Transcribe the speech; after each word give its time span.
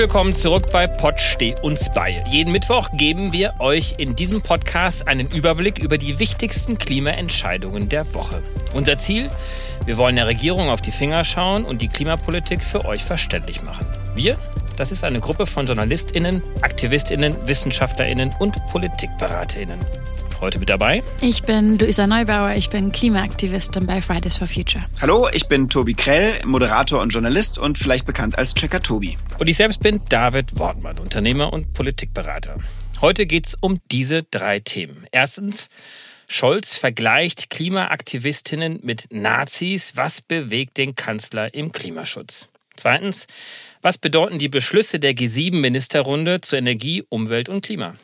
willkommen 0.00 0.34
zurück 0.34 0.72
bei 0.72 0.86
Pott 0.86 1.20
Steh 1.20 1.54
uns 1.60 1.92
bei. 1.92 2.24
Jeden 2.26 2.52
Mittwoch 2.52 2.88
geben 2.94 3.34
wir 3.34 3.52
euch 3.58 3.96
in 3.98 4.16
diesem 4.16 4.40
Podcast 4.40 5.06
einen 5.06 5.28
Überblick 5.28 5.78
über 5.78 5.98
die 5.98 6.18
wichtigsten 6.18 6.78
Klimaentscheidungen 6.78 7.90
der 7.90 8.14
Woche. 8.14 8.40
Unser 8.72 8.96
Ziel? 8.96 9.28
Wir 9.84 9.98
wollen 9.98 10.16
der 10.16 10.26
Regierung 10.26 10.70
auf 10.70 10.80
die 10.80 10.90
Finger 10.90 11.22
schauen 11.22 11.66
und 11.66 11.82
die 11.82 11.88
Klimapolitik 11.88 12.64
für 12.64 12.86
euch 12.86 13.04
verständlich 13.04 13.60
machen. 13.62 13.84
Wir? 14.14 14.38
Das 14.78 14.90
ist 14.90 15.04
eine 15.04 15.20
Gruppe 15.20 15.44
von 15.44 15.66
JournalistInnen, 15.66 16.42
AktivistInnen, 16.62 17.36
WissenschaftlerInnen 17.46 18.34
und 18.38 18.56
PolitikberaterInnen. 18.72 19.80
Heute 20.40 20.58
mit 20.58 20.70
dabei. 20.70 21.02
Ich 21.20 21.42
bin 21.42 21.78
Luisa 21.78 22.06
Neubauer, 22.06 22.54
ich 22.54 22.70
bin 22.70 22.92
Klimaaktivistin 22.92 23.86
bei 23.86 24.00
Fridays 24.00 24.38
for 24.38 24.46
Future. 24.46 24.82
Hallo, 25.02 25.28
ich 25.34 25.48
bin 25.48 25.68
Tobi 25.68 25.92
Krell, 25.92 26.40
Moderator 26.46 27.02
und 27.02 27.10
Journalist 27.10 27.58
und 27.58 27.76
vielleicht 27.76 28.06
bekannt 28.06 28.38
als 28.38 28.54
Checker 28.54 28.80
Tobi. 28.80 29.18
Und 29.38 29.48
ich 29.48 29.58
selbst 29.58 29.80
bin 29.80 30.00
David 30.08 30.58
Wortmann, 30.58 30.98
Unternehmer 30.98 31.52
und 31.52 31.74
Politikberater. 31.74 32.56
Heute 33.02 33.26
geht 33.26 33.48
es 33.48 33.56
um 33.60 33.80
diese 33.90 34.22
drei 34.22 34.60
Themen. 34.60 35.06
Erstens, 35.12 35.68
Scholz 36.26 36.74
vergleicht 36.74 37.50
Klimaaktivistinnen 37.50 38.80
mit 38.82 39.08
Nazis. 39.10 39.92
Was 39.96 40.22
bewegt 40.22 40.78
den 40.78 40.94
Kanzler 40.94 41.52
im 41.52 41.70
Klimaschutz? 41.70 42.48
Zweitens, 42.76 43.26
was 43.82 43.98
bedeuten 43.98 44.38
die 44.38 44.48
Beschlüsse 44.48 45.00
der 45.00 45.12
G7-Ministerrunde 45.12 46.40
zur 46.40 46.58
Energie, 46.58 47.04
Umwelt 47.10 47.50
und 47.50 47.60
Klima? 47.60 47.94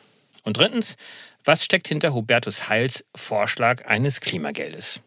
Und 0.43 0.57
drittens, 0.57 0.97
was 1.47 1.63
steckt 1.63 1.87
hinter 1.87 2.13
Hubertus 2.13 2.69
Heils 2.69 3.03
Vorschlag 3.15 3.85
eines 3.85 4.19
Klimageldes? 4.19 5.01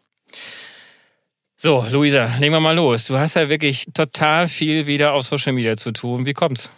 So, 1.57 1.85
Luisa, 1.91 2.25
legen 2.39 2.53
wir 2.53 2.59
mal 2.59 2.75
los. 2.75 3.05
Du 3.05 3.19
hast 3.19 3.35
ja 3.35 3.47
wirklich 3.47 3.85
total 3.93 4.47
viel 4.47 4.87
wieder 4.87 5.13
auf 5.13 5.27
Social 5.27 5.53
Media 5.53 5.77
zu 5.77 5.91
tun. 5.91 6.25
Wie 6.25 6.33
kommt's? 6.33 6.71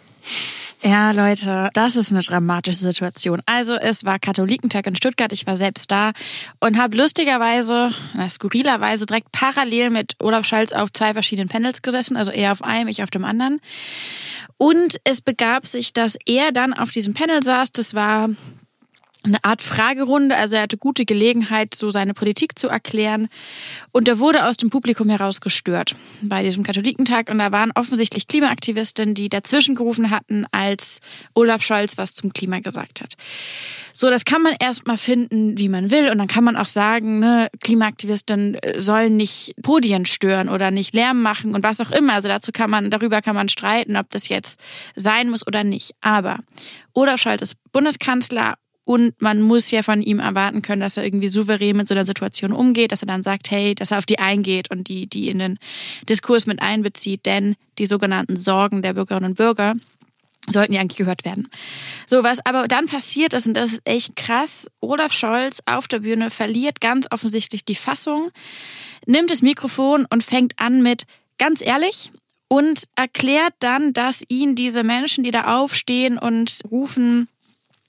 Ja, 0.82 1.12
Leute, 1.12 1.70
das 1.72 1.96
ist 1.96 2.12
eine 2.12 2.20
dramatische 2.20 2.78
Situation. 2.78 3.40
Also 3.46 3.74
es 3.74 4.04
war 4.04 4.18
Katholikentag 4.18 4.86
in 4.86 4.94
Stuttgart, 4.94 5.32
ich 5.32 5.46
war 5.46 5.56
selbst 5.56 5.90
da 5.90 6.12
und 6.60 6.76
habe 6.76 6.98
lustigerweise, 6.98 7.88
na, 8.12 8.28
skurrilerweise 8.28 9.06
direkt 9.06 9.32
parallel 9.32 9.88
mit 9.88 10.14
Olaf 10.18 10.44
Scholz 10.44 10.72
auf 10.72 10.92
zwei 10.92 11.14
verschiedenen 11.14 11.48
Panels 11.48 11.80
gesessen, 11.80 12.18
also 12.18 12.32
er 12.32 12.52
auf 12.52 12.62
einem, 12.62 12.88
ich 12.88 13.02
auf 13.02 13.08
dem 13.08 13.24
anderen. 13.24 13.60
Und 14.58 14.98
es 15.04 15.22
begab 15.22 15.66
sich, 15.66 15.94
dass 15.94 16.18
er 16.26 16.52
dann 16.52 16.74
auf 16.74 16.90
diesem 16.90 17.14
Panel 17.14 17.42
saß. 17.42 17.72
Das 17.72 17.94
war 17.94 18.28
eine 19.24 19.42
Art 19.44 19.62
Fragerunde. 19.62 20.36
Also 20.36 20.56
er 20.56 20.62
hatte 20.62 20.78
gute 20.78 21.04
Gelegenheit, 21.04 21.74
so 21.74 21.90
seine 21.90 22.14
Politik 22.14 22.58
zu 22.58 22.68
erklären. 22.68 23.28
Und 23.92 24.08
er 24.08 24.18
wurde 24.18 24.46
aus 24.46 24.56
dem 24.56 24.70
Publikum 24.70 25.08
heraus 25.08 25.40
gestört 25.40 25.94
bei 26.22 26.42
diesem 26.42 26.62
Katholikentag. 26.62 27.30
Und 27.30 27.38
da 27.38 27.52
waren 27.52 27.72
offensichtlich 27.74 28.28
Klimaaktivistinnen, 28.28 29.14
die 29.14 29.28
dazwischen 29.28 29.74
gerufen 29.74 30.10
hatten, 30.10 30.46
als 30.52 31.00
Olaf 31.34 31.62
Scholz 31.62 31.96
was 31.96 32.14
zum 32.14 32.32
Klima 32.32 32.60
gesagt 32.60 33.00
hat. 33.00 33.14
So, 33.92 34.10
das 34.10 34.24
kann 34.24 34.42
man 34.42 34.56
erstmal 34.58 34.98
finden, 34.98 35.56
wie 35.56 35.68
man 35.68 35.90
will. 35.90 36.10
Und 36.10 36.18
dann 36.18 36.26
kann 36.26 36.44
man 36.44 36.56
auch 36.56 36.66
sagen, 36.66 37.20
ne, 37.20 37.48
Klimaaktivisten 37.62 38.58
sollen 38.76 39.16
nicht 39.16 39.54
Podien 39.62 40.04
stören 40.04 40.48
oder 40.48 40.70
nicht 40.70 40.94
Lärm 40.94 41.22
machen 41.22 41.54
und 41.54 41.62
was 41.62 41.80
auch 41.80 41.92
immer. 41.92 42.14
Also 42.14 42.28
dazu 42.28 42.50
kann 42.52 42.70
man, 42.70 42.90
darüber 42.90 43.22
kann 43.22 43.36
man 43.36 43.48
streiten, 43.48 43.96
ob 43.96 44.10
das 44.10 44.28
jetzt 44.28 44.60
sein 44.96 45.30
muss 45.30 45.46
oder 45.46 45.62
nicht. 45.62 45.92
Aber 46.00 46.40
Olaf 46.92 47.20
Scholz 47.20 47.42
ist 47.42 47.54
Bundeskanzler 47.72 48.54
und 48.84 49.20
man 49.20 49.40
muss 49.40 49.70
ja 49.70 49.82
von 49.82 50.02
ihm 50.02 50.18
erwarten 50.18 50.60
können, 50.62 50.82
dass 50.82 50.96
er 50.96 51.04
irgendwie 51.04 51.28
souverän 51.28 51.76
mit 51.76 51.88
so 51.88 51.94
einer 51.94 52.04
Situation 52.04 52.52
umgeht, 52.52 52.92
dass 52.92 53.02
er 53.02 53.06
dann 53.06 53.22
sagt, 53.22 53.50
hey, 53.50 53.74
dass 53.74 53.90
er 53.90 53.98
auf 53.98 54.06
die 54.06 54.18
eingeht 54.18 54.70
und 54.70 54.88
die, 54.88 55.06
die 55.06 55.28
in 55.28 55.38
den 55.38 55.58
Diskurs 56.08 56.46
mit 56.46 56.60
einbezieht. 56.60 57.24
Denn 57.24 57.56
die 57.78 57.86
sogenannten 57.86 58.36
Sorgen 58.36 58.82
der 58.82 58.92
Bürgerinnen 58.92 59.30
und 59.30 59.36
Bürger 59.36 59.74
sollten 60.50 60.74
ja 60.74 60.80
eigentlich 60.80 60.98
gehört 60.98 61.24
werden. 61.24 61.48
So, 62.06 62.22
was 62.22 62.44
aber 62.44 62.68
dann 62.68 62.86
passiert 62.86 63.32
ist, 63.32 63.46
und 63.46 63.54
das 63.54 63.72
ist 63.72 63.80
echt 63.84 64.16
krass, 64.16 64.66
Olaf 64.80 65.14
Scholz 65.14 65.60
auf 65.64 65.88
der 65.88 66.00
Bühne 66.00 66.28
verliert 66.28 66.82
ganz 66.82 67.06
offensichtlich 67.10 67.64
die 67.64 67.74
Fassung, 67.74 68.30
nimmt 69.06 69.30
das 69.30 69.40
Mikrofon 69.40 70.06
und 70.10 70.22
fängt 70.22 70.60
an 70.60 70.82
mit, 70.82 71.04
ganz 71.38 71.62
ehrlich, 71.62 72.10
und 72.48 72.84
erklärt 72.94 73.54
dann, 73.58 73.94
dass 73.94 74.22
ihn 74.28 74.54
diese 74.54 74.84
Menschen, 74.84 75.24
die 75.24 75.30
da 75.30 75.56
aufstehen 75.56 76.18
und 76.18 76.60
rufen, 76.70 77.28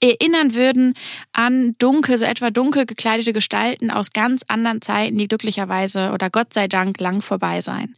erinnern 0.00 0.54
würden 0.54 0.94
an 1.32 1.74
dunkel, 1.78 2.18
so 2.18 2.24
etwa 2.24 2.50
dunkel 2.50 2.86
gekleidete 2.86 3.32
Gestalten 3.32 3.90
aus 3.90 4.12
ganz 4.12 4.42
anderen 4.46 4.82
Zeiten, 4.82 5.16
die 5.16 5.28
glücklicherweise 5.28 6.12
oder 6.12 6.30
Gott 6.30 6.52
sei 6.52 6.68
Dank 6.68 7.00
lang 7.00 7.22
vorbei 7.22 7.60
sein. 7.60 7.94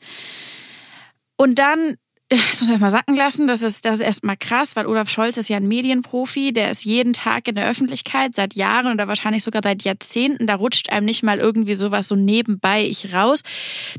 Und 1.37 1.59
dann 1.59 1.97
das 2.29 2.61
muss 2.61 2.69
man 2.69 2.81
mal 2.81 2.91
sacken 2.91 3.17
lassen. 3.17 3.47
Das 3.47 3.63
ist, 3.63 3.87
das 3.87 3.99
ist 3.99 4.05
erstmal 4.05 4.37
krass, 4.37 4.77
weil 4.77 4.87
Olaf 4.87 5.09
Scholz 5.09 5.39
ist 5.39 5.49
ja 5.49 5.57
ein 5.57 5.67
Medienprofi. 5.67 6.53
Der 6.53 6.71
ist 6.71 6.85
jeden 6.85 7.15
Tag 7.15 7.49
in 7.49 7.55
der 7.55 7.67
Öffentlichkeit 7.67 8.35
seit 8.35 8.55
Jahren 8.55 8.93
oder 8.93 9.09
wahrscheinlich 9.09 9.43
sogar 9.43 9.63
seit 9.65 9.83
Jahrzehnten. 9.83 10.47
Da 10.47 10.57
rutscht 10.57 10.91
einem 10.91 11.07
nicht 11.07 11.23
mal 11.23 11.39
irgendwie 11.39 11.73
sowas 11.73 12.07
so 12.07 12.17
nebenbei 12.17 12.85
ich 12.85 13.15
raus. 13.15 13.43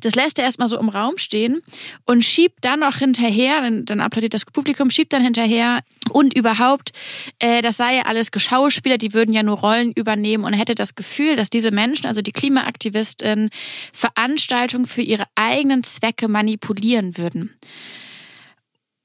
Das 0.01 0.13
lässt 0.13 0.37
er 0.37 0.45
erstmal 0.45 0.67
so 0.67 0.77
im 0.77 0.89
Raum 0.89 1.17
stehen 1.17 1.61
und 2.05 2.23
schiebt 2.23 2.59
dann 2.61 2.81
noch 2.81 2.97
hinterher, 2.97 3.61
dann, 3.61 3.85
dann 3.85 3.99
applaudiert 3.99 4.35
das 4.35 4.45
Publikum, 4.45 4.91
schiebt 4.91 5.11
dann 5.11 5.23
hinterher 5.23 5.81
und 6.11 6.35
überhaupt, 6.35 6.91
äh, 7.39 7.63
das 7.63 7.77
sei 7.77 7.95
ja 7.95 8.01
alles 8.03 8.31
Geschauspieler, 8.31 8.99
die 8.99 9.13
würden 9.13 9.33
ja 9.33 9.41
nur 9.41 9.57
Rollen 9.57 9.91
übernehmen 9.93 10.43
und 10.43 10.53
hätte 10.53 10.75
das 10.75 10.93
Gefühl, 10.93 11.35
dass 11.35 11.49
diese 11.49 11.71
Menschen, 11.71 12.05
also 12.05 12.21
die 12.21 12.31
Klimaaktivisten, 12.31 13.49
Veranstaltungen 13.91 14.85
für 14.85 15.01
ihre 15.01 15.23
eigenen 15.33 15.83
Zwecke 15.83 16.27
manipulieren 16.27 17.17
würden. 17.17 17.55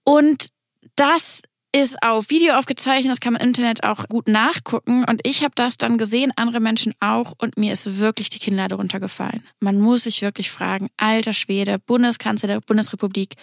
Und 0.05 0.49
das 0.97 1.43
ist 1.75 2.01
auf 2.03 2.31
Video 2.31 2.55
aufgezeichnet, 2.55 3.11
das 3.11 3.21
kann 3.21 3.33
man 3.33 3.43
im 3.43 3.49
Internet 3.49 3.83
auch 3.83 4.09
gut 4.09 4.29
nachgucken. 4.29 5.05
Und 5.05 5.27
ich 5.27 5.43
habe 5.43 5.55
das 5.57 5.77
dann 5.77 5.99
gesehen, 5.99 6.33
andere 6.37 6.61
Menschen 6.61 6.95
auch, 7.01 7.33
und 7.39 7.59
mir 7.59 7.73
ist 7.73 7.99
wirklich 7.99 8.31
die 8.31 8.39
Kinnlade 8.39 8.77
runtergefallen. 8.77 9.45
Man 9.59 9.81
muss 9.81 10.05
sich 10.05 10.23
wirklich 10.23 10.53
fragen, 10.53 10.89
alter 10.97 11.33
Schwede, 11.33 11.81
Bundeskanzler 11.81 12.47
der 12.47 12.61
Bundesrepublik, 12.61 13.35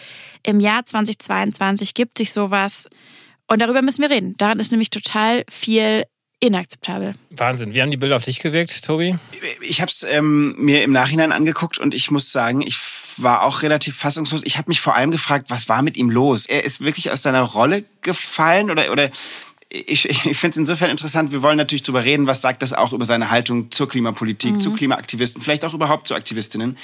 im 0.44 0.60
Jahr 0.60 0.84
2022 0.86 1.92
gibt 1.92 2.16
sich 2.16 2.32
sowas. 2.32 2.88
Und 3.48 3.60
darüber 3.60 3.82
müssen 3.82 4.00
wir 4.00 4.08
reden. 4.08 4.34
Daran 4.38 4.60
ist 4.60 4.70
nämlich 4.70 4.88
total 4.88 5.44
viel 5.50 6.04
inakzeptabel. 6.40 7.12
Wahnsinn. 7.30 7.74
Wie 7.74 7.82
haben 7.82 7.90
die 7.90 7.98
Bilder 7.98 8.16
auf 8.16 8.24
dich 8.24 8.40
gewirkt, 8.40 8.84
Tobi? 8.84 9.16
Ich 9.60 9.80
habe 9.80 9.90
es 9.90 10.04
ähm, 10.04 10.54
mir 10.56 10.82
im 10.82 10.92
Nachhinein 10.92 11.32
angeguckt 11.32 11.78
und 11.78 11.94
ich 11.94 12.10
muss 12.10 12.32
sagen, 12.32 12.62
ich 12.62 12.78
war 13.20 13.42
auch 13.42 13.62
relativ 13.62 13.96
fassungslos. 13.96 14.42
Ich 14.44 14.58
habe 14.58 14.68
mich 14.68 14.80
vor 14.80 14.94
allem 14.94 15.10
gefragt, 15.10 15.46
was 15.48 15.68
war 15.68 15.82
mit 15.82 15.96
ihm 15.96 16.10
los? 16.10 16.46
Er 16.46 16.64
ist 16.64 16.80
wirklich 16.80 17.10
aus 17.10 17.22
seiner 17.22 17.42
Rolle 17.42 17.84
gefallen 18.02 18.70
oder 18.70 18.90
oder 18.92 19.10
ich, 19.72 20.08
ich 20.08 20.36
finde 20.36 20.50
es 20.50 20.56
insofern 20.58 20.90
interessant, 20.90 21.32
wir 21.32 21.40
wollen 21.40 21.56
natürlich 21.56 21.82
darüber 21.82 22.04
reden, 22.04 22.26
was 22.26 22.42
sagt 22.42 22.62
das 22.62 22.74
auch 22.74 22.92
über 22.92 23.06
seine 23.06 23.30
Haltung 23.30 23.70
zur 23.70 23.88
Klimapolitik, 23.88 24.54
mhm. 24.54 24.60
zu 24.60 24.72
Klimaaktivisten, 24.72 25.40
vielleicht 25.40 25.64
auch 25.64 25.72
überhaupt 25.72 26.08
zu 26.08 26.14
Aktivistinnen. 26.14 26.76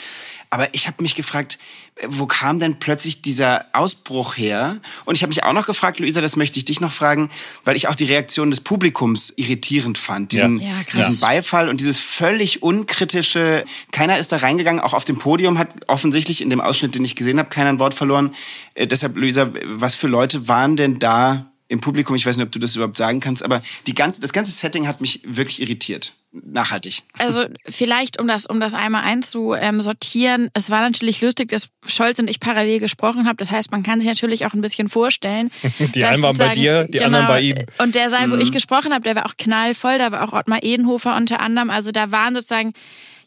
Aber 0.48 0.72
ich 0.72 0.86
habe 0.86 1.02
mich 1.02 1.14
gefragt, 1.14 1.58
wo 2.06 2.24
kam 2.24 2.58
denn 2.58 2.78
plötzlich 2.78 3.20
dieser 3.20 3.66
Ausbruch 3.74 4.38
her? 4.38 4.80
Und 5.04 5.16
ich 5.16 5.22
habe 5.22 5.28
mich 5.28 5.44
auch 5.44 5.52
noch 5.52 5.66
gefragt, 5.66 5.98
Luisa, 5.98 6.22
das 6.22 6.36
möchte 6.36 6.58
ich 6.58 6.64
dich 6.64 6.80
noch 6.80 6.92
fragen, 6.92 7.28
weil 7.64 7.76
ich 7.76 7.88
auch 7.88 7.94
die 7.94 8.06
Reaktion 8.06 8.48
des 8.48 8.62
Publikums 8.62 9.34
irritierend 9.36 9.98
fand. 9.98 10.32
Diesen, 10.32 10.60
ja. 10.60 10.68
Ja, 10.68 10.74
diesen 10.96 11.20
Beifall 11.20 11.68
und 11.68 11.82
dieses 11.82 11.98
völlig 11.98 12.62
unkritische, 12.62 13.66
keiner 13.92 14.18
ist 14.18 14.32
da 14.32 14.38
reingegangen, 14.38 14.80
auch 14.80 14.94
auf 14.94 15.04
dem 15.04 15.18
Podium 15.18 15.58
hat 15.58 15.68
offensichtlich 15.88 16.40
in 16.40 16.48
dem 16.48 16.62
Ausschnitt, 16.62 16.94
den 16.94 17.04
ich 17.04 17.16
gesehen 17.16 17.38
habe, 17.38 17.50
keiner 17.50 17.68
ein 17.68 17.78
Wort 17.80 17.92
verloren. 17.92 18.34
Äh, 18.72 18.86
deshalb, 18.86 19.16
Luisa, 19.16 19.50
was 19.64 19.94
für 19.94 20.08
Leute 20.08 20.48
waren 20.48 20.76
denn 20.76 20.98
da 20.98 21.52
im 21.68 21.80
Publikum, 21.80 22.16
ich 22.16 22.24
weiß 22.24 22.36
nicht, 22.36 22.46
ob 22.46 22.52
du 22.52 22.58
das 22.58 22.74
überhaupt 22.74 22.96
sagen 22.96 23.20
kannst, 23.20 23.42
aber 23.42 23.62
die 23.86 23.94
ganze, 23.94 24.20
das 24.20 24.32
ganze 24.32 24.52
Setting 24.52 24.88
hat 24.88 25.00
mich 25.00 25.20
wirklich 25.24 25.60
irritiert. 25.60 26.14
Nachhaltig. 26.30 27.02
Also 27.18 27.46
vielleicht, 27.66 28.20
um 28.20 28.28
das, 28.28 28.44
um 28.44 28.60
das 28.60 28.74
einmal 28.74 29.02
einzusortieren, 29.02 30.50
es 30.52 30.68
war 30.68 30.82
natürlich 30.82 31.22
lustig, 31.22 31.48
dass 31.48 31.68
Scholz 31.86 32.18
und 32.18 32.28
ich 32.28 32.38
parallel 32.38 32.80
gesprochen 32.80 33.26
haben. 33.26 33.36
Das 33.38 33.50
heißt, 33.50 33.70
man 33.70 33.82
kann 33.82 33.98
sich 34.00 34.08
natürlich 34.08 34.44
auch 34.44 34.52
ein 34.52 34.60
bisschen 34.60 34.90
vorstellen. 34.90 35.50
Die 35.94 36.04
einen 36.04 36.22
waren 36.22 36.36
bei 36.36 36.50
dir, 36.50 36.84
die 36.84 36.98
genau, 36.98 37.06
anderen 37.06 37.26
bei 37.26 37.40
ihm. 37.40 37.56
Und 37.78 37.94
der 37.94 38.10
Saal, 38.10 38.30
wo 38.30 38.34
mhm. 38.34 38.42
ich 38.42 38.52
gesprochen 38.52 38.92
habe, 38.92 39.02
der 39.02 39.16
war 39.16 39.26
auch 39.26 39.36
knallvoll, 39.38 39.98
da 39.98 40.12
war 40.12 40.28
auch 40.28 40.34
Ottmar 40.34 40.62
Edenhofer 40.62 41.16
unter 41.16 41.40
anderem. 41.40 41.70
Also 41.70 41.92
da 41.92 42.10
waren 42.10 42.34
sozusagen 42.34 42.74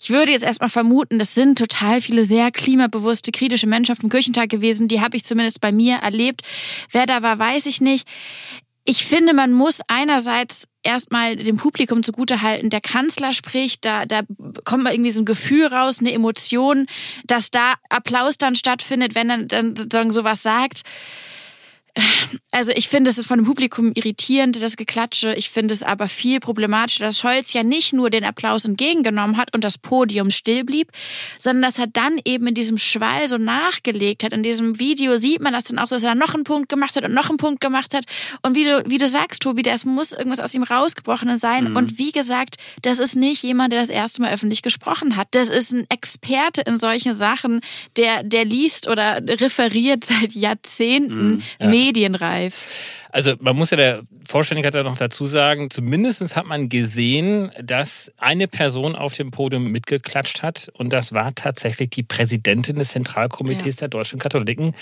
ich 0.02 0.10
würde 0.10 0.32
jetzt 0.32 0.44
erstmal 0.44 0.70
vermuten, 0.70 1.20
das 1.20 1.36
sind 1.36 1.60
total 1.60 2.02
viele 2.02 2.24
sehr 2.24 2.52
klimabewusste, 2.52 3.32
kritische 3.32 3.68
Menschen 3.68 3.92
auf 3.92 4.00
dem 4.00 4.10
Kirchentag 4.10 4.50
gewesen. 4.50 4.88
Die 4.88 5.00
habe 5.00 5.16
ich 5.16 5.24
zumindest 5.24 5.62
bei 5.62 5.72
mir 5.72 5.98
erlebt. 5.98 6.42
Wer 6.90 7.06
da 7.06 7.22
war, 7.22 7.38
weiß 7.38 7.68
ich 7.68 7.82
nicht. 7.82 8.08
Ich 8.84 9.06
finde, 9.06 9.36
man 9.36 9.54
muss 9.54 9.80
einerseits 9.88 10.68
erstmal 10.82 11.36
dem 11.36 11.58
Publikum 11.58 12.02
zugutehalten, 12.02 12.72
der 12.72 12.82
Kanzler 12.82 13.32
spricht, 13.32 13.86
da, 13.86 14.08
da 14.08 14.22
kommt 14.64 14.84
mal 14.84 14.94
irgendwie 14.94 15.12
so 15.12 15.22
ein 15.22 15.26
Gefühl 15.26 15.68
raus, 15.68 16.00
eine 16.00 16.12
Emotion, 16.12 16.88
dass 17.26 17.52
da 17.52 17.76
Applaus 17.90 18.40
dann 18.40 18.56
stattfindet, 18.56 19.14
wenn 19.14 19.30
er 19.30 19.46
dann 19.46 19.76
sozusagen 19.76 20.12
sowas 20.12 20.42
sagt. 20.42 20.82
Also 22.52 22.72
ich 22.72 22.88
finde 22.88 23.10
es 23.10 23.18
ist 23.18 23.28
von 23.28 23.40
dem 23.40 23.46
Publikum 23.46 23.92
irritierend, 23.94 24.62
das 24.62 24.78
Geklatsche. 24.78 25.34
Ich 25.34 25.50
finde 25.50 25.74
es 25.74 25.84
aber 25.84 26.08
viel 26.08 26.40
problematischer, 26.40 27.06
dass 27.06 27.20
Scholz 27.20 27.54
ja 27.54 27.64
nicht 27.64 27.94
nur 27.94 28.10
den 28.10 28.24
Applaus 28.24 28.66
entgegengenommen 28.66 29.38
hat 29.38 29.54
und 29.54 29.64
das 29.64 29.78
Podium 29.78 30.32
still 30.32 30.64
blieb, 30.64 30.92
sondern 31.38 31.64
dass 31.64 31.80
er 31.80 31.88
dann 31.88 32.20
eben 32.26 32.48
in 32.48 32.54
diesem 32.54 32.78
Schwall 32.78 33.28
so 33.28 33.38
nachgelegt 33.38 34.24
hat. 34.24 34.34
In 34.34 34.44
diesem 34.44 34.80
Video 34.80 35.18
sieht 35.18 35.42
man 35.42 35.54
das 35.54 35.66
dann 35.66 35.80
auch, 35.80 35.90
dass 35.90 36.04
er 36.04 36.16
noch 36.16 36.34
einen 36.34 36.44
Punkt 36.44 36.70
gemacht 36.70 36.96
hat 36.96 37.04
und 37.04 37.14
noch 37.14 37.30
einen 37.30 37.38
Punkt 37.38 37.62
gemacht 37.62 37.94
hat. 37.94 38.06
Und 38.42 38.56
wie 38.56 38.64
du, 38.64 38.84
wie 38.86 38.98
du 38.98 39.08
sagst, 39.08 39.42
Tobi, 39.42 39.62
das 39.62 39.86
muss 39.86 40.12
irgendwas 40.12 40.40
aus 40.40 40.54
ihm 40.54 40.64
rausgebrochen 40.64 41.38
sein. 41.38 41.72
Mhm. 41.72 41.76
Und 41.76 41.98
wie 41.98 42.12
gesagt, 42.12 42.56
das 42.82 43.00
ist 43.00 43.16
nicht 43.16 43.44
jemand, 43.44 43.74
der 43.74 43.82
das 43.82 43.90
erste 43.90 44.22
Mal 44.22 44.32
öffentlich 44.34 44.62
gesprochen 44.62 45.16
hat. 45.16 45.30
Das 45.32 45.50
ist 45.50 45.72
ein 45.72 45.86
Experte 45.90 46.62
in 46.62 46.80
solchen 46.80 47.16
Sachen, 47.16 47.62
der, 47.98 48.24
der 48.24 48.46
liest 48.46 48.88
oder 48.88 49.22
referiert 49.26 50.06
seit 50.06 50.34
Jahrzehnten. 50.34 51.36
Mhm, 51.36 51.44
ja 51.60 51.81
medienreif. 51.82 52.56
Also 53.12 53.36
man 53.40 53.56
muss 53.56 53.72
ja 53.72 53.78
der 53.78 54.02
Vollständigkeit 54.28 54.74
noch 54.84 54.98
dazu 54.98 55.26
sagen, 55.26 55.70
zumindest 55.70 56.36
hat 56.36 56.46
man 56.46 56.70
gesehen, 56.70 57.52
dass 57.62 58.12
eine 58.18 58.48
Person 58.48 58.96
auf 58.96 59.14
dem 59.16 59.32
Podium 59.32 59.72
mitgeklatscht 59.72 60.44
hat 60.44 60.70
und 60.74 60.94
das 60.94 61.12
war 61.12 61.34
tatsächlich 61.36 61.90
die 61.90 62.04
Präsidentin 62.04 62.78
des 62.78 62.90
Zentralkomitees 62.90 63.76
ja. 63.76 63.80
der 63.82 63.88
deutschen 63.90 64.20
Katholiken, 64.20 64.76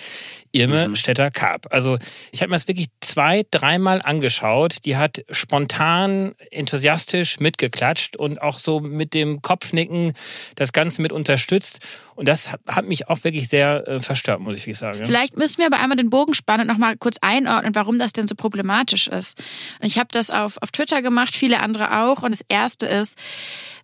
Irme 0.52 0.90
mhm. 0.90 0.96
Stetter-Karp. 0.96 1.68
Also 1.72 1.98
ich 2.32 2.42
habe 2.42 2.50
mir 2.50 2.56
das 2.56 2.68
wirklich 2.68 2.88
zwei, 3.02 3.46
dreimal 3.52 4.02
angeschaut. 4.02 4.86
Die 4.86 4.98
hat 4.98 5.24
spontan, 5.32 6.34
enthusiastisch 6.52 7.40
mitgeklatscht 7.40 8.16
und 8.16 8.42
auch 8.42 8.60
so 8.60 8.80
mit 8.80 9.14
dem 9.14 9.42
Kopfnicken 9.42 10.14
das 10.56 10.74
Ganze 10.74 11.02
mit 11.02 11.12
unterstützt. 11.12 11.80
Und 12.16 12.28
das 12.28 12.52
hat 12.68 12.86
mich 12.86 13.08
auch 13.10 13.24
wirklich 13.24 13.48
sehr 13.48 13.88
äh, 13.88 14.00
verstört, 14.02 14.42
muss 14.42 14.68
ich 14.68 14.78
sagen. 14.78 15.00
Vielleicht 15.04 15.38
müssen 15.38 15.60
wir 15.60 15.68
aber 15.68 15.80
einmal 15.80 15.98
den 15.98 16.10
Bogen 16.10 16.34
spannen 16.34 16.68
und 16.68 16.68
nochmal 16.68 16.98
kurz 16.98 17.18
einordnen, 17.22 17.74
warum 17.76 17.98
das 17.98 18.12
denn 18.20 18.28
so 18.28 18.36
problematisch 18.36 19.08
ist. 19.08 19.38
Und 19.80 19.88
ich 19.88 19.98
habe 19.98 20.10
das 20.12 20.32
auf, 20.32 20.58
auf 20.62 20.72
Twitter 20.72 21.02
gemacht, 21.02 21.36
viele 21.36 21.60
andere 21.60 22.02
auch. 22.02 22.24
Und 22.24 22.32
das 22.32 22.46
Erste 22.48 22.86
ist, 22.86 23.18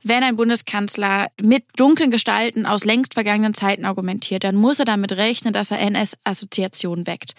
wenn 0.07 0.21
ein 0.21 0.35
Bundeskanzler 0.35 1.29
mit 1.41 1.63
dunklen 1.77 2.11
Gestalten 2.11 2.67
aus 2.67 2.85
längst 2.85 3.15
vergangenen 3.15 3.55
Zeiten 3.55 3.85
argumentiert, 3.85 4.43
dann 4.43 4.55
muss 4.55 4.77
er 4.77 4.85
damit 4.85 5.13
rechnen, 5.13 5.51
dass 5.51 5.71
er 5.71 5.79
NS-Assoziationen 5.79 7.07
weckt. 7.07 7.33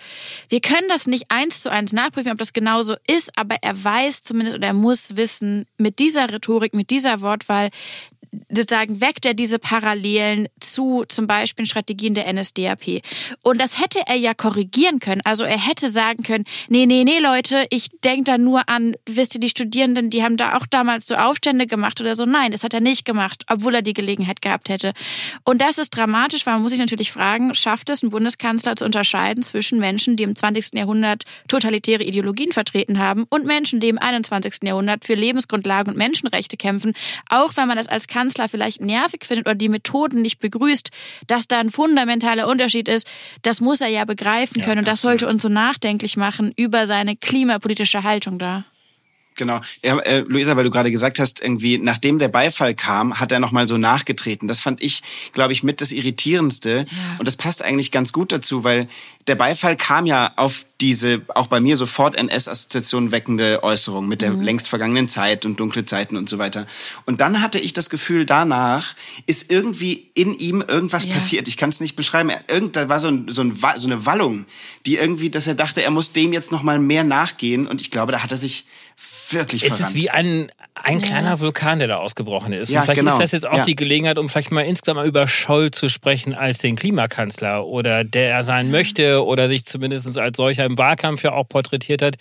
Wir 0.49 0.61
können 0.61 0.89
das 0.89 1.07
nicht 1.07 1.27
eins 1.29 1.61
zu 1.61 1.71
eins 1.71 1.93
nachprüfen, 1.93 2.33
ob 2.33 2.39
das 2.39 2.53
genauso 2.53 2.97
ist, 3.07 3.39
aber 3.39 3.59
er 3.63 3.85
weiß 3.85 4.23
zumindest 4.23 4.57
oder 4.57 4.67
er 4.67 4.73
muss 4.73 5.15
wissen, 5.15 5.67
mit 5.79 6.01
dieser 6.01 6.33
Rhetorik, 6.33 6.75
mit 6.75 6.91
dieser 6.91 7.21
Wortwahl, 7.21 7.71
sozusagen 8.51 9.01
weckt 9.01 9.27
er 9.27 9.35
diese 9.35 9.59
Parallelen 9.59 10.49
zu 10.61 11.05
zum 11.09 11.27
Beispiel 11.27 11.67
Strategien 11.67 12.15
der 12.15 12.33
NSDAP. 12.33 13.03
Und 13.43 13.61
das 13.61 13.81
hätte 13.81 14.01
er 14.07 14.17
ja 14.17 14.35
korrigieren 14.35 15.01
können. 15.01 15.21
Also 15.25 15.45
er 15.45 15.59
hätte 15.59 15.91
sagen 15.91 16.23
können, 16.23 16.45
nee, 16.69 16.87
nee, 16.87 17.05
nee, 17.05 17.19
Leute, 17.19 17.67
ich 17.71 17.89
denke 18.05 18.25
da 18.25 18.39
nur 18.39 18.69
an, 18.69 18.95
wisst 19.07 19.35
ihr, 19.35 19.41
die 19.41 19.49
Studierenden, 19.49 20.11
die 20.11 20.23
haben 20.23 20.37
da 20.37 20.57
auch 20.57 20.67
damals 20.67 21.07
so 21.07 21.17
Aufstände 21.17 21.67
gemacht 21.67 22.01
oder 22.01 22.15
so. 22.15 22.25
Nein, 22.25 22.53
das 22.53 22.65
hat 22.65 22.75
er 22.75 22.81
nicht 22.81 23.05
gemacht, 23.05 23.45
obwohl 23.49 23.75
er 23.75 23.83
die 23.83 23.93
Gelegenheit 23.93 24.43
gehabt 24.43 24.69
hätte. 24.69 24.93
Und 25.45 25.61
das 25.61 25.79
ist 25.79 25.91
dramatisch, 25.91 26.47
weil 26.47 26.55
man 26.55 26.63
muss 26.63 26.71
sich 26.71 26.81
natürlich 26.81 27.13
fragen, 27.13 27.55
schafft 27.55 27.91
es 27.91 28.03
ein 28.03 28.11
Bundeskanzler 28.11 28.77
zu 28.77 28.85
unterscheiden 28.85 29.43
zwischen 29.43 29.79
Menschen, 29.79 30.17
die 30.17 30.25
im 30.25 30.37
20. 30.37 30.75
Jahrhundert 30.75 31.25
totalitäre 31.49 32.05
Ideologien 32.05 32.53
vertreten 32.53 32.99
haben 32.99 33.25
und 33.29 33.47
Menschen, 33.47 33.81
die 33.81 33.89
im 33.89 33.99
21. 33.99 34.63
Jahrhundert 34.63 35.05
für 35.05 35.15
Lebensgrundlagen 35.15 35.93
und 35.93 35.99
Menschenrechte 35.99 36.57
kämpfen, 36.57 36.93
auch 37.29 37.57
wenn 37.57 37.69
man 37.69 37.77
das 37.77 37.89
als 37.89 38.07
Kanzler 38.07 38.26
Kanzler 38.27 38.49
vielleicht 38.49 38.81
nervig 38.81 39.25
findet 39.25 39.47
oder 39.47 39.55
die 39.55 39.69
Methoden 39.69 40.21
nicht 40.21 40.41
begrüßt, 40.41 40.91
dass 41.29 41.47
da 41.47 41.61
ein 41.61 41.71
fundamentaler 41.71 42.49
Unterschied 42.49 42.89
ist, 42.89 43.07
das 43.43 43.61
muss 43.61 43.81
er 43.81 43.87
ja 43.87 44.05
begreifen 44.05 44.63
können. 44.63 44.79
Ja, 44.79 44.81
und 44.81 44.89
das 44.89 45.03
sollte 45.03 45.29
uns 45.29 45.43
so 45.43 45.49
nachdenklich 45.49 46.17
machen 46.17 46.53
über 46.57 46.89
seine 46.89 47.15
klimapolitische 47.15 48.03
Haltung 48.03 48.41
da. 48.41 48.65
Genau. 49.37 49.61
Ja, 49.85 49.99
äh, 49.99 50.21
Luisa, 50.21 50.57
weil 50.57 50.65
du 50.65 50.71
gerade 50.71 50.91
gesagt 50.91 51.19
hast, 51.19 51.41
irgendwie, 51.41 51.79
nachdem 51.79 52.19
der 52.19 52.29
Beifall 52.29 52.75
kam, 52.75 53.21
hat 53.21 53.33
er 53.33 53.39
nochmal 53.39 53.69
so 53.69 53.77
nachgetreten. 53.77 54.49
Das 54.49 54.61
fand 54.61 54.83
ich, 54.83 55.03
glaube 55.33 55.53
ich, 55.53 55.63
mit 55.63 55.81
das 55.81 55.93
Irritierendste. 55.93 56.87
Ja. 56.89 57.17
Und 57.19 57.29
das 57.29 57.37
passt 57.37 57.63
eigentlich 57.63 57.93
ganz 57.93 58.13
gut 58.13 58.33
dazu, 58.33 58.65
weil 58.65 58.89
der 59.27 59.35
Beifall 59.35 59.77
kam 59.77 60.07
ja 60.07 60.33
auf 60.37 60.65
diese, 60.81 61.23
auch 61.35 61.49
bei 61.49 61.59
mir 61.59 61.77
sofort 61.77 62.17
NS-Assoziationen 62.17 63.11
weckende 63.11 63.63
Äußerung 63.63 64.07
mit 64.07 64.23
der 64.23 64.33
mhm. 64.33 64.43
längst 64.43 64.69
vergangenen 64.69 65.09
Zeit 65.09 65.45
und 65.45 65.59
dunkle 65.59 65.85
Zeiten 65.85 66.17
und 66.17 66.29
so 66.29 66.39
weiter. 66.39 66.67
Und 67.07 67.21
dann 67.21 67.43
hatte 67.43 67.59
ich 67.59 67.73
das 67.73 67.91
Gefühl, 67.91 68.25
danach 68.25 68.95
ist 69.27 69.51
irgendwie 69.51 70.11
in 70.15 70.35
ihm 70.39 70.63
irgendwas 70.67 71.07
ja. 71.07 71.15
passiert. 71.15 71.49
Ich 71.49 71.57
kann 71.57 71.71
es 71.71 71.81
nicht 71.81 71.97
beschreiben. 71.97 72.31
Irgend, 72.49 72.77
da 72.77 72.89
war 72.89 73.01
so, 73.01 73.09
ein, 73.09 73.27
so, 73.29 73.43
ein, 73.43 73.59
so 73.77 73.89
eine 73.89 74.07
Wallung, 74.07 74.47
die 74.85 74.97
irgendwie, 74.97 75.31
dass 75.31 75.47
er 75.47 75.55
dachte, 75.55 75.83
er 75.83 75.91
muss 75.91 76.13
dem 76.13 76.33
jetzt 76.33 76.53
nochmal 76.53 76.79
mehr 76.79 77.03
nachgehen. 77.03 77.67
Und 77.67 77.81
ich 77.81 77.91
glaube, 77.91 78.13
da 78.13 78.23
hat 78.23 78.31
er 78.31 78.39
sich 78.39 78.67
wirklich 79.33 79.63
es 79.65 79.77
verrannt. 79.77 79.97
ist 79.97 80.03
wie 80.03 80.11
ein, 80.11 80.51
ein 80.75 81.01
ja. 81.01 81.07
kleiner 81.07 81.41
Vulkan, 81.41 81.79
der 81.79 81.89
da 81.89 81.97
ausgebrochen 81.97 82.53
ist. 82.53 82.71
Ja, 82.71 82.81
und 82.81 82.85
vielleicht 82.85 83.01
genau. 83.01 83.13
ist 83.13 83.21
das 83.21 83.33
jetzt 83.33 83.47
auch 83.47 83.59
ja. 83.59 83.65
die 83.65 83.75
Gelegenheit, 83.75 84.19
um 84.19 84.29
vielleicht 84.29 84.53
mal 84.53 84.63
insgesamt 84.63 84.97
mal 84.97 85.07
über 85.07 85.27
Scholl 85.27 85.71
zu 85.71 85.89
sprechen 85.89 86.35
als 86.35 86.59
den 86.59 86.77
Klimakanzler 86.77 87.67
oder 87.67 88.05
der 88.05 88.31
er 88.31 88.43
sein 88.43 88.71
möchte 88.71 89.25
oder 89.25 89.49
sich 89.49 89.65
zumindest 89.65 90.17
als 90.19 90.37
solcher 90.37 90.65
im 90.65 90.79
Wahlkampf 90.79 91.25
ja 91.25 91.33
auch 91.33 91.49
porträtiert 91.49 92.03
hat. 92.03 92.17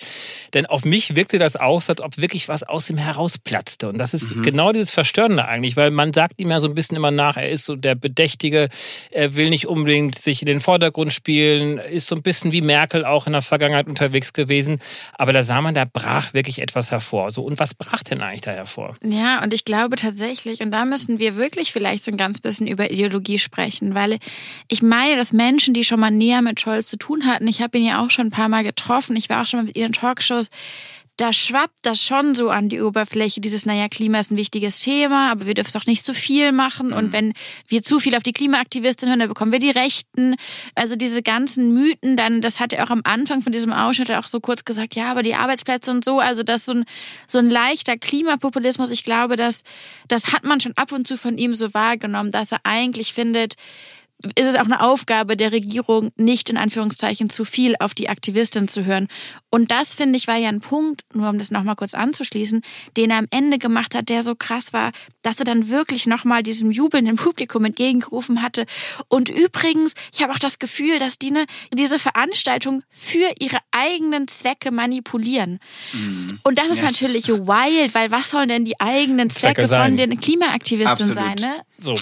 Denn 0.54 0.66
auf 0.66 0.86
mich 0.86 1.16
wirkte 1.16 1.38
das 1.38 1.56
aus, 1.56 1.90
als 1.90 2.02
ob 2.02 2.18
wirklich 2.18 2.48
was 2.48 2.63
aus 2.63 2.90
ihm 2.90 2.98
herausplatzte. 2.98 3.90
Und 3.90 3.98
das 3.98 4.13
ist 4.13 4.36
mhm. 4.36 4.44
genau 4.44 4.72
dieses 4.72 4.92
Verstörende 4.92 5.46
eigentlich, 5.46 5.75
weil 5.75 5.92
man 5.92 6.13
sagt 6.13 6.40
ihm 6.40 6.51
ja 6.51 6.60
so 6.60 6.68
ein 6.68 6.75
bisschen 6.75 6.98
immer 6.98 7.12
nach, 7.12 7.38
er 7.38 7.50
ist 7.50 7.66
so 7.66 7.75
der 7.75 7.96
Bedächtige, 7.96 8.69
er 9.12 9.36
will 9.36 9.50
nicht 9.50 9.68
unbedingt 9.68 10.16
sich 10.16 10.42
in 10.42 10.48
den 10.48 10.60
Vordergrund 10.60 11.13
spielen, 11.13 11.78
ist 11.78 12.08
so 12.08 12.16
ein 12.16 12.22
bisschen 12.22 12.51
wie 12.51 12.62
Merkel 12.62 13.06
auch 13.06 13.28
in 13.28 13.34
der 13.34 13.42
Vergangenheit 13.42 13.88
unterwegs 13.88 14.34
gewesen. 14.34 14.80
Aber 15.13 15.34
da 15.34 15.44
sah 15.44 15.62
man, 15.62 15.75
da 15.75 15.86
brach 15.86 16.34
wirklich 16.34 16.62
etwas 16.62 16.94
hervor. 16.95 17.31
So, 17.31 17.44
und 17.44 17.59
was 17.59 17.74
brach 17.74 18.03
denn 18.03 18.21
eigentlich 18.21 18.42
da 18.42 18.51
hervor? 18.51 18.95
Ja, 19.03 19.44
und 19.44 19.53
ich 19.53 19.65
glaube 19.65 19.95
tatsächlich, 19.95 20.62
und 20.62 20.71
da 20.71 20.86
müssen 20.86 21.19
wir 21.19 21.36
wirklich 21.36 21.71
vielleicht 21.71 22.06
so 22.06 22.12
ein 22.12 22.18
ganz 22.18 22.42
bisschen 22.42 22.68
über 22.68 22.92
Ideologie 22.92 23.39
sprechen, 23.39 23.94
weil 23.94 24.18
ich 24.68 24.81
meine, 24.81 25.15
dass 25.15 25.33
Menschen, 25.33 25.74
die 25.74 25.83
schon 25.83 26.00
mal 26.00 26.12
näher 26.12 26.42
mit 26.42 26.59
Scholz 26.59 26.88
zu 26.88 26.97
tun 26.97 27.25
hatten, 27.25 27.47
ich 27.47 27.62
habe 27.62 27.77
ihn 27.77 27.86
ja 27.86 28.03
auch 28.03 28.12
schon 28.12 28.27
ein 28.27 28.31
paar 28.31 28.50
Mal 28.50 28.63
getroffen, 28.63 29.15
ich 29.15 29.30
war 29.30 29.42
auch 29.42 29.45
schon 29.45 29.59
mal 29.59 29.65
mit 29.65 29.77
ihren 29.77 29.92
Talkshows, 29.92 30.50
da 31.17 31.31
schwappt 31.31 31.77
das 31.83 32.03
schon 32.03 32.35
so 32.35 32.50
an 32.50 32.67
die 32.67 32.81
Oberfläche. 32.81 33.39
Dieses, 33.39 33.65
naja, 33.65 33.88
Klima 33.88 34.19
ist 34.19 34.31
ein 34.31 34.38
wichtiges 34.38 34.79
Thema, 34.79 35.31
aber 35.31 35.45
wir 35.45 35.53
dürfen 35.53 35.69
es 35.69 35.75
auch 35.77 35.85
nicht 35.85 36.03
zu 36.03 36.13
viel 36.13 36.51
machen. 36.51 36.91
Und 36.91 37.13
wenn 37.13 37.33
wir 37.69 37.83
zu 37.83 38.00
viel 38.00 38.15
auf 38.15 38.23
die 38.23 38.33
Klimaaktivisten 38.33 39.07
hören, 39.07 39.19
dann 39.19 39.29
bekommen 39.29 39.53
wir 39.53 39.59
die 39.59 39.69
Rechten. 39.69 40.35
Also 40.75 40.97
diese 40.97 41.23
ganzen 41.23 41.73
Mythen, 41.73 42.17
dann, 42.17 42.41
das 42.41 42.59
hat 42.59 42.73
er 42.73 42.83
auch 42.83 42.89
am 42.89 43.01
Anfang 43.06 43.41
von 43.41 43.53
diesem 43.53 43.71
Ausschnitt 43.71 44.12
auch 44.12 44.27
so 44.27 44.41
kurz 44.41 44.65
gesagt, 44.65 44.95
ja, 44.95 45.09
aber 45.09 45.23
die 45.23 45.35
Arbeitsplätze 45.35 45.89
und 45.89 46.03
so, 46.03 46.19
also 46.19 46.44
das 46.44 46.62
ist 46.62 46.65
so 46.65 46.73
ein, 46.73 46.85
so 47.27 47.38
ein 47.38 47.50
leichter 47.50 47.97
Klimapopulismus. 47.97 48.89
Ich 48.91 49.05
glaube, 49.05 49.38
dass, 49.38 49.63
das 50.10 50.34
hat 50.34 50.43
man 50.43 50.60
schon 50.60 50.74
ab 50.75 50.91
und 50.91 51.07
zu 51.07 51.17
von 51.17 51.38
ihm 51.38 51.55
so 51.55 51.74
wahrgenommen, 51.74 52.31
dass 52.31 52.51
er 52.51 52.60
eigentlich 52.63 53.13
findet, 53.13 53.55
ist 54.24 54.48
es 54.48 54.55
auch 54.55 54.65
eine 54.65 54.81
Aufgabe 54.81 55.38
der 55.38 55.51
Regierung, 55.51 56.12
nicht 56.15 56.50
in 56.50 56.57
Anführungszeichen 56.57 57.29
zu 57.29 57.45
viel 57.45 57.75
auf 57.79 57.93
die 57.93 58.10
Aktivistin 58.10 58.67
zu 58.67 58.86
hören. 58.86 59.07
Und 59.50 59.72
das, 59.72 59.93
finde 59.93 60.17
ich, 60.17 60.27
war 60.27 60.38
ja 60.38 60.50
ein 60.50 60.62
Punkt, 60.62 61.03
nur 61.13 61.29
um 61.29 61.38
das 61.38 61.51
nochmal 61.51 61.75
kurz 61.75 61.93
anzuschließen, 61.93 62.62
den 62.98 63.12
er 63.12 63.17
am 63.17 63.27
Ende 63.29 63.60
gemacht 63.60 63.93
hat, 63.93 64.10
der 64.10 64.22
so 64.22 64.36
krass 64.36 64.74
war, 64.74 64.91
dass 65.22 65.39
er 65.39 65.45
dann 65.45 65.69
wirklich 65.69 66.07
nochmal 66.07 66.43
diesem 66.43 66.72
jubelnden 66.72 67.17
Publikum 67.17 67.65
entgegengerufen 67.65 68.41
hatte. 68.41 68.65
Und 69.10 69.29
übrigens, 69.29 69.93
ich 70.13 70.22
habe 70.22 70.34
auch 70.34 70.39
das 70.39 70.60
Gefühl, 70.60 70.98
dass 70.98 71.19
die 71.19 71.31
ne, 71.31 71.45
diese 71.74 72.00
Veranstaltung 72.00 72.84
für 72.89 73.31
ihre 73.39 73.57
eigenen 73.72 74.27
Zwecke 74.27 74.72
manipulieren. 74.72 75.60
Mhm. 75.93 76.39
Und 76.43 76.57
das 76.57 76.72
ist 76.72 76.79
ja. 76.79 76.86
natürlich 76.86 77.27
wild, 77.27 77.93
weil 77.93 78.12
was 78.12 78.29
sollen 78.29 78.50
denn 78.50 78.65
die 78.65 78.79
eigenen 78.79 79.29
Zwecke, 79.29 79.67
von 79.67 79.98
den 79.98 80.19
Klimaaktivisten 80.19 81.13
sein? 81.13 81.36
Ne? 81.39 81.62
So. 81.77 81.96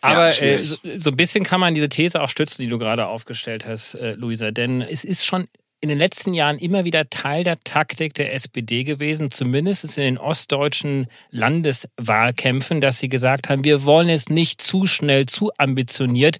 Aber 0.00 0.30
ja, 0.34 0.42
äh, 0.42 0.64
so, 0.64 0.76
so, 0.96 1.10
ein 1.10 1.16
bisschen 1.16 1.44
kann 1.44 1.60
man 1.60 1.74
diese 1.74 1.88
These 1.88 2.20
auch 2.20 2.28
stützen, 2.28 2.62
die 2.62 2.68
du 2.68 2.78
gerade 2.78 3.06
aufgestellt 3.06 3.66
hast, 3.66 3.94
äh, 3.94 4.12
Luisa. 4.12 4.50
Denn 4.50 4.82
es 4.82 5.04
ist 5.04 5.24
schon 5.24 5.48
in 5.82 5.88
den 5.88 5.98
letzten 5.98 6.34
Jahren 6.34 6.58
immer 6.58 6.84
wieder 6.84 7.08
Teil 7.08 7.42
der 7.42 7.58
Taktik 7.64 8.12
der 8.12 8.34
SPD 8.34 8.84
gewesen, 8.84 9.30
zumindest 9.30 9.96
in 9.96 10.04
den 10.04 10.18
ostdeutschen 10.18 11.06
Landeswahlkämpfen, 11.30 12.82
dass 12.82 12.98
sie 12.98 13.08
gesagt 13.08 13.48
haben, 13.48 13.64
wir 13.64 13.84
wollen 13.84 14.10
es 14.10 14.28
nicht 14.28 14.60
zu 14.60 14.84
schnell, 14.84 15.24
zu 15.24 15.50
ambitioniert 15.56 16.36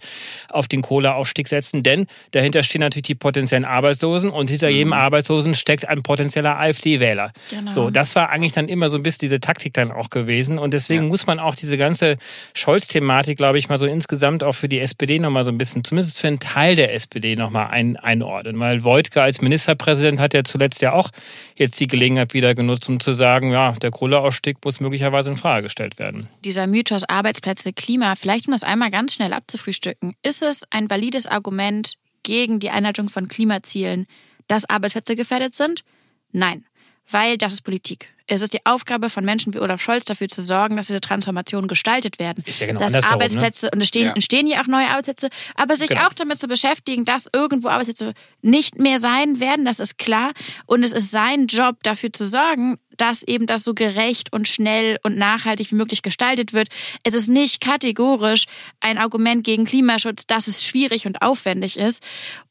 auf 0.51 0.69
den 0.69 0.83
Kohleausstieg 0.83 1.49
setzen, 1.49 1.83
denn 1.83 2.07
dahinter 2.33 2.63
stehen 2.63 2.83
natürlich 2.83 3.07
die 3.07 3.15
potenziellen 3.15 3.65
Arbeitslosen 3.65 4.29
und 4.29 4.51
hinter 4.51 4.69
mhm. 4.69 4.77
jedem 4.77 4.93
Arbeitslosen 4.93 5.55
steckt 5.55 5.89
ein 5.89 6.03
potenzieller 6.03 6.59
AfD-Wähler. 6.59 7.33
Genau. 7.49 7.71
So, 7.71 7.91
das 7.91 8.15
war 8.17 8.29
eigentlich 8.29 8.53
dann 8.53 8.69
immer 8.69 8.91
so 8.91 8.99
ein 8.99 9.03
bisschen 9.03 9.21
diese 9.23 9.41
Taktik 9.41 9.73
dann 9.73 9.91
auch 9.91 10.11
gewesen 10.11 10.59
und 10.59 10.75
deswegen 10.75 11.05
ja. 11.05 11.09
muss 11.09 11.27
man 11.27 11.39
auch 11.39 11.55
diese 11.55 11.79
ganze 11.79 12.19
Scholz-Thematik, 12.53 13.39
glaube 13.39 13.57
ich, 13.57 13.71
mal 13.71 13.79
so 13.79 13.87
insgesamt 13.87 14.45
auch 14.45 14.55
für 14.55 14.69
die 14.69 14.81
SPD 14.81 15.19
nochmal 15.19 15.45
so 15.45 15.51
ein 15.51 15.57
bisschen, 15.57 15.83
zumindest 15.83 16.21
für 16.21 16.27
einen 16.27 16.41
Teil 16.41 16.77
der 16.77 16.93
SPD 16.93 17.37
nochmal 17.37 17.69
ein, 17.69 17.97
einordnen, 17.97 18.61
weil 18.61 18.85
Wojtka 18.85 19.30
als 19.31 19.41
Ministerpräsident 19.41 20.19
hat 20.19 20.35
er 20.35 20.43
zuletzt 20.43 20.83
ja 20.83 20.93
auch 20.93 21.11
jetzt 21.55 21.79
die 21.79 21.87
Gelegenheit 21.87 22.35
wieder 22.35 22.57
genutzt, 22.57 22.89
um 22.89 22.99
zu 22.99 23.13
sagen, 23.13 23.53
ja, 23.53 23.71
der 23.73 23.93
Kohleausstieg 23.93 24.57
muss 24.65 24.81
möglicherweise 24.81 25.31
in 25.31 25.37
Frage 25.37 25.63
gestellt 25.63 26.01
werden. 26.01 26.29
Dieser 26.45 26.67
Mythos 26.67 27.05
Arbeitsplätze, 27.05 27.73
Klima, 27.73 28.17
vielleicht 28.17 28.49
um 28.49 28.53
das 28.53 28.65
einmal 28.65 28.91
ganz 28.91 29.15
schnell 29.15 29.33
abzufrühstücken, 29.33 30.15
ist 30.25 30.43
es 30.43 30.65
ein 30.71 30.91
valides 30.91 31.27
Argument 31.27 31.95
gegen 32.25 32.59
die 32.59 32.71
Einhaltung 32.71 33.09
von 33.09 33.29
Klimazielen, 33.29 34.07
dass 34.49 34.69
Arbeitsplätze 34.69 35.15
gefährdet 35.15 35.55
sind? 35.55 35.85
Nein, 36.33 36.65
weil 37.11 37.39
das 37.39 37.53
ist 37.55 37.63
Politik. 37.63 38.09
Es 38.33 38.43
ist 38.43 38.53
die 38.55 38.65
Aufgabe 38.65 39.11
von 39.11 39.25
Menschen 39.25 39.53
wie 39.55 39.59
Olaf 39.59 39.83
Scholz 39.83 40.05
dafür 40.05 40.29
zu 40.29 40.41
sorgen, 40.41 40.77
dass 40.77 40.87
diese 40.87 41.01
Transformationen 41.01 41.67
gestaltet 41.67 42.21
werden. 42.21 42.45
Ist 42.47 42.61
ja 42.61 42.69
genau 42.69 42.79
dass 42.79 42.95
andersherum, 42.95 43.15
Arbeitsplätze, 43.15 43.67
ne? 43.67 43.71
und 43.75 43.81
es 43.81 43.89
stehen, 43.89 44.07
Ja. 44.07 44.13
entstehen 44.13 44.47
ja 44.47 44.63
auch 44.63 44.69
neue 44.69 44.89
Arbeitsplätze, 44.89 45.31
aber 45.57 45.77
sich 45.77 45.89
Genau. 45.89 46.07
auch 46.07 46.13
damit 46.15 46.39
zu 46.39 46.47
beschäftigen, 46.47 47.05
dass 47.05 47.27
irgendwo 47.33 47.69
Arbeitsplätze 47.71 48.15
nicht 48.41 48.79
mehr 48.79 49.01
sein 49.01 49.41
werden, 49.41 49.65
das 49.65 49.81
ist 49.81 49.99
klar. 49.99 50.33
Und 50.67 50.85
es 50.85 50.93
ist 50.93 51.11
sein 51.11 51.49
Job, 51.49 51.83
dafür 51.83 52.13
zu 52.13 52.25
sorgen, 52.25 52.79
dass 52.97 53.25
eben 53.25 53.47
das 53.47 53.65
so 53.65 53.75
gerecht 53.75 54.33
und 54.33 54.47
schnell 54.47 54.99
und 55.03 55.17
nachhaltig 55.17 55.73
wie 55.73 55.77
möglich 55.77 56.03
gestaltet 56.03 56.53
wird. 56.53 56.69
Es 57.03 57.15
ist 57.15 57.29
nicht 57.29 57.61
kategorisch 57.61 58.45
ein 58.79 58.99
Argument 58.99 59.43
gegen 59.43 59.65
Klimaschutz, 59.65 60.27
dass 60.29 60.47
es 60.47 60.65
schwierig 60.65 61.07
und 61.07 61.21
aufwendig 61.23 61.79
ist. 61.79 62.01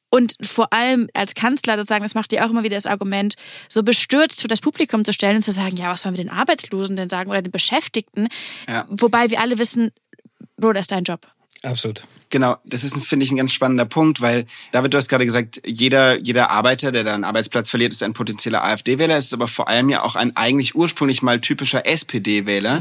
Und 0.09 0.35
vor 0.41 0.73
allem 0.73 1.09
als 1.13 1.35
Kanzler, 1.35 1.77
das 1.77 1.87
sagen, 1.87 2.03
das 2.03 2.15
macht 2.15 2.33
ja 2.33 2.45
auch 2.45 2.49
immer 2.49 2.63
wieder 2.63 2.75
das 2.75 2.87
Argument, 2.87 3.35
so 3.67 3.83
bestürzt 3.83 4.41
für 4.41 4.47
das 4.47 4.61
Publikum 4.61 5.05
zu 5.05 5.13
stellen 5.13 5.37
und 5.37 5.43
zu 5.43 5.51
sagen, 5.51 5.77
ja, 5.77 5.91
was 5.91 6.01
sollen 6.01 6.17
wir 6.17 6.23
den 6.23 6.31
Arbeitslosen 6.31 6.95
denn 6.95 7.09
sagen 7.09 7.29
oder 7.29 7.41
den 7.41 7.51
Beschäftigten? 7.51 8.27
Ja. 8.67 8.85
Wobei 8.89 9.29
wir 9.29 9.39
alle 9.39 9.59
wissen, 9.59 9.91
Bro, 10.57 10.73
das 10.73 10.81
ist 10.81 10.91
dein 10.91 11.03
Job. 11.03 11.27
Absolut. 11.61 12.03
Genau, 12.29 12.55
das 12.63 12.85
ist, 12.85 12.95
finde 13.03 13.25
ich, 13.25 13.31
ein 13.31 13.37
ganz 13.37 13.51
spannender 13.51 13.83
Punkt, 13.83 14.21
weil, 14.21 14.45
David, 14.71 14.93
du 14.93 14.97
hast 14.97 15.09
gerade 15.09 15.25
gesagt, 15.25 15.61
jeder, 15.65 16.17
jeder 16.19 16.51
Arbeiter, 16.51 16.93
der 16.93 17.03
da 17.03 17.13
einen 17.13 17.25
Arbeitsplatz 17.25 17.69
verliert, 17.69 17.91
ist 17.91 18.01
ein 18.01 18.13
potenzieller 18.13 18.63
AfD-Wähler. 18.63 19.17
Es 19.17 19.25
ist 19.25 19.33
aber 19.33 19.49
vor 19.49 19.67
allem 19.67 19.89
ja 19.89 20.03
auch 20.03 20.15
ein 20.15 20.37
eigentlich 20.37 20.75
ursprünglich 20.75 21.21
mal 21.21 21.41
typischer 21.41 21.85
SPD-Wähler 21.85 22.79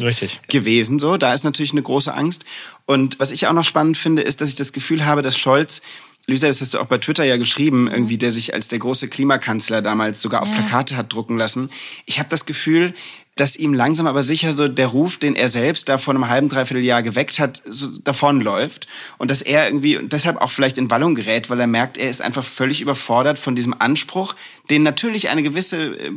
gewesen. 0.49 1.01
So, 1.01 1.17
da 1.17 1.35
ist 1.35 1.43
natürlich 1.43 1.73
eine 1.73 1.83
große 1.83 2.15
Angst. 2.15 2.45
Und 2.87 3.19
was 3.19 3.33
ich 3.33 3.49
auch 3.49 3.53
noch 3.53 3.65
spannend 3.65 3.99
finde, 3.99 4.23
ist, 4.23 4.41
dass 4.41 4.51
ich 4.51 4.57
das 4.57 4.73
Gefühl 4.73 5.05
habe, 5.05 5.23
dass 5.23 5.37
Scholz 5.37 5.83
Lisa, 6.29 6.47
das 6.47 6.61
hast 6.61 6.75
du 6.75 6.79
auch 6.79 6.87
bei 6.87 6.99
Twitter 6.99 7.25
ja 7.25 7.39
geschrieben, 7.39 7.89
irgendwie, 7.91 8.19
der 8.19 8.33
sich 8.33 8.53
als 8.53 8.69
der 8.69 8.79
große 8.79 9.09
Klimakanzler 9.09 9.81
damals 9.81 10.21
sogar 10.21 10.43
auf 10.43 10.49
Ja. 10.49 10.57
Plakate 10.57 10.95
hat 10.97 11.11
drucken 11.11 11.39
lassen. 11.39 11.71
Ich 12.05 12.19
habe 12.19 12.29
das 12.29 12.45
Gefühl, 12.45 12.93
dass 13.35 13.57
ihm 13.57 13.73
langsam 13.73 14.07
aber 14.07 14.23
sicher 14.23 14.53
so 14.53 14.69
der 14.69 14.89
Ruf, 14.89 15.19
den 15.19 15.37
er 15.37 15.49
selbst 15.49 15.89
da 15.89 15.97
vor 15.97 16.13
einem 16.13 16.29
halben, 16.29 16.49
dreiviertel 16.49 16.85
Jahr 16.85 17.03
geweckt 17.03 17.39
hat, 17.39 17.63
so 17.65 17.87
davonläuft. 18.05 18.89
Und 19.17 19.31
dass 19.31 19.41
er 19.41 19.67
irgendwie 19.69 19.97
und 19.97 20.13
deshalb 20.13 20.37
auch 20.43 20.51
vielleicht 20.51 20.77
in 20.77 20.91
Wallung 20.91 21.15
gerät, 21.15 21.49
weil 21.49 21.61
er 21.61 21.67
merkt, 21.67 21.97
er 21.97 22.11
ist 22.11 22.21
einfach 22.21 22.45
völlig 22.45 22.83
überfordert 22.83 23.39
von 23.39 23.57
diesem 23.57 23.75
Anspruch, 23.79 24.35
den 24.71 24.83
natürlich 24.83 25.29
eine 25.29 25.43
gewisse 25.43 25.99
äh, 25.99 26.11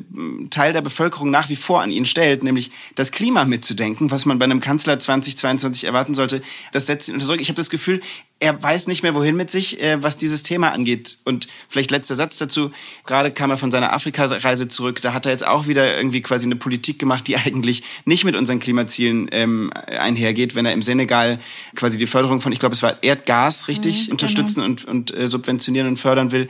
Teil 0.50 0.74
der 0.74 0.82
Bevölkerung 0.82 1.32
nach 1.32 1.50
wie 1.50 1.56
vor 1.56 1.82
an 1.82 1.92
ihn 1.92 2.06
stellt, 2.06 2.44
nämlich 2.44 2.72
das 2.96 3.12
Klima 3.12 3.46
mitzudenken, 3.46 4.12
was 4.12 4.26
man 4.26 4.40
bei 4.40 4.46
einem 4.46 4.60
Kanzler 4.60 5.00
2022 5.00 5.86
erwarten 5.86 6.16
sollte. 6.16 6.42
Das 6.72 6.86
setzt 6.86 7.10
ihn 7.10 7.16
unter 7.16 7.28
Druck. 7.28 7.42
Ich 7.42 7.50
habe 7.50 7.58
das 7.58 7.70
Gefühl, 7.70 8.02
er 8.42 8.62
weiß 8.62 8.88
nicht 8.88 9.04
mehr, 9.04 9.14
wohin 9.14 9.38
mit 9.38 9.52
sich, 9.52 9.82
äh, 9.82 10.02
was 10.02 10.18
dieses 10.18 10.42
Thema 10.42 10.74
angeht. 10.74 11.20
Und 11.24 11.48
vielleicht 11.70 11.92
letzter 11.92 12.16
Satz 12.16 12.40
dazu. 12.40 12.72
Gerade 13.06 13.32
kam 13.32 13.52
er 13.52 13.58
von 13.58 13.72
seiner 13.72 13.94
Afrika-Reise 13.94 14.68
zurück. 14.68 15.02
Da 15.02 15.14
hat 15.14 15.28
er 15.28 15.32
jetzt 15.32 15.46
auch 15.46 15.68
wieder 15.68 15.96
irgendwie 15.96 16.22
quasi 16.22 16.48
eine 16.48 16.56
Politik 16.56 16.98
gemacht, 16.98 17.28
die 17.28 17.38
eigentlich 17.38 17.84
nicht 18.06 18.26
mit 18.26 18.36
unseren 18.36 18.60
Klimazielen 18.60 19.30
ähm, 19.32 19.72
einhergeht, 19.74 20.56
wenn 20.56 20.66
er 20.66 20.74
im 20.74 20.82
Senegal 20.82 21.40
quasi 21.76 22.00
die 22.00 22.08
Förderung 22.08 22.42
von, 22.42 22.52
ich 22.52 22.60
glaube, 22.60 22.74
es 22.74 22.82
war 22.82 23.02
Erdgas, 23.04 23.68
richtig, 23.68 24.10
unterstützen 24.12 24.62
und, 24.62 24.86
und 24.86 25.16
äh, 25.16 25.28
subventionieren 25.28 25.88
und 25.88 25.98
fördern 25.98 26.32
will. 26.32 26.50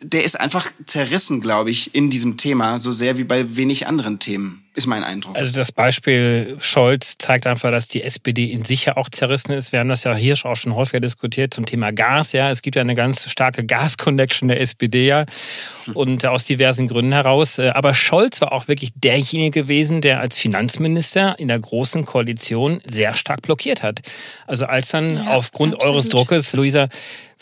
Der 0.00 0.24
ist 0.24 0.38
einfach 0.38 0.70
zerrissen, 0.86 1.40
glaube 1.40 1.70
ich, 1.70 1.94
in 1.94 2.10
diesem 2.10 2.36
Thema, 2.36 2.78
so 2.78 2.90
sehr 2.90 3.18
wie 3.18 3.24
bei 3.24 3.56
wenig 3.56 3.86
anderen 3.86 4.18
Themen, 4.18 4.64
ist 4.74 4.86
mein 4.86 5.04
Eindruck. 5.04 5.36
Also 5.36 5.52
das 5.52 5.70
Beispiel 5.72 6.56
Scholz 6.60 7.16
zeigt 7.18 7.46
einfach, 7.46 7.70
dass 7.70 7.88
die 7.88 8.02
SPD 8.02 8.46
in 8.46 8.64
sich 8.64 8.86
ja 8.86 8.96
auch 8.96 9.08
zerrissen 9.10 9.52
ist. 9.52 9.72
Wir 9.72 9.80
haben 9.80 9.88
das 9.88 10.04
ja 10.04 10.14
hier 10.14 10.34
auch 10.44 10.56
schon 10.56 10.74
häufiger 10.74 11.00
diskutiert 11.00 11.52
zum 11.52 11.66
Thema 11.66 11.92
Gas. 11.92 12.32
Ja, 12.32 12.50
es 12.50 12.62
gibt 12.62 12.76
ja 12.76 12.82
eine 12.82 12.94
ganz 12.94 13.30
starke 13.30 13.64
Gas-Connection 13.64 14.48
der 14.48 14.60
SPD 14.60 15.06
ja 15.06 15.26
und 15.94 16.24
aus 16.24 16.44
diversen 16.44 16.88
Gründen 16.88 17.12
heraus. 17.12 17.58
Aber 17.58 17.92
Scholz 17.92 18.40
war 18.40 18.52
auch 18.52 18.68
wirklich 18.68 18.92
derjenige 18.94 19.62
gewesen, 19.62 20.00
der 20.00 20.20
als 20.20 20.38
Finanzminister 20.38 21.38
in 21.38 21.48
der 21.48 21.58
großen 21.58 22.04
Koalition 22.04 22.80
sehr 22.84 23.14
stark 23.14 23.42
blockiert 23.42 23.82
hat. 23.82 24.00
Also 24.46 24.66
als 24.66 24.88
dann 24.88 25.16
Ja, 25.16 25.34
aufgrund 25.34 25.74
absolut. 25.74 25.92
eures 25.92 26.08
Druckes, 26.08 26.52
Luisa, 26.54 26.88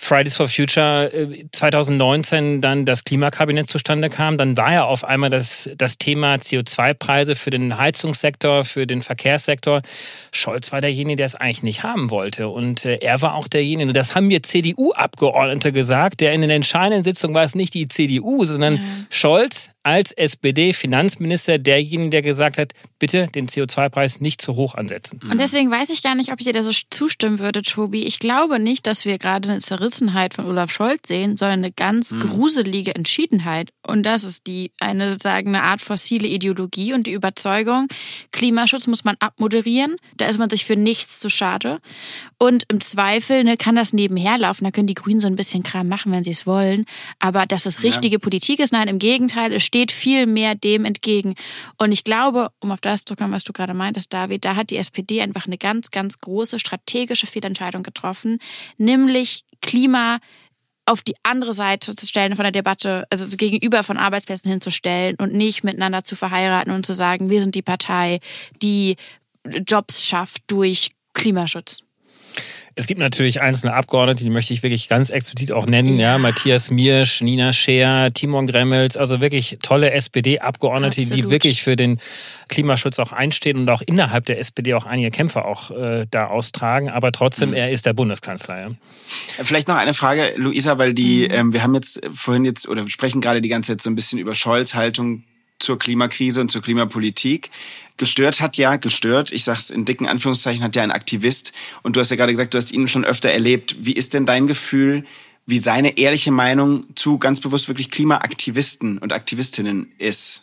Fridays 0.02 0.34
for 0.34 0.48
Future 0.48 1.12
äh, 1.12 1.44
2019 1.52 2.62
dann 2.62 2.86
das 2.86 3.04
Klimakabinett 3.04 3.68
zustande 3.68 4.08
kam, 4.08 4.38
dann 4.38 4.56
war 4.56 4.72
ja 4.72 4.84
auf 4.84 5.04
einmal 5.04 5.28
das, 5.28 5.68
das 5.76 5.98
Thema 5.98 6.36
CO2-Preise 6.36 7.36
für 7.36 7.50
den 7.50 7.76
Heizungssektor, 7.76 8.64
für 8.64 8.86
den 8.86 9.02
Verkehrssektor. 9.02 9.82
Scholz 10.32 10.72
war 10.72 10.80
derjenige, 10.80 11.16
der 11.18 11.26
es 11.26 11.34
eigentlich 11.34 11.62
nicht 11.62 11.82
haben 11.82 12.10
wollte. 12.10 12.48
Und 12.48 12.86
äh, 12.86 12.96
er 12.96 13.20
war 13.20 13.34
auch 13.34 13.46
derjenige, 13.46 13.88
und 13.88 13.96
das 13.96 14.14
haben 14.14 14.28
mir 14.28 14.42
CDU-Abgeordnete 14.42 15.70
gesagt, 15.70 16.20
der 16.20 16.32
in 16.32 16.40
den 16.40 16.50
entscheidenden 16.50 17.04
Sitzungen 17.04 17.34
war 17.34 17.44
es 17.44 17.54
nicht 17.54 17.74
die 17.74 17.86
CDU, 17.86 18.46
sondern 18.46 18.80
Scholz 19.10 19.70
als 19.82 20.12
SPD-Finanzminister 20.12 21.58
derjenige, 21.58 22.10
der 22.10 22.22
gesagt 22.22 22.58
hat, 22.58 22.72
bitte 22.98 23.28
den 23.28 23.48
CO2-Preis 23.48 24.20
nicht 24.20 24.42
zu 24.42 24.56
hoch 24.56 24.74
ansetzen. 24.74 25.20
Und 25.30 25.40
deswegen 25.40 25.70
weiß 25.70 25.90
ich 25.90 26.02
gar 26.02 26.14
nicht, 26.14 26.32
ob 26.32 26.40
ich 26.40 26.46
dir 26.46 26.52
da 26.52 26.62
so 26.62 26.70
zustimmen 26.90 27.38
würde, 27.38 27.62
Tobi. 27.62 28.02
Ich 28.02 28.18
glaube 28.18 28.58
nicht, 28.58 28.86
dass 28.86 29.04
wir 29.04 29.16
gerade 29.18 29.48
eine 29.48 29.60
Zerrissenheit 29.60 30.34
von 30.34 30.46
Olaf 30.46 30.70
Scholz 30.70 31.08
sehen, 31.08 31.36
sondern 31.36 31.60
eine 31.60 31.72
ganz 31.72 32.14
gruselige 32.20 32.94
Entschiedenheit. 32.94 33.70
Und 33.86 34.04
das 34.04 34.24
ist 34.24 34.46
die 34.46 34.72
eine 34.80 35.16
sagen 35.20 35.48
eine 35.54 35.62
Art 35.62 35.80
fossile 35.80 36.28
Ideologie 36.28 36.92
und 36.92 37.06
die 37.06 37.12
Überzeugung, 37.12 37.88
Klimaschutz 38.32 38.86
muss 38.86 39.04
man 39.04 39.16
abmoderieren. 39.18 39.96
Da 40.16 40.26
ist 40.26 40.38
man 40.38 40.50
sich 40.50 40.66
für 40.66 40.76
nichts 40.76 41.18
zu 41.18 41.30
schade. 41.30 41.80
Und 42.38 42.64
im 42.68 42.80
Zweifel 42.80 43.44
ne, 43.44 43.56
kann 43.56 43.76
das 43.76 43.92
nebenher 43.92 44.36
laufen. 44.36 44.64
Da 44.64 44.70
können 44.70 44.86
die 44.86 44.94
Grünen 44.94 45.20
so 45.20 45.26
ein 45.26 45.36
bisschen 45.36 45.62
Kram 45.62 45.88
machen, 45.88 46.12
wenn 46.12 46.24
sie 46.24 46.30
es 46.30 46.46
wollen. 46.46 46.84
Aber 47.18 47.46
dass 47.46 47.64
es 47.64 47.82
richtige 47.82 48.18
Politik 48.18 48.60
ist, 48.60 48.72
nein, 48.72 48.88
im 48.88 48.98
Gegenteil, 48.98 49.52
es 49.52 49.69
steht 49.70 49.92
viel 49.92 50.26
mehr 50.26 50.56
dem 50.56 50.84
entgegen. 50.84 51.36
Und 51.78 51.92
ich 51.92 52.02
glaube, 52.02 52.50
um 52.58 52.72
auf 52.72 52.80
das 52.80 53.04
zu 53.04 53.14
kommen, 53.14 53.32
was 53.32 53.44
du 53.44 53.52
gerade 53.52 53.72
meintest, 53.72 54.12
David, 54.12 54.44
da 54.44 54.56
hat 54.56 54.70
die 54.70 54.78
SPD 54.78 55.20
einfach 55.20 55.46
eine 55.46 55.58
ganz, 55.58 55.92
ganz 55.92 56.18
große 56.18 56.58
strategische 56.58 57.28
Fehlentscheidung 57.28 57.84
getroffen, 57.84 58.38
nämlich 58.78 59.44
Klima 59.62 60.18
auf 60.86 61.02
die 61.02 61.14
andere 61.22 61.52
Seite 61.52 61.94
zu 61.94 62.04
stellen 62.04 62.34
von 62.34 62.42
der 62.42 62.50
Debatte, 62.50 63.04
also 63.10 63.28
gegenüber 63.36 63.84
von 63.84 63.96
Arbeitsplätzen 63.96 64.50
hinzustellen 64.50 65.14
und 65.20 65.32
nicht 65.32 65.62
miteinander 65.62 66.02
zu 66.02 66.16
verheiraten 66.16 66.72
und 66.72 66.84
zu 66.84 66.94
sagen, 66.94 67.30
wir 67.30 67.40
sind 67.40 67.54
die 67.54 67.62
Partei, 67.62 68.18
die 68.60 68.96
Jobs 69.68 70.04
schafft 70.04 70.42
durch 70.48 70.90
Klimaschutz. 71.14 71.84
Es 72.76 72.86
gibt 72.86 73.00
natürlich 73.00 73.40
einzelne 73.40 73.74
Abgeordnete, 73.74 74.22
die 74.22 74.30
möchte 74.30 74.54
ich 74.54 74.62
wirklich 74.62 74.88
ganz 74.88 75.10
explizit 75.10 75.52
auch 75.52 75.66
nennen. 75.66 75.98
Ja, 75.98 76.18
Matthias 76.18 76.70
Miersch, 76.70 77.20
Nina 77.20 77.52
Scheer, 77.52 78.12
Timon 78.14 78.46
Gremmels, 78.46 78.96
also 78.96 79.20
wirklich 79.20 79.58
tolle 79.60 79.90
SPD-Abgeordnete, 79.90 81.04
die 81.04 81.28
wirklich 81.28 81.62
für 81.62 81.76
den 81.76 82.00
Klimaschutz 82.48 82.98
auch 82.98 83.12
einstehen 83.12 83.58
und 83.58 83.68
auch 83.68 83.82
innerhalb 83.82 84.24
der 84.26 84.38
SPD 84.38 84.74
auch 84.74 84.86
einige 84.86 85.10
Kämpfe 85.10 85.44
auch 85.44 85.72
äh, 85.72 86.06
da 86.10 86.28
austragen. 86.28 86.88
Aber 86.88 87.12
trotzdem, 87.12 87.52
er 87.52 87.70
ist 87.70 87.86
der 87.86 87.92
Bundeskanzler. 87.92 88.60
Ja. 88.60 88.70
Vielleicht 89.42 89.68
noch 89.68 89.76
eine 89.76 89.92
Frage, 89.92 90.32
Luisa, 90.36 90.78
weil 90.78 90.94
die, 90.94 91.24
ähm, 91.24 91.52
wir 91.52 91.62
haben 91.62 91.74
jetzt 91.74 92.00
vorhin 92.12 92.44
jetzt 92.44 92.68
oder 92.68 92.84
wir 92.84 92.90
sprechen 92.90 93.20
gerade 93.20 93.40
die 93.40 93.48
ganze 93.48 93.72
Zeit 93.72 93.82
so 93.82 93.90
ein 93.90 93.96
bisschen 93.96 94.18
über 94.18 94.34
Scholz 94.34 94.74
Haltung 94.74 95.24
zur 95.60 95.78
Klimakrise 95.78 96.40
und 96.40 96.50
zur 96.50 96.62
Klimapolitik. 96.62 97.50
Gestört 97.96 98.40
hat 98.40 98.56
ja, 98.56 98.76
gestört, 98.76 99.30
ich 99.30 99.44
sag's 99.44 99.70
in 99.70 99.84
dicken 99.84 100.06
Anführungszeichen, 100.06 100.62
hat 100.64 100.74
ja 100.74 100.82
ein 100.82 100.90
Aktivist. 100.90 101.52
Und 101.82 101.96
du 101.96 102.00
hast 102.00 102.10
ja 102.10 102.16
gerade 102.16 102.32
gesagt, 102.32 102.54
du 102.54 102.58
hast 102.58 102.72
ihn 102.72 102.88
schon 102.88 103.04
öfter 103.04 103.30
erlebt. 103.30 103.76
Wie 103.80 103.92
ist 103.92 104.14
denn 104.14 104.26
dein 104.26 104.46
Gefühl, 104.46 105.04
wie 105.46 105.58
seine 105.58 105.98
ehrliche 105.98 106.30
Meinung 106.30 106.84
zu 106.96 107.18
ganz 107.18 107.40
bewusst 107.40 107.68
wirklich 107.68 107.90
Klimaaktivisten 107.90 108.98
und 108.98 109.12
Aktivistinnen 109.12 109.92
ist? 109.98 110.42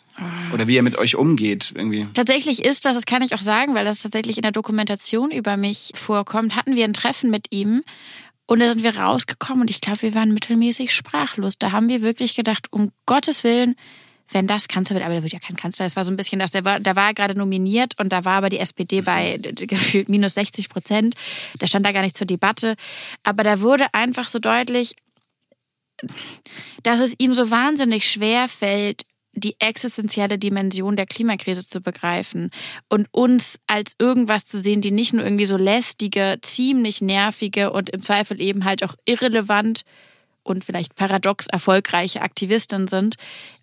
Oder 0.52 0.66
wie 0.66 0.76
er 0.76 0.82
mit 0.82 0.98
euch 0.98 1.14
umgeht, 1.14 1.72
irgendwie? 1.76 2.06
Tatsächlich 2.12 2.64
ist 2.64 2.84
das, 2.84 2.96
das 2.96 3.06
kann 3.06 3.22
ich 3.22 3.34
auch 3.34 3.40
sagen, 3.40 3.74
weil 3.74 3.84
das 3.84 4.00
tatsächlich 4.00 4.36
in 4.36 4.42
der 4.42 4.50
Dokumentation 4.50 5.30
über 5.30 5.56
mich 5.56 5.92
vorkommt, 5.94 6.56
hatten 6.56 6.74
wir 6.74 6.84
ein 6.84 6.92
Treffen 6.92 7.30
mit 7.30 7.46
ihm 7.50 7.82
und 8.46 8.60
da 8.60 8.72
sind 8.72 8.82
wir 8.82 8.96
rausgekommen 8.96 9.62
und 9.62 9.70
ich 9.70 9.80
glaube, 9.80 10.02
wir 10.02 10.14
waren 10.14 10.32
mittelmäßig 10.32 10.94
sprachlos. 10.94 11.58
Da 11.58 11.70
haben 11.70 11.88
wir 11.88 12.02
wirklich 12.02 12.34
gedacht, 12.34 12.72
um 12.72 12.90
Gottes 13.06 13.44
Willen, 13.44 13.76
wenn 14.30 14.46
das 14.46 14.68
Kanzler 14.68 14.96
wird, 14.96 15.04
aber 15.04 15.14
der 15.14 15.22
wird 15.22 15.32
ja 15.32 15.38
kein 15.38 15.56
Kanzler. 15.56 15.86
Es 15.86 15.96
war 15.96 16.04
so 16.04 16.12
ein 16.12 16.16
bisschen 16.16 16.38
das, 16.38 16.50
der 16.50 16.64
war, 16.64 16.80
da 16.80 16.96
war 16.96 17.08
er 17.08 17.14
gerade 17.14 17.34
nominiert 17.34 17.98
und 17.98 18.10
da 18.10 18.24
war 18.24 18.38
aber 18.38 18.50
die 18.50 18.58
SPD 18.58 19.00
bei 19.00 19.38
gefühlt 19.42 20.08
minus 20.08 20.34
60 20.34 20.68
Prozent. 20.68 21.14
Da 21.58 21.66
stand 21.66 21.86
da 21.86 21.92
gar 21.92 22.02
nicht 22.02 22.16
zur 22.16 22.26
Debatte. 22.26 22.76
Aber 23.22 23.42
da 23.42 23.60
wurde 23.60 23.86
einfach 23.92 24.28
so 24.28 24.38
deutlich, 24.38 24.96
dass 26.82 27.00
es 27.00 27.14
ihm 27.18 27.34
so 27.34 27.50
wahnsinnig 27.50 28.08
schwer 28.10 28.48
fällt, 28.48 29.04
die 29.32 29.56
existenzielle 29.60 30.38
Dimension 30.38 30.96
der 30.96 31.06
Klimakrise 31.06 31.66
zu 31.66 31.80
begreifen 31.80 32.50
und 32.88 33.06
uns 33.12 33.58
als 33.66 33.92
irgendwas 33.98 34.46
zu 34.46 34.60
sehen, 34.60 34.80
die 34.80 34.90
nicht 34.90 35.12
nur 35.12 35.24
irgendwie 35.24 35.46
so 35.46 35.56
lästige, 35.56 36.38
ziemlich 36.42 37.00
nervige 37.00 37.72
und 37.72 37.90
im 37.90 38.02
Zweifel 38.02 38.40
eben 38.40 38.64
halt 38.64 38.82
auch 38.82 38.94
irrelevant 39.04 39.84
und 40.42 40.64
vielleicht 40.64 40.94
paradox 40.94 41.46
erfolgreiche 41.46 42.22
Aktivistin 42.22 42.88
sind. 42.88 43.16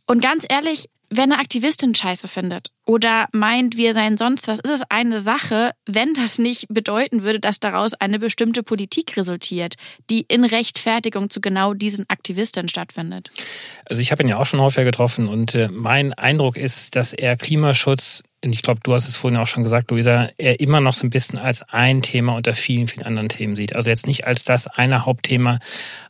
Und 0.08 0.22
ganz 0.22 0.46
ehrlich, 0.48 0.86
wenn 1.10 1.32
eine 1.32 1.40
Aktivistin 1.40 1.94
Scheiße 1.94 2.28
findet 2.28 2.72
oder 2.86 3.28
meint, 3.32 3.78
wir 3.78 3.94
seien 3.94 4.18
sonst 4.18 4.48
was, 4.48 4.60
ist 4.60 4.72
es 4.72 4.82
eine 4.90 5.20
Sache, 5.20 5.72
wenn 5.86 6.14
das 6.14 6.40
nicht 6.40 6.66
bedeuten 6.70 7.24
würde, 7.24 7.40
dass 7.40 7.60
daraus 7.60 7.94
eine 7.94 8.20
bestimmte 8.20 8.64
Politik 8.64 9.16
resultiert, 9.18 9.76
die 10.10 10.26
in 10.28 10.46
Rechtfertigung 10.46 11.30
zu 11.30 11.42
genau 11.42 11.74
diesen 11.74 12.06
Aktivistinnen 12.10 12.70
stattfindet. 12.70 13.32
Also 13.86 14.02
ich 14.02 14.12
habe 14.12 14.24
ihn 14.24 14.30
ja 14.30 14.38
auch 14.38 14.46
schon 14.46 14.62
häufiger 14.62 14.86
getroffen 14.86 15.28
und 15.28 15.56
äh, 15.56 15.70
mein 15.70 16.14
Eindruck 16.14 16.58
ist, 16.58 16.96
dass 16.96 17.14
er 17.14 17.38
Klimaschutz 17.38 18.22
ich 18.54 18.62
glaube, 18.62 18.80
du 18.84 18.94
hast 18.94 19.08
es 19.08 19.16
vorhin 19.16 19.40
auch 19.40 19.48
schon 19.48 19.64
gesagt, 19.64 19.90
Luisa, 19.92 20.30
er 20.38 20.60
immer 20.60 20.82
noch 20.82 20.94
so 20.94 21.06
ein 21.06 21.10
bisschen 21.10 21.40
als 21.40 21.64
ein 21.64 22.02
Thema 22.02 22.36
unter 22.36 22.54
vielen, 22.54 22.88
vielen 22.88 23.06
anderen 23.06 23.30
Themen 23.30 23.56
sieht. 23.56 23.76
Also 23.76 23.90
jetzt 23.90 24.08
nicht 24.08 24.28
als 24.28 24.44
das 24.44 24.68
eine 24.68 25.06
Hauptthema, 25.06 25.60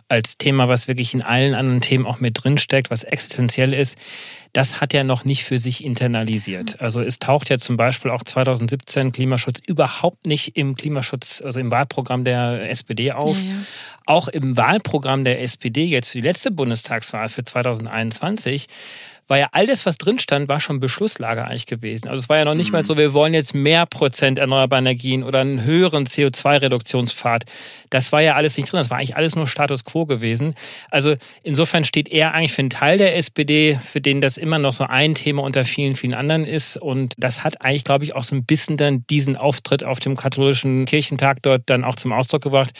als 0.07 0.37
Thema, 0.37 0.67
was 0.69 0.87
wirklich 0.87 1.13
in 1.13 1.21
allen 1.21 1.55
anderen 1.55 1.81
Themen 1.81 2.05
auch 2.05 2.19
mit 2.19 2.43
drinsteckt, 2.43 2.91
was 2.91 3.03
existenziell 3.03 3.73
ist. 3.73 3.97
Das 4.53 4.79
hat 4.79 4.93
er 4.93 5.03
noch 5.03 5.25
nicht 5.25 5.43
für 5.43 5.57
sich 5.57 5.83
internalisiert. 5.83 6.79
Also 6.79 7.01
es 7.01 7.19
taucht 7.19 7.49
ja 7.49 7.57
zum 7.57 7.75
Beispiel 7.75 8.11
auch 8.11 8.23
2017 8.23 9.11
Klimaschutz 9.11 9.59
überhaupt 9.65 10.27
nicht 10.27 10.55
im 10.57 10.75
Klimaschutz, 10.75 11.41
also 11.43 11.59
im 11.59 11.71
Wahlprogramm 11.71 12.23
der 12.23 12.69
SPD 12.69 13.11
auf. 13.11 13.41
Ja, 13.41 13.47
ja. 13.47 13.55
Auch 14.05 14.27
im 14.27 14.55
Wahlprogramm 14.55 15.23
der 15.23 15.41
SPD 15.41 15.85
jetzt 15.85 16.09
für 16.09 16.19
die 16.19 16.27
letzte 16.27 16.51
Bundestagswahl 16.51 17.27
für 17.27 17.43
2021 17.43 18.67
war 19.27 19.39
ja 19.39 19.47
alles, 19.53 19.85
was 19.85 19.97
drin 19.97 20.19
stand, 20.19 20.47
war 20.47 20.59
schon 20.59 20.79
Beschlusslage 20.79 21.45
eigentlich 21.45 21.65
gewesen. 21.65 22.07
Also 22.07 22.21
es 22.21 22.29
war 22.29 22.37
ja 22.37 22.45
noch 22.45 22.53
nicht 22.53 22.71
mal 22.71 22.85
so, 22.85 22.95
wir 22.95 23.13
wollen 23.13 23.33
jetzt 23.33 23.55
mehr 23.55 23.85
Prozent 23.87 24.37
erneuerbare 24.37 24.79
Energien 24.79 25.23
oder 25.23 25.39
einen 25.39 25.63
höheren 25.63 26.05
CO2-Reduktionspfad. 26.05 27.43
Das 27.89 28.11
war 28.11 28.21
ja 28.21 28.35
alles 28.35 28.55
nicht 28.55 28.71
drin. 28.71 28.79
Das 28.79 28.91
war 28.91 28.97
eigentlich 28.97 29.15
alles 29.15 29.35
nur 29.35 29.47
Status 29.47 29.83
quo 29.83 30.05
gewesen. 30.05 30.53
Also 30.91 31.15
insofern 31.41 31.85
steht 31.85 32.09
er 32.09 32.33
eigentlich 32.33 32.53
für 32.53 32.61
einen 32.61 32.69
Teil 32.69 32.99
der 32.99 33.15
SPD, 33.15 33.79
für 33.83 33.99
den 34.01 34.21
das 34.21 34.37
immer 34.37 34.59
noch 34.59 34.73
so 34.73 34.83
ein 34.83 35.15
Thema 35.15 35.41
unter 35.41 35.65
vielen, 35.65 35.95
vielen 35.95 36.13
anderen 36.13 36.45
ist. 36.45 36.77
Und 36.77 37.15
das 37.17 37.43
hat 37.43 37.65
eigentlich, 37.65 37.83
glaube 37.83 38.03
ich, 38.03 38.15
auch 38.15 38.23
so 38.23 38.35
ein 38.35 38.45
bisschen 38.45 38.77
dann 38.77 39.05
diesen 39.09 39.37
Auftritt 39.37 39.83
auf 39.83 39.99
dem 39.99 40.15
katholischen 40.15 40.85
Kirchentag 40.85 41.41
dort 41.41 41.63
dann 41.65 41.83
auch 41.83 41.95
zum 41.95 42.11
Ausdruck 42.11 42.43
gebracht. 42.43 42.71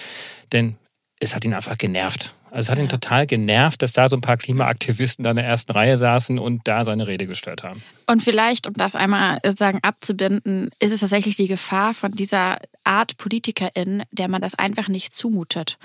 Denn 0.52 0.76
es 1.20 1.36
hat 1.36 1.44
ihn 1.44 1.56
einfach 1.56 1.78
genervt. 1.78 2.36
Also 2.56 2.68
es 2.68 2.72
hat 2.72 2.80
ihn 2.80 2.88
total 2.88 3.28
genervt, 3.28 3.82
dass 3.82 3.92
da 3.92 4.08
so 4.08 4.16
ein 4.16 4.22
paar 4.22 4.38
Klimaaktivisten 4.38 5.26
da 5.26 5.32
in 5.32 5.36
der 5.36 5.46
ersten 5.46 5.74
Reihe 5.74 5.98
saßen 5.98 6.40
und 6.40 6.62
da 6.64 6.86
seine 6.86 7.06
Rede 7.06 7.28
gestört 7.28 7.64
haben. 7.64 7.84
Und 8.08 8.24
vielleicht, 8.24 8.66
um 8.66 8.74
das 8.76 8.96
einmal 8.96 9.40
sozusagen 9.44 9.80
abzubinden, 9.82 10.70
ist 10.80 10.94
es 10.94 11.02
tatsächlich 11.02 11.36
die 11.36 11.48
Gefahr 11.48 11.94
von 11.94 12.14
dieser 12.14 12.60
Art 12.86 13.18
Politikerin, 13.18 14.04
der 14.12 14.30
man 14.30 14.42
das 14.42 14.56
einfach 14.56 14.88
nicht 14.88 15.14
zumutet. 15.14 15.78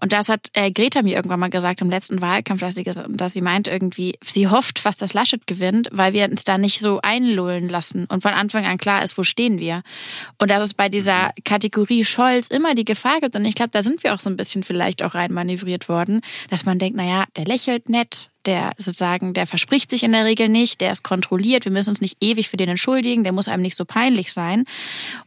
Und 0.00 0.12
das 0.14 0.30
hat 0.30 0.48
äh, 0.54 0.70
Greta 0.70 1.02
mir 1.02 1.16
irgendwann 1.16 1.40
mal 1.40 1.50
gesagt 1.50 1.82
im 1.82 1.90
letzten 1.90 2.22
Wahlkampf, 2.22 2.60
dass 2.60 2.74
sie, 2.74 2.84
dass 2.84 3.34
sie 3.34 3.40
meint 3.42 3.68
irgendwie, 3.68 4.16
sie 4.22 4.48
hofft 4.48 4.78
fast, 4.78 5.02
dass 5.02 5.12
Laschet 5.12 5.46
gewinnt, 5.46 5.88
weil 5.92 6.14
wir 6.14 6.24
uns 6.30 6.44
da 6.44 6.56
nicht 6.56 6.78
so 6.78 7.00
einlullen 7.02 7.68
lassen 7.68 8.06
und 8.06 8.22
von 8.22 8.32
Anfang 8.32 8.64
an 8.64 8.78
klar 8.78 9.02
ist, 9.02 9.18
wo 9.18 9.24
stehen 9.24 9.58
wir. 9.58 9.82
Und 10.38 10.50
dass 10.50 10.62
es 10.62 10.74
bei 10.74 10.88
dieser 10.88 11.32
Kategorie 11.44 12.04
Scholz 12.04 12.48
immer 12.48 12.74
die 12.74 12.86
Gefahr 12.86 13.20
gibt, 13.20 13.36
und 13.36 13.44
ich 13.44 13.56
glaube, 13.56 13.72
da 13.72 13.82
sind 13.82 14.02
wir 14.04 14.14
auch 14.14 14.20
so 14.20 14.30
ein 14.30 14.36
bisschen 14.36 14.62
vielleicht 14.62 15.02
auch 15.02 15.14
rein 15.14 15.32
manövriert 15.32 15.88
worden, 15.88 16.13
dass 16.50 16.64
man 16.64 16.78
denkt, 16.78 16.96
naja, 16.96 17.24
der 17.36 17.44
lächelt 17.44 17.88
nett, 17.88 18.30
der 18.46 18.72
sozusagen, 18.76 19.32
der 19.32 19.46
verspricht 19.46 19.90
sich 19.90 20.02
in 20.02 20.12
der 20.12 20.24
Regel 20.24 20.48
nicht, 20.48 20.80
der 20.80 20.92
ist 20.92 21.02
kontrolliert, 21.02 21.64
wir 21.64 21.72
müssen 21.72 21.90
uns 21.90 22.00
nicht 22.00 22.18
ewig 22.20 22.48
für 22.48 22.56
den 22.56 22.68
entschuldigen, 22.68 23.24
der 23.24 23.32
muss 23.32 23.48
einem 23.48 23.62
nicht 23.62 23.76
so 23.76 23.84
peinlich 23.84 24.32
sein. 24.32 24.64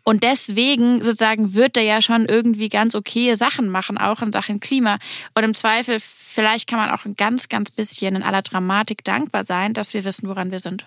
Und 0.03 0.23
deswegen 0.23 1.03
sozusagen 1.03 1.53
wird 1.53 1.75
der 1.75 1.83
ja 1.83 2.01
schon 2.01 2.25
irgendwie 2.25 2.69
ganz 2.69 2.95
okaye 2.95 3.35
Sachen 3.35 3.69
machen, 3.69 3.97
auch 3.97 4.21
in 4.21 4.31
Sachen 4.31 4.59
Klima. 4.59 4.97
Und 5.35 5.43
im 5.43 5.53
Zweifel, 5.53 5.99
vielleicht 5.99 6.67
kann 6.67 6.79
man 6.79 6.91
auch 6.91 7.05
ein 7.05 7.15
ganz, 7.15 7.49
ganz 7.49 7.71
bisschen 7.71 8.15
in 8.15 8.23
aller 8.23 8.41
Dramatik 8.41 9.03
dankbar 9.03 9.43
sein, 9.43 9.73
dass 9.73 9.93
wir 9.93 10.05
wissen, 10.05 10.27
woran 10.27 10.51
wir 10.51 10.59
sind. 10.59 10.85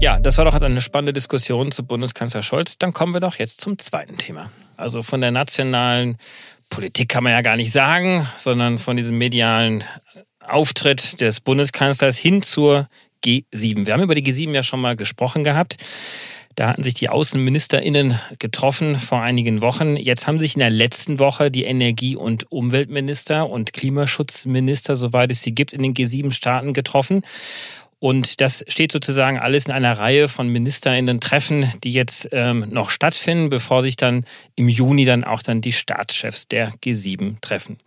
Ja, 0.00 0.20
das 0.20 0.38
war 0.38 0.44
doch 0.44 0.54
eine 0.54 0.80
spannende 0.80 1.12
Diskussion 1.12 1.72
zu 1.72 1.84
Bundeskanzler 1.84 2.42
Scholz. 2.42 2.78
Dann 2.78 2.92
kommen 2.92 3.14
wir 3.14 3.20
doch 3.20 3.34
jetzt 3.34 3.60
zum 3.60 3.78
zweiten 3.78 4.16
Thema. 4.16 4.52
Also 4.76 5.02
von 5.02 5.20
der 5.20 5.32
nationalen 5.32 6.18
Politik 6.70 7.08
kann 7.08 7.24
man 7.24 7.32
ja 7.32 7.40
gar 7.40 7.56
nicht 7.56 7.72
sagen, 7.72 8.28
sondern 8.36 8.78
von 8.78 8.96
diesem 8.96 9.18
medialen 9.18 9.82
Auftritt 10.38 11.20
des 11.20 11.40
Bundeskanzlers 11.40 12.16
hin 12.16 12.42
zur 12.42 12.88
G7. 13.24 13.86
Wir 13.86 13.92
haben 13.92 14.02
über 14.02 14.14
die 14.14 14.22
G7 14.22 14.52
ja 14.52 14.62
schon 14.62 14.80
mal 14.80 14.94
gesprochen 14.94 15.42
gehabt. 15.42 15.78
Da 16.54 16.68
hatten 16.68 16.84
sich 16.84 16.94
die 16.94 17.08
AußenministerInnen 17.08 18.20
getroffen 18.38 18.94
vor 18.94 19.20
einigen 19.20 19.60
Wochen. 19.60 19.96
Jetzt 19.96 20.28
haben 20.28 20.38
sich 20.38 20.54
in 20.54 20.60
der 20.60 20.70
letzten 20.70 21.18
Woche 21.18 21.50
die 21.50 21.64
Energie- 21.64 22.16
und 22.16 22.50
Umweltminister 22.52 23.48
und 23.48 23.72
Klimaschutzminister, 23.72 24.94
soweit 24.94 25.32
es 25.32 25.42
sie 25.42 25.54
gibt, 25.54 25.72
in 25.72 25.82
den 25.82 25.94
G7-Staaten 25.94 26.72
getroffen. 26.72 27.22
Und 28.00 28.40
das 28.40 28.64
steht 28.68 28.92
sozusagen 28.92 29.38
alles 29.38 29.66
in 29.66 29.72
einer 29.72 29.98
Reihe 29.98 30.28
von 30.28 30.48
MinisterInnen-Treffen, 30.48 31.72
die 31.82 31.92
jetzt 31.92 32.28
ähm, 32.30 32.66
noch 32.70 32.90
stattfinden, 32.90 33.50
bevor 33.50 33.82
sich 33.82 33.96
dann 33.96 34.24
im 34.54 34.68
Juni 34.68 35.04
dann 35.04 35.24
auch 35.24 35.42
dann 35.42 35.60
die 35.60 35.72
Staatschefs 35.72 36.46
der 36.46 36.72
G7 36.74 37.40
treffen. 37.40 37.78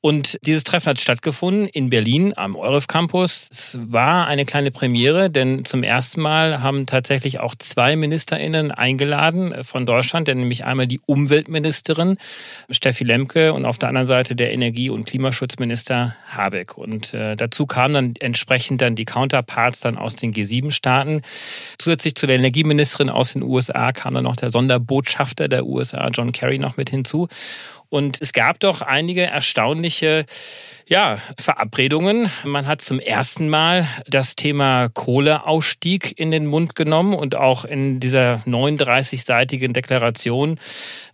Und 0.00 0.38
dieses 0.42 0.62
Treffen 0.62 0.90
hat 0.90 1.00
stattgefunden 1.00 1.66
in 1.66 1.90
Berlin 1.90 2.32
am 2.36 2.54
EUREF 2.54 2.86
Campus. 2.86 3.48
Es 3.50 3.78
war 3.82 4.28
eine 4.28 4.44
kleine 4.44 4.70
Premiere, 4.70 5.28
denn 5.28 5.64
zum 5.64 5.82
ersten 5.82 6.20
Mal 6.20 6.62
haben 6.62 6.86
tatsächlich 6.86 7.40
auch 7.40 7.56
zwei 7.56 7.96
MinisterInnen 7.96 8.70
eingeladen 8.70 9.64
von 9.64 9.86
Deutschland, 9.86 10.28
denn 10.28 10.38
nämlich 10.38 10.64
einmal 10.64 10.86
die 10.86 11.00
Umweltministerin 11.06 12.16
Steffi 12.70 13.02
Lemke 13.02 13.52
und 13.52 13.64
auf 13.64 13.78
der 13.78 13.88
anderen 13.88 14.06
Seite 14.06 14.36
der 14.36 14.52
Energie- 14.52 14.90
und 14.90 15.04
Klimaschutzminister 15.04 16.14
Habeck. 16.28 16.78
Und 16.78 17.12
äh, 17.12 17.34
dazu 17.34 17.66
kamen 17.66 17.94
dann 17.94 18.14
entsprechend 18.20 18.80
dann 18.80 18.94
die 18.94 19.04
Counterparts 19.04 19.80
dann 19.80 19.98
aus 19.98 20.14
den 20.14 20.32
G7-Staaten. 20.32 21.22
Zusätzlich 21.78 22.14
zu 22.14 22.28
der 22.28 22.36
Energieministerin 22.36 23.10
aus 23.10 23.32
den 23.32 23.42
USA 23.42 23.90
kam 23.90 24.14
dann 24.14 24.24
noch 24.24 24.36
der 24.36 24.52
Sonderbotschafter 24.52 25.48
der 25.48 25.66
USA, 25.66 26.08
John 26.08 26.30
Kerry, 26.30 26.58
noch 26.58 26.76
mit 26.76 26.90
hinzu. 26.90 27.26
Und 27.90 28.20
es 28.20 28.32
gab 28.32 28.60
doch 28.60 28.82
einige 28.82 29.22
erstaunliche 29.22 30.26
ja, 30.88 31.18
Verabredungen. 31.38 32.30
Man 32.44 32.66
hat 32.66 32.80
zum 32.80 32.98
ersten 32.98 33.50
Mal 33.50 33.86
das 34.06 34.36
Thema 34.36 34.88
Kohleausstieg 34.88 36.18
in 36.18 36.30
den 36.30 36.46
Mund 36.46 36.74
genommen 36.74 37.12
und 37.12 37.34
auch 37.34 37.66
in 37.66 38.00
dieser 38.00 38.36
39-seitigen 38.46 39.74
Deklaration 39.74 40.58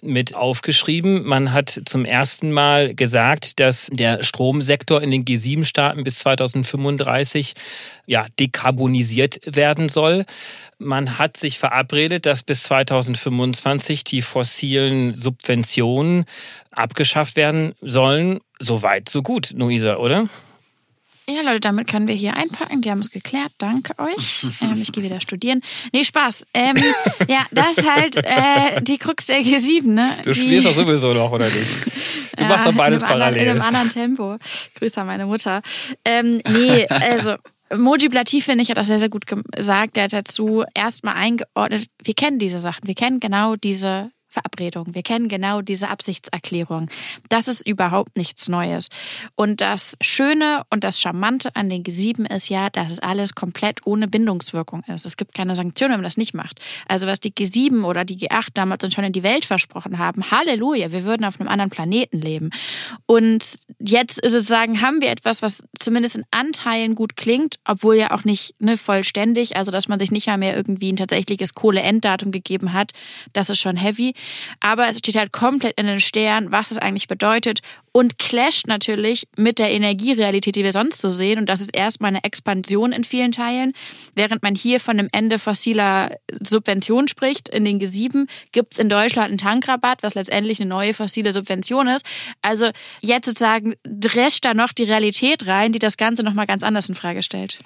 mit 0.01 0.37
aufgeschrieben. 0.37 1.25
Man 1.25 1.53
hat 1.53 1.83
zum 1.87 2.05
ersten 2.05 2.53
Mal 2.53 2.95
gesagt, 2.95 3.59
dass 3.59 3.89
der 3.93 4.23
Stromsektor 4.23 5.03
in 5.03 5.11
den 5.11 5.25
G7-Staaten 5.25 6.05
bis 6.05 6.21
2035 6.21 7.55
ja, 8.07 8.27
dekarbonisiert 8.39 9.41
werden 9.45 9.89
soll. 9.89 10.25
Man 10.79 11.19
hat 11.19 11.37
sich 11.37 11.59
verabredet, 11.59 12.27
dass 12.27 12.45
bis 12.45 12.65
2025 12.65 14.05
die 14.05 14.23
fossilen 14.23 15.11
Subventionen 15.11 16.27
abgeschafft 16.71 17.37
werden 17.37 17.75
sollen. 17.81 18.41
So 18.59 18.83
weit, 18.83 19.09
so 19.09 19.23
gut, 19.23 19.51
Luisa, 19.51 19.97
oder? 19.97 20.29
Ja, 21.27 21.41
Leute, 21.41 21.61
damit 21.61 21.89
können 21.89 22.07
wir 22.07 22.15
hier 22.15 22.37
einpacken. 22.37 22.83
Die 22.83 22.91
haben 22.91 23.01
es 23.01 23.11
geklärt. 23.11 23.53
Danke 23.59 23.95
euch. 23.99 24.47
Ähm, 24.61 24.81
ich 24.81 24.93
gehe 24.93 25.03
wieder 25.03 25.21
studieren. 25.21 25.61
Nee, 25.93 26.05
Spaß. 26.05 26.47
Ähm, 26.55 26.77
ja, 27.29 27.45
das 27.51 27.79
ist 27.79 27.91
halt 27.91 28.17
äh, 28.19 28.81
die 28.83 28.99
Krux 28.99 29.27
der 29.27 29.41
G7, 29.41 29.87
ne? 29.87 30.17
Du 30.23 30.31
die, 30.31 30.41
studierst 30.41 30.67
doch 30.67 30.75
sowieso 30.75 31.13
noch, 31.13 31.33
oder 31.33 31.47
nicht? 31.47 31.87
Du 32.37 32.43
ja, 32.43 32.49
machst 32.49 32.67
doch 32.67 32.75
beides 32.75 33.01
in 33.01 33.07
parallel. 33.07 33.49
Anderen, 33.49 33.57
in 33.57 33.63
einem 33.63 33.63
anderen 33.63 33.91
Tempo. 33.91 34.37
Grüße 34.75 35.01
an 35.01 35.07
meine 35.07 35.25
Mutter. 35.27 35.63
Ähm, 36.05 36.43
nee, 36.49 36.85
also 36.89 37.37
Moji 37.73 38.09
Latif, 38.09 38.47
finde 38.47 38.63
ich, 38.63 38.71
hat 38.71 38.77
das 38.77 38.89
sehr, 38.89 38.99
sehr 38.99 39.09
gut 39.09 39.25
gesagt. 39.27 39.95
Der 39.95 40.05
hat 40.05 40.13
dazu 40.13 40.65
erstmal 40.75 41.15
eingeordnet, 41.15 41.87
wir 42.03 42.15
kennen 42.15 42.41
diese 42.41 42.59
Sachen, 42.59 42.89
wir 42.89 42.95
kennen 42.97 43.21
genau 43.21 43.55
diese 43.55 44.11
Verabredung. 44.35 44.95
Wir 44.95 45.03
kennen 45.03 45.29
genau 45.29 45.63
diese 45.63 45.89
Absichtserklärung. 45.89 46.91
Das 47.29 47.49
ist 47.49 47.67
überhaupt 47.67 48.17
nichts 48.17 48.49
Neues. 48.49 48.89
Und 49.37 49.61
das 49.61 49.97
Schöne 50.01 50.65
und 50.71 50.85
das 50.85 51.01
Charmante 51.01 51.55
an 51.55 51.71
den 51.71 51.85
G7 51.85 52.31
ist 52.35 52.49
ja, 52.49 52.69
dass 52.69 52.91
es 52.91 52.99
alles 52.99 53.35
komplett 53.35 53.87
ohne 53.87 54.09
Bindungswirkung 54.09 54.83
ist. 54.93 55.07
Es 55.07 55.17
gibt 55.17 55.35
keine 55.35 55.55
Sanktionen, 55.55 55.93
wenn 55.93 56.01
man 56.01 56.05
das 56.05 56.17
nicht 56.17 56.35
macht. 56.35 56.61
Also 56.89 57.07
was 57.07 57.21
die 57.21 57.33
G7 57.33 57.85
oder 57.85 58.05
die 58.05 58.19
G8 58.19 58.49
damals 58.55 58.85
uns 58.85 58.95
schon 58.95 59.05
in 59.05 59.13
die 59.13 59.23
Welt 59.23 59.45
versprochen 59.45 59.99
haben, 59.99 60.31
Halleluja, 60.31 60.91
wir 60.91 61.05
würden 61.05 61.25
auf 61.25 61.41
einem 61.41 61.49
anderen 61.49 61.71
Planeten 61.71 62.21
leben. 62.21 62.51
Und 63.07 63.45
jetzt 63.79 64.21
ist 64.21 64.35
es 64.35 64.47
sagen, 64.47 64.81
haben 64.81 65.01
wir 65.01 65.11
etwas, 65.11 65.43
was 65.43 65.63
zumindest 65.79 66.17
in 66.17 66.25
Anteilen 66.33 66.97
gut 66.97 67.17
klingt, 67.17 67.61
obwohl 67.65 67.95
ja 67.95 68.11
auch 68.11 68.25
nicht 68.25 68.61
ne, 68.61 68.77
vollständig, 68.77 69.57
also 69.57 69.71
dass 69.71 69.87
man 69.87 69.99
sich 69.99 70.11
nicht 70.11 70.27
mehr 70.27 70.57
irgendwie 70.57 70.93
ein 70.93 70.97
tatsächliches 70.97 71.55
Kohleenddatum 71.55 72.33
gegeben 72.33 72.73
hat. 72.73 72.93
Das 73.33 73.49
ist 73.51 73.61
schon 73.61 73.77
heavy. 73.77 74.15
Aber 74.61 74.89
es 74.89 74.99
steht 74.99 75.17
halt 75.17 75.33
komplett 75.33 75.79
in 75.79 75.87
den 75.87 76.01
Sternen, 76.01 76.53
was 76.53 76.71
es 76.71 76.79
eigentlich 76.79 77.09
bedeutet 77.09 77.61
und 77.97 78.19
clasht 78.19 78.67
natürlich 78.67 79.29
mit 79.37 79.61
der 79.61 79.71
Energierealität, 79.71 80.57
die 80.57 80.65
wir 80.65 80.73
sonst 80.73 81.01
so 81.01 81.11
sehen. 81.11 81.39
Und 81.39 81.49
das 81.49 81.61
ist 81.61 81.77
erstmal 81.77 82.09
eine 82.09 82.25
Expansion 82.25 82.91
in 82.91 83.05
vielen 83.05 83.31
Teilen. 83.31 83.73
Während 84.17 84.43
man 84.43 84.57
hier 84.57 84.81
von 84.81 84.99
einem 84.99 85.09
Ende 85.13 85.39
fossiler 85.39 86.17
Subvention 86.41 87.07
spricht, 87.07 87.49
in 87.49 87.65
den 87.65 87.81
G7 87.81 88.27
gibt 88.51 88.75
es 88.75 88.81
in 88.81 88.89
Deutschland 88.89 89.29
einen 89.29 89.39
Tankrabatt, 89.39 90.03
was 90.03 90.15
letztendlich 90.15 90.61
eine 90.61 90.69
neue 90.69 90.93
fossile 90.93 91.33
Subvention 91.33 91.87
ist. 91.87 92.05
Also 92.43 92.71
jetzt 93.01 93.27
sozusagen 93.27 93.75
drescht 93.85 94.45
da 94.45 94.55
noch 94.55 94.73
die 94.73 94.85
Realität 94.85 95.47
rein, 95.47 95.71
die 95.71 95.79
das 95.79 95.97
Ganze 95.97 96.25
nochmal 96.25 96.47
ganz 96.47 96.65
anders 96.65 96.89
in 96.89 96.97
Frage 96.97 97.23
stellt. 97.23 97.59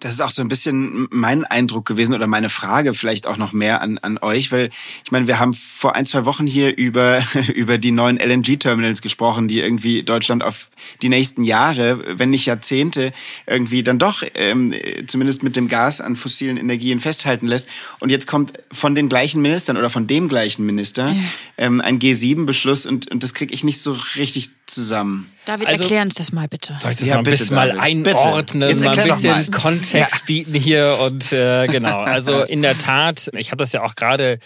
Das 0.00 0.12
ist 0.12 0.20
auch 0.20 0.30
so 0.30 0.42
ein 0.42 0.48
bisschen 0.48 1.08
mein 1.10 1.44
Eindruck 1.44 1.84
gewesen 1.84 2.14
oder 2.14 2.28
meine 2.28 2.50
Frage 2.50 2.94
vielleicht 2.94 3.26
auch 3.26 3.36
noch 3.36 3.52
mehr 3.52 3.82
an, 3.82 3.98
an 3.98 4.18
euch, 4.18 4.52
weil 4.52 4.70
ich 5.04 5.10
meine, 5.10 5.26
wir 5.26 5.40
haben 5.40 5.54
vor 5.54 5.96
ein, 5.96 6.06
zwei 6.06 6.24
Wochen 6.24 6.46
hier 6.46 6.76
über, 6.76 7.22
über 7.54 7.78
die 7.78 7.90
neuen 7.90 8.16
LNG-Terminals 8.16 9.02
gesprochen, 9.02 9.48
die 9.48 9.58
irgendwie 9.58 10.04
Deutschland 10.04 10.44
auf 10.44 10.70
die 11.02 11.08
nächsten 11.08 11.42
Jahre, 11.42 12.18
wenn 12.18 12.30
nicht 12.30 12.46
Jahrzehnte, 12.46 13.12
irgendwie 13.46 13.82
dann 13.82 13.98
doch 13.98 14.22
ähm, 14.34 14.72
zumindest 15.08 15.42
mit 15.42 15.56
dem 15.56 15.68
Gas 15.68 16.00
an 16.00 16.14
fossilen 16.14 16.58
Energien 16.58 17.00
festhalten 17.00 17.48
lässt. 17.48 17.68
Und 17.98 18.10
jetzt 18.10 18.28
kommt 18.28 18.52
von 18.70 18.94
den 18.94 19.08
gleichen 19.08 19.42
Ministern 19.42 19.76
oder 19.76 19.90
von 19.90 20.06
dem 20.06 20.28
gleichen 20.28 20.64
Minister 20.64 21.08
ja. 21.08 21.16
ähm, 21.56 21.80
ein 21.80 21.98
G7-Beschluss 21.98 22.86
und, 22.86 23.10
und 23.10 23.24
das 23.24 23.34
kriege 23.34 23.52
ich 23.52 23.64
nicht 23.64 23.80
so 23.80 23.96
richtig 24.14 24.50
zusammen. 24.66 25.30
David, 25.44 25.66
also, 25.66 25.82
erklär 25.82 26.02
uns 26.02 26.14
das 26.14 26.30
mal 26.32 26.46
bitte. 26.46 26.76
Soll 26.82 26.90
ich 26.90 26.98
das 26.98 27.06
ja, 27.06 27.14
mal 27.14 27.20
ein 27.20 27.24
bisschen 27.24 27.54
mal 27.54 27.70
einordnen, 27.78 28.78
mal 28.78 28.98
ein 28.98 29.08
bisschen 29.08 29.30
mal. 29.30 29.44
Kontext 29.90 30.14
ja. 30.14 30.24
bieten 30.26 30.54
hier 30.54 30.98
und 31.04 31.32
äh, 31.32 31.66
genau. 31.66 32.00
Also 32.00 32.42
in 32.42 32.62
der 32.62 32.76
Tat, 32.78 33.30
ich 33.32 33.50
habe 33.50 33.62
das 33.62 33.72
ja 33.72 33.82
auch 33.82 33.94
gerade 33.94 34.38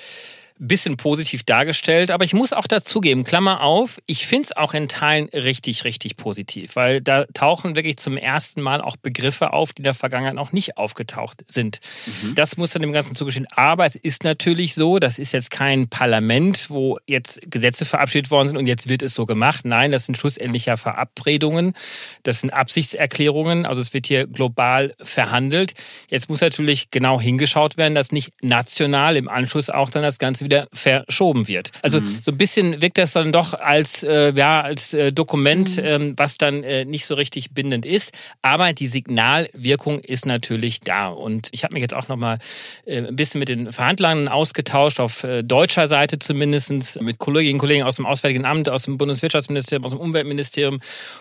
bisschen 0.68 0.96
positiv 0.96 1.42
dargestellt. 1.42 2.10
Aber 2.10 2.24
ich 2.24 2.34
muss 2.34 2.52
auch 2.52 2.66
dazugeben, 2.66 3.24
Klammer 3.24 3.62
auf, 3.62 4.00
ich 4.06 4.26
finde 4.26 4.44
es 4.44 4.56
auch 4.56 4.74
in 4.74 4.88
Teilen 4.88 5.28
richtig, 5.30 5.84
richtig 5.84 6.16
positiv, 6.16 6.76
weil 6.76 7.00
da 7.00 7.24
tauchen 7.34 7.74
wirklich 7.74 7.96
zum 7.96 8.16
ersten 8.16 8.60
Mal 8.60 8.80
auch 8.80 8.96
Begriffe 8.96 9.52
auf, 9.52 9.72
die 9.72 9.80
in 9.80 9.84
der 9.84 9.94
Vergangenheit 9.94 10.34
noch 10.34 10.52
nicht 10.52 10.76
aufgetaucht 10.76 11.44
sind. 11.48 11.80
Mhm. 12.22 12.34
Das 12.34 12.56
muss 12.56 12.70
dann 12.70 12.82
dem 12.82 12.92
Ganzen 12.92 13.14
zugestehen. 13.14 13.46
Aber 13.50 13.86
es 13.86 13.96
ist 13.96 14.24
natürlich 14.24 14.74
so, 14.74 14.98
das 14.98 15.18
ist 15.18 15.32
jetzt 15.32 15.50
kein 15.50 15.88
Parlament, 15.88 16.70
wo 16.70 16.98
jetzt 17.06 17.40
Gesetze 17.50 17.84
verabschiedet 17.84 18.30
worden 18.30 18.48
sind 18.48 18.56
und 18.56 18.66
jetzt 18.66 18.88
wird 18.88 19.02
es 19.02 19.14
so 19.14 19.26
gemacht. 19.26 19.64
Nein, 19.64 19.90
das 19.90 20.06
sind 20.06 20.16
schlussendlich 20.16 20.66
ja 20.66 20.76
Verabredungen, 20.76 21.74
das 22.22 22.40
sind 22.40 22.50
Absichtserklärungen, 22.50 23.66
also 23.66 23.80
es 23.80 23.92
wird 23.92 24.06
hier 24.06 24.26
global 24.26 24.94
verhandelt. 25.00 25.72
Jetzt 26.08 26.28
muss 26.28 26.40
natürlich 26.40 26.90
genau 26.90 27.20
hingeschaut 27.20 27.76
werden, 27.76 27.94
dass 27.94 28.12
nicht 28.12 28.30
national 28.42 29.16
im 29.16 29.28
Anschluss 29.28 29.68
auch 29.68 29.90
dann 29.90 30.02
das 30.02 30.18
Ganze 30.18 30.44
wieder 30.44 30.51
wieder 30.52 30.68
verschoben 30.72 31.48
wird. 31.48 31.70
Also 31.82 32.00
mhm. 32.00 32.18
so 32.20 32.30
ein 32.30 32.36
bisschen 32.36 32.82
wirkt 32.82 32.98
das 32.98 33.12
dann 33.12 33.32
doch 33.32 33.54
als, 33.54 34.02
äh, 34.02 34.32
ja, 34.34 34.60
als 34.60 34.92
äh, 34.92 35.12
Dokument, 35.12 35.76
mhm. 35.76 35.84
ähm, 35.84 36.14
was 36.16 36.36
dann 36.36 36.62
äh, 36.62 36.84
nicht 36.84 37.06
so 37.06 37.14
richtig 37.14 37.52
bindend 37.52 37.86
ist. 37.86 38.12
Aber 38.42 38.72
die 38.72 38.86
Signalwirkung 38.86 40.00
ist 40.00 40.26
natürlich 40.26 40.80
da. 40.80 41.08
Und 41.08 41.48
ich 41.52 41.64
habe 41.64 41.74
mich 41.74 41.80
jetzt 41.80 41.94
auch 41.94 42.08
nochmal 42.08 42.38
äh, 42.84 42.98
ein 42.98 43.16
bisschen 43.16 43.38
mit 43.38 43.48
den 43.48 43.72
Verhandlern 43.72 44.28
ausgetauscht, 44.28 45.00
auf 45.00 45.24
äh, 45.24 45.42
deutscher 45.42 45.88
Seite 45.88 46.18
zumindest, 46.18 46.52
mit 47.00 47.18
Kolleginnen 47.18 47.54
und 47.54 47.60
Kollegen 47.60 47.82
aus 47.82 47.96
dem 47.96 48.06
Auswärtigen 48.06 48.44
Amt, 48.44 48.68
aus 48.68 48.82
dem 48.82 48.98
Bundeswirtschaftsministerium, 48.98 49.84
aus 49.84 49.92
dem 49.92 50.00
Umweltministerium. 50.00 50.80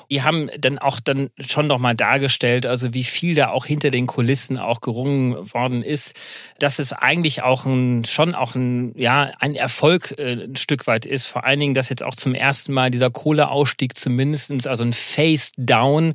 Die 0.09 0.21
haben 0.21 0.49
dann 0.59 0.77
auch 0.77 0.99
dann 0.99 1.29
schon 1.39 1.67
nochmal 1.67 1.95
dargestellt, 1.95 2.65
also 2.65 2.93
wie 2.93 3.03
viel 3.03 3.35
da 3.35 3.49
auch 3.49 3.65
hinter 3.65 3.91
den 3.91 4.07
Kulissen 4.07 4.57
auch 4.57 4.81
gerungen 4.81 5.53
worden 5.53 5.83
ist, 5.83 6.13
dass 6.59 6.79
es 6.79 6.93
eigentlich 6.93 7.43
auch 7.43 7.65
ein, 7.65 8.03
schon 8.05 8.35
auch 8.35 8.55
ein, 8.55 8.93
ja, 8.97 9.10
ein 9.11 9.55
Erfolg 9.55 10.15
äh, 10.17 10.43
ein 10.43 10.55
Stück 10.55 10.87
weit 10.87 11.05
ist. 11.05 11.27
Vor 11.27 11.43
allen 11.43 11.59
Dingen, 11.59 11.75
dass 11.75 11.89
jetzt 11.89 12.03
auch 12.03 12.15
zum 12.15 12.33
ersten 12.33 12.73
Mal 12.73 12.91
dieser 12.91 13.09
Kohleausstieg 13.09 13.97
zumindestens 13.97 14.67
also 14.67 14.83
ein 14.83 14.93
Face-Down 14.93 16.13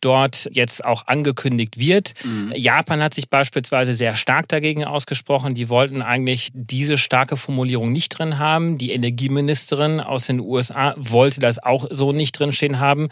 dort 0.00 0.48
jetzt 0.52 0.84
auch 0.84 1.06
angekündigt 1.06 1.78
wird. 1.78 2.14
Mhm. 2.24 2.52
Japan 2.56 3.02
hat 3.02 3.14
sich 3.14 3.28
beispielsweise 3.28 3.94
sehr 3.94 4.14
stark 4.14 4.48
dagegen 4.48 4.84
ausgesprochen. 4.84 5.54
Die 5.54 5.68
wollten 5.68 6.02
eigentlich 6.02 6.50
diese 6.54 6.96
starke 6.96 7.36
Formulierung 7.36 7.92
nicht 7.92 8.10
drin 8.10 8.38
haben. 8.38 8.78
Die 8.78 8.92
Energieministerin 8.92 10.00
aus 10.00 10.26
den 10.26 10.40
USA 10.40 10.94
wollte 10.96 11.40
das 11.40 11.62
auch 11.62 11.86
so 11.90 12.12
nicht 12.12 12.38
drin 12.38 12.52
stehen 12.52 12.80
haben. 12.80 13.08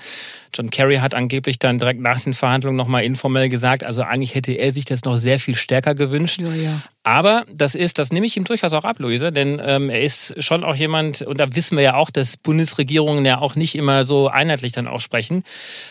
John 0.55 0.71
Kerry 0.71 0.97
hat 0.97 1.14
angeblich 1.14 1.59
dann 1.59 1.79
direkt 1.79 2.01
nach 2.01 2.21
den 2.21 2.35
Verhandlungen 2.35 2.77
nochmal 2.77 3.05
informell 3.05 3.49
gesagt, 3.49 3.85
also 3.85 4.03
eigentlich 4.03 4.35
hätte 4.35 4.53
er 4.53 4.73
sich 4.73 4.85
das 4.85 5.05
noch 5.05 5.17
sehr 5.17 5.38
viel 5.38 5.55
stärker 5.55 5.95
gewünscht. 5.95 6.41
Ja, 6.41 6.55
ja. 6.55 6.83
Aber 7.05 7.45
das 7.51 7.75
ist, 7.75 7.99
das 7.99 8.13
nehme 8.13 8.27
ich 8.27 8.37
ihm 8.37 8.45
durchaus 8.45 8.73
auch 8.73 8.85
ab, 8.85 8.99
Luise, 8.99 9.33
denn 9.33 9.63
ähm, 9.65 9.89
er 9.89 10.03
ist 10.03 10.43
schon 10.43 10.63
auch 10.65 10.75
jemand, 10.75 11.23
und 11.23 11.41
da 11.41 11.55
wissen 11.55 11.77
wir 11.77 11.85
ja 11.85 11.95
auch, 11.95 12.11
dass 12.11 12.37
Bundesregierungen 12.37 13.25
ja 13.25 13.39
auch 13.39 13.55
nicht 13.55 13.77
immer 13.77 14.05
so 14.05 14.29
einheitlich 14.29 14.73
dann 14.73 14.89
auch 14.89 15.01
sprechen. 15.01 15.43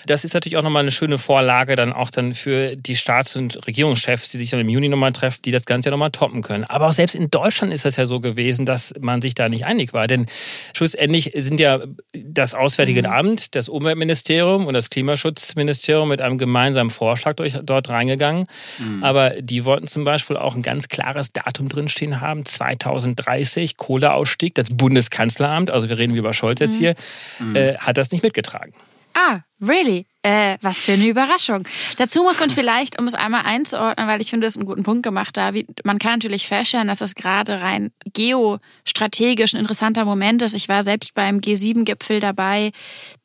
Das 0.06 0.24
ist 0.24 0.34
natürlich 0.34 0.58
auch 0.58 0.64
nochmal 0.64 0.82
eine 0.82 0.92
schöne 0.92 1.18
Vorlage 1.18 1.76
dann 1.76 1.94
auch 1.94 2.12
dann 2.12 2.34
für 2.34 2.76
die 2.76 2.96
Staats- 2.96 3.36
und 3.36 3.66
Regierungschefs, 3.66 4.30
die 4.30 4.38
sich 4.38 4.50
dann 4.50 4.60
im 4.60 4.70
Juni 4.70 4.90
nochmal 4.90 5.14
treffen, 5.14 5.42
die 5.44 5.52
das 5.52 5.66
Ganze 5.66 5.90
ja 5.90 5.92
nochmal 5.92 6.12
toppen 6.12 6.42
können. 6.42 6.66
Aber 6.66 6.88
auch 6.88 6.94
selbst 6.94 7.16
in 7.16 7.32
Deutschland 7.32 7.74
ist 7.74 7.86
das 7.86 7.96
ja 7.96 8.06
so 8.06 8.20
gewesen, 8.20 8.66
dass 8.66 8.94
man 9.00 9.22
sich 9.22 9.34
da 9.34 9.50
nicht 9.50 9.66
einig 9.66 9.94
war. 9.94 10.08
Denn 10.08 10.28
schlussendlich 10.76 11.32
sind 11.36 11.60
ja 11.60 11.80
das 12.14 12.54
Auswärtige 12.54 13.02
mhm. 13.02 13.14
Amt, 13.14 13.56
das 13.56 13.70
Umweltministerium 13.70 14.68
und 14.68 14.74
das 14.74 14.90
Klimaschutzministerium 14.90 16.10
mit 16.10 16.22
einem 16.22 16.38
gemeinsamen 16.38 16.92
Vorschlag 16.92 17.38
durch, 17.38 17.58
dort 17.64 17.90
reingegangen. 17.90 18.48
Mhm. 18.78 19.04
Aber 19.04 19.32
die 19.42 19.66
wollten 19.66 19.88
zum 19.88 20.04
Beispiel 20.04 20.38
auch 20.38 20.56
ein 20.56 20.62
ganz 20.62 20.88
klares 20.98 21.32
Datum 21.32 21.70
drinstehen 21.70 22.22
haben, 22.22 22.44
2030, 22.44 23.78
Kohleausstieg. 23.78 24.56
Das 24.56 24.70
Bundeskanzleramt, 24.76 25.70
also 25.70 25.90
wir 25.90 25.98
reden 25.98 26.16
wie 26.16 26.20
über 26.20 26.34
Scholz 26.34 26.60
jetzt 26.60 26.76
mhm. 26.76 26.80
hier, 26.80 26.96
mhm. 27.40 27.56
äh, 27.56 27.78
hat 27.78 27.98
das 27.98 28.12
nicht 28.12 28.24
mitgetragen. 28.24 28.74
Ah, 29.14 29.42
really? 29.62 30.06
Äh, 30.24 30.58
was 30.62 30.78
für 30.80 30.94
eine 30.94 31.08
Überraschung. 31.08 31.66
Dazu 31.96 32.22
muss 32.24 32.40
man 32.40 32.50
vielleicht, 32.50 33.00
um 33.00 33.08
es 33.08 33.14
einmal 33.14 33.46
einzuordnen, 33.46 34.08
weil 34.08 34.20
ich 34.20 34.30
finde, 34.30 34.46
du 34.46 34.48
hast 34.48 34.58
einen 34.58 34.66
guten 34.66 34.84
Punkt 34.84 35.04
gemacht, 35.04 35.38
David. 35.38 35.86
Man 35.86 36.00
kann 36.00 36.14
natürlich 36.14 36.48
feststellen, 36.48 36.88
dass 36.88 36.98
das 36.98 37.16
gerade 37.16 37.62
rein 37.62 37.92
geostrategisch 38.14 39.54
ein 39.54 39.62
interessanter 39.62 40.04
Moment 40.04 40.42
ist. 40.42 40.54
Ich 40.54 40.68
war 40.68 40.84
selbst 40.84 41.14
beim 41.14 41.38
G7-Gipfel 41.38 42.20
dabei 42.20 42.72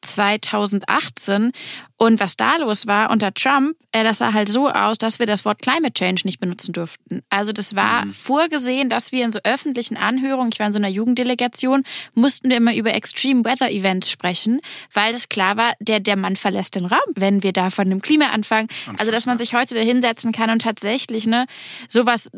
2018 0.03 1.51
und 2.03 2.19
was 2.19 2.37
da 2.37 2.57
los 2.57 2.89
war 2.89 3.11
unter 3.11 3.33
Trump, 3.33 3.77
äh, 3.93 4.03
das 4.03 4.19
sah 4.19 4.33
halt 4.33 4.49
so 4.49 4.69
aus, 4.69 4.99
dass 4.99 5.21
wir 5.21 5.27
das 5.27 5.45
Wort 5.45 5.63
Climate 5.63 5.93
Change 5.93 6.23
nicht 6.25 6.41
benutzen 6.41 6.73
durften. 6.73 7.23
Also 7.31 7.53
das 7.53 7.77
war 7.77 8.05
mhm. 8.05 8.13
vorgesehen, 8.13 8.91
dass 8.91 9.13
wir 9.13 9.25
in 9.25 9.31
so 9.31 9.39
öffentlichen 9.45 9.97
Anhörungen, 9.97 10.51
ich 10.53 10.59
war 10.59 10.67
in 10.67 10.73
so 10.73 10.81
einer 10.81 10.89
Jugenddelegation, 10.89 11.85
mussten 12.15 12.51
wir 12.51 12.57
immer 12.57 12.75
über 12.75 12.93
Extreme 12.93 13.45
Weather 13.45 13.71
Events 13.71 14.11
sprechen, 14.11 14.61
weil 14.93 15.15
es 15.15 15.29
klar 15.29 15.57
war, 15.57 15.75
der, 15.79 16.01
der 16.01 16.17
Mann 16.23 16.37
verlässt 16.37 16.75
den 16.75 16.87
Raum, 16.87 17.01
wenn 17.15 17.43
wir 17.43 17.53
da 17.53 17.71
von 17.71 17.89
dem 17.91 18.01
Klima 18.01 18.27
anfangen. 18.27 18.69
Also 18.99 19.13
dass 19.13 19.27
man 19.27 19.39
sich 19.39 19.55
heute 19.55 19.75
da 19.75 19.81
hinsetzen 19.81 20.33
kann 20.33 20.51
und 20.51 20.63
tatsächlich 20.63 21.27
ne, 21.27 21.47
sowas 21.89 22.31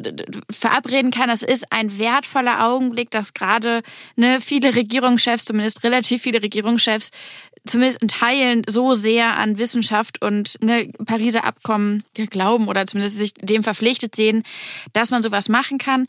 verabreden 0.51 1.11
kann, 1.11 1.29
das 1.29 1.43
ist 1.43 1.71
ein 1.71 1.99
wertvoller 1.99 2.67
Augenblick, 2.67 3.11
dass 3.11 3.35
gerade 3.35 3.83
ne, 4.17 4.41
viele 4.41 4.75
Regierungschefs, 4.75 5.45
zumindest 5.45 5.85
relativ 5.85 6.23
viele 6.23 6.43
Regierungschefs, 6.43 7.11
zumindest 7.67 8.03
in 8.03 8.09
Teilen 8.09 8.63
so 8.69 8.95
sehr 8.95 9.37
an 9.37 9.59
Wissenschaft 9.59 10.21
und 10.21 10.57
ne, 10.63 10.91
Pariser 11.07 11.45
Abkommen 11.45 12.05
glauben 12.31 12.69
oder 12.69 12.87
zumindest 12.87 13.17
sich 13.17 13.35
dem 13.35 13.63
verpflichtet 13.63 14.15
sehen, 14.15 14.43
dass 14.93 15.11
man 15.11 15.23
sowas 15.23 15.49
machen 15.49 15.79
kann. 15.79 16.07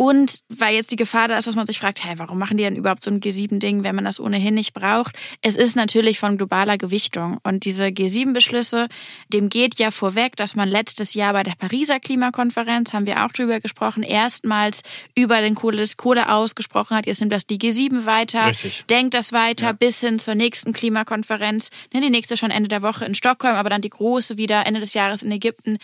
Und 0.00 0.44
weil 0.48 0.76
jetzt 0.76 0.92
die 0.92 0.96
Gefahr 0.96 1.26
da 1.26 1.36
ist, 1.36 1.48
dass 1.48 1.56
man 1.56 1.66
sich 1.66 1.80
fragt, 1.80 2.04
hey, 2.04 2.20
warum 2.20 2.38
machen 2.38 2.56
die 2.56 2.62
denn 2.62 2.76
überhaupt 2.76 3.02
so 3.02 3.10
ein 3.10 3.18
G7-Ding, 3.18 3.82
wenn 3.82 3.96
man 3.96 4.04
das 4.04 4.20
ohnehin 4.20 4.54
nicht 4.54 4.72
braucht? 4.72 5.16
Es 5.42 5.56
ist 5.56 5.74
natürlich 5.74 6.20
von 6.20 6.38
globaler 6.38 6.78
Gewichtung. 6.78 7.38
Und 7.42 7.64
diese 7.64 7.86
G7-Beschlüsse, 7.86 8.86
dem 9.32 9.48
geht 9.48 9.80
ja 9.80 9.90
vorweg, 9.90 10.36
dass 10.36 10.54
man 10.54 10.68
letztes 10.68 11.14
Jahr 11.14 11.32
bei 11.32 11.42
der 11.42 11.56
Pariser 11.56 11.98
Klimakonferenz, 11.98 12.92
haben 12.92 13.06
wir 13.06 13.24
auch 13.24 13.32
drüber 13.32 13.58
gesprochen, 13.58 14.04
erstmals 14.04 14.82
über 15.16 15.40
den 15.40 15.56
Kohle, 15.56 15.78
das 15.78 15.96
Kohle 15.96 16.30
ausgesprochen 16.30 16.96
hat. 16.96 17.06
Jetzt 17.06 17.18
nimmt 17.18 17.32
das 17.32 17.48
die 17.48 17.58
G7 17.58 18.06
weiter, 18.06 18.46
Richtig. 18.46 18.84
denkt 18.88 19.14
das 19.14 19.32
weiter 19.32 19.66
ja. 19.66 19.72
bis 19.72 19.98
hin 19.98 20.20
zur 20.20 20.36
nächsten 20.36 20.72
Klimakonferenz. 20.72 21.70
Ne, 21.92 22.00
die 22.00 22.10
nächste 22.10 22.36
schon 22.36 22.52
Ende 22.52 22.68
der 22.68 22.82
Woche 22.82 23.04
in 23.04 23.16
Stockholm, 23.16 23.56
aber 23.56 23.68
dann 23.68 23.82
die 23.82 23.90
große 23.90 24.36
wieder 24.36 24.64
Ende 24.64 24.78
des 24.78 24.94
Jahres 24.94 25.24
in 25.24 25.32
Ägypten. 25.32 25.78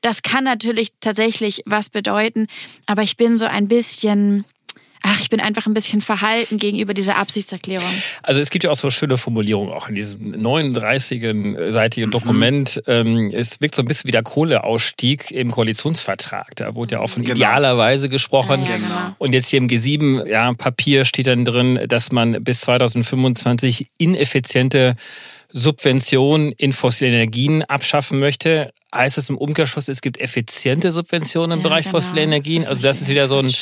Das 0.00 0.22
kann 0.22 0.44
natürlich 0.44 0.92
tatsächlich 1.00 1.62
was 1.66 1.88
bedeuten, 1.88 2.46
aber 2.86 3.02
ich 3.02 3.16
bin 3.16 3.38
so 3.38 3.46
ein 3.46 3.68
bisschen 3.68 4.44
Ach, 5.08 5.20
ich 5.20 5.30
bin 5.30 5.38
einfach 5.38 5.66
ein 5.66 5.74
bisschen 5.74 6.00
verhalten 6.00 6.58
gegenüber 6.58 6.92
dieser 6.92 7.16
Absichtserklärung. 7.16 7.86
Also 8.24 8.40
es 8.40 8.50
gibt 8.50 8.64
ja 8.64 8.72
auch 8.72 8.76
so 8.76 8.90
schöne 8.90 9.16
Formulierungen 9.16 9.72
auch 9.72 9.88
in 9.88 9.94
diesem 9.94 10.34
39-seitigen 10.34 12.10
Dokument. 12.10 12.82
Mhm. 12.88 13.30
Es 13.32 13.60
wirkt 13.60 13.76
so 13.76 13.82
ein 13.82 13.84
bisschen 13.88 14.08
wie 14.08 14.12
der 14.12 14.24
Kohleausstieg 14.24 15.30
im 15.30 15.52
Koalitionsvertrag. 15.52 16.56
Da 16.56 16.74
wurde 16.74 16.96
ja 16.96 17.00
auch 17.02 17.08
von 17.08 17.22
genau. 17.22 17.36
idealerweise 17.36 18.08
gesprochen. 18.08 18.62
Ja, 18.64 18.70
ja, 18.70 18.76
genau. 18.78 19.14
Und 19.18 19.32
jetzt 19.32 19.48
hier 19.48 19.58
im 19.58 19.68
G7-Papier 19.68 20.98
ja, 20.98 21.04
steht 21.04 21.28
dann 21.28 21.44
drin, 21.44 21.78
dass 21.86 22.10
man 22.10 22.42
bis 22.42 22.62
2025 22.62 23.86
ineffiziente 23.98 24.96
Subventionen 25.52 26.50
in 26.50 26.72
fossile 26.72 27.12
Energien 27.12 27.62
abschaffen 27.62 28.18
möchte, 28.18 28.72
heißt 28.94 29.18
es 29.18 29.28
im 29.28 29.38
Umkehrschluss, 29.38 29.88
es 29.88 30.00
gibt 30.00 30.18
effiziente 30.18 30.92
Subventionen 30.92 31.58
im 31.58 31.62
ja, 31.62 31.68
Bereich 31.68 31.86
genau. 31.86 31.98
fossile 31.98 32.22
Energien. 32.22 32.66
Also 32.66 32.82
das 32.82 33.00
ist 33.00 33.08
wieder 33.08 33.28
so 33.28 33.38
ein 33.38 33.54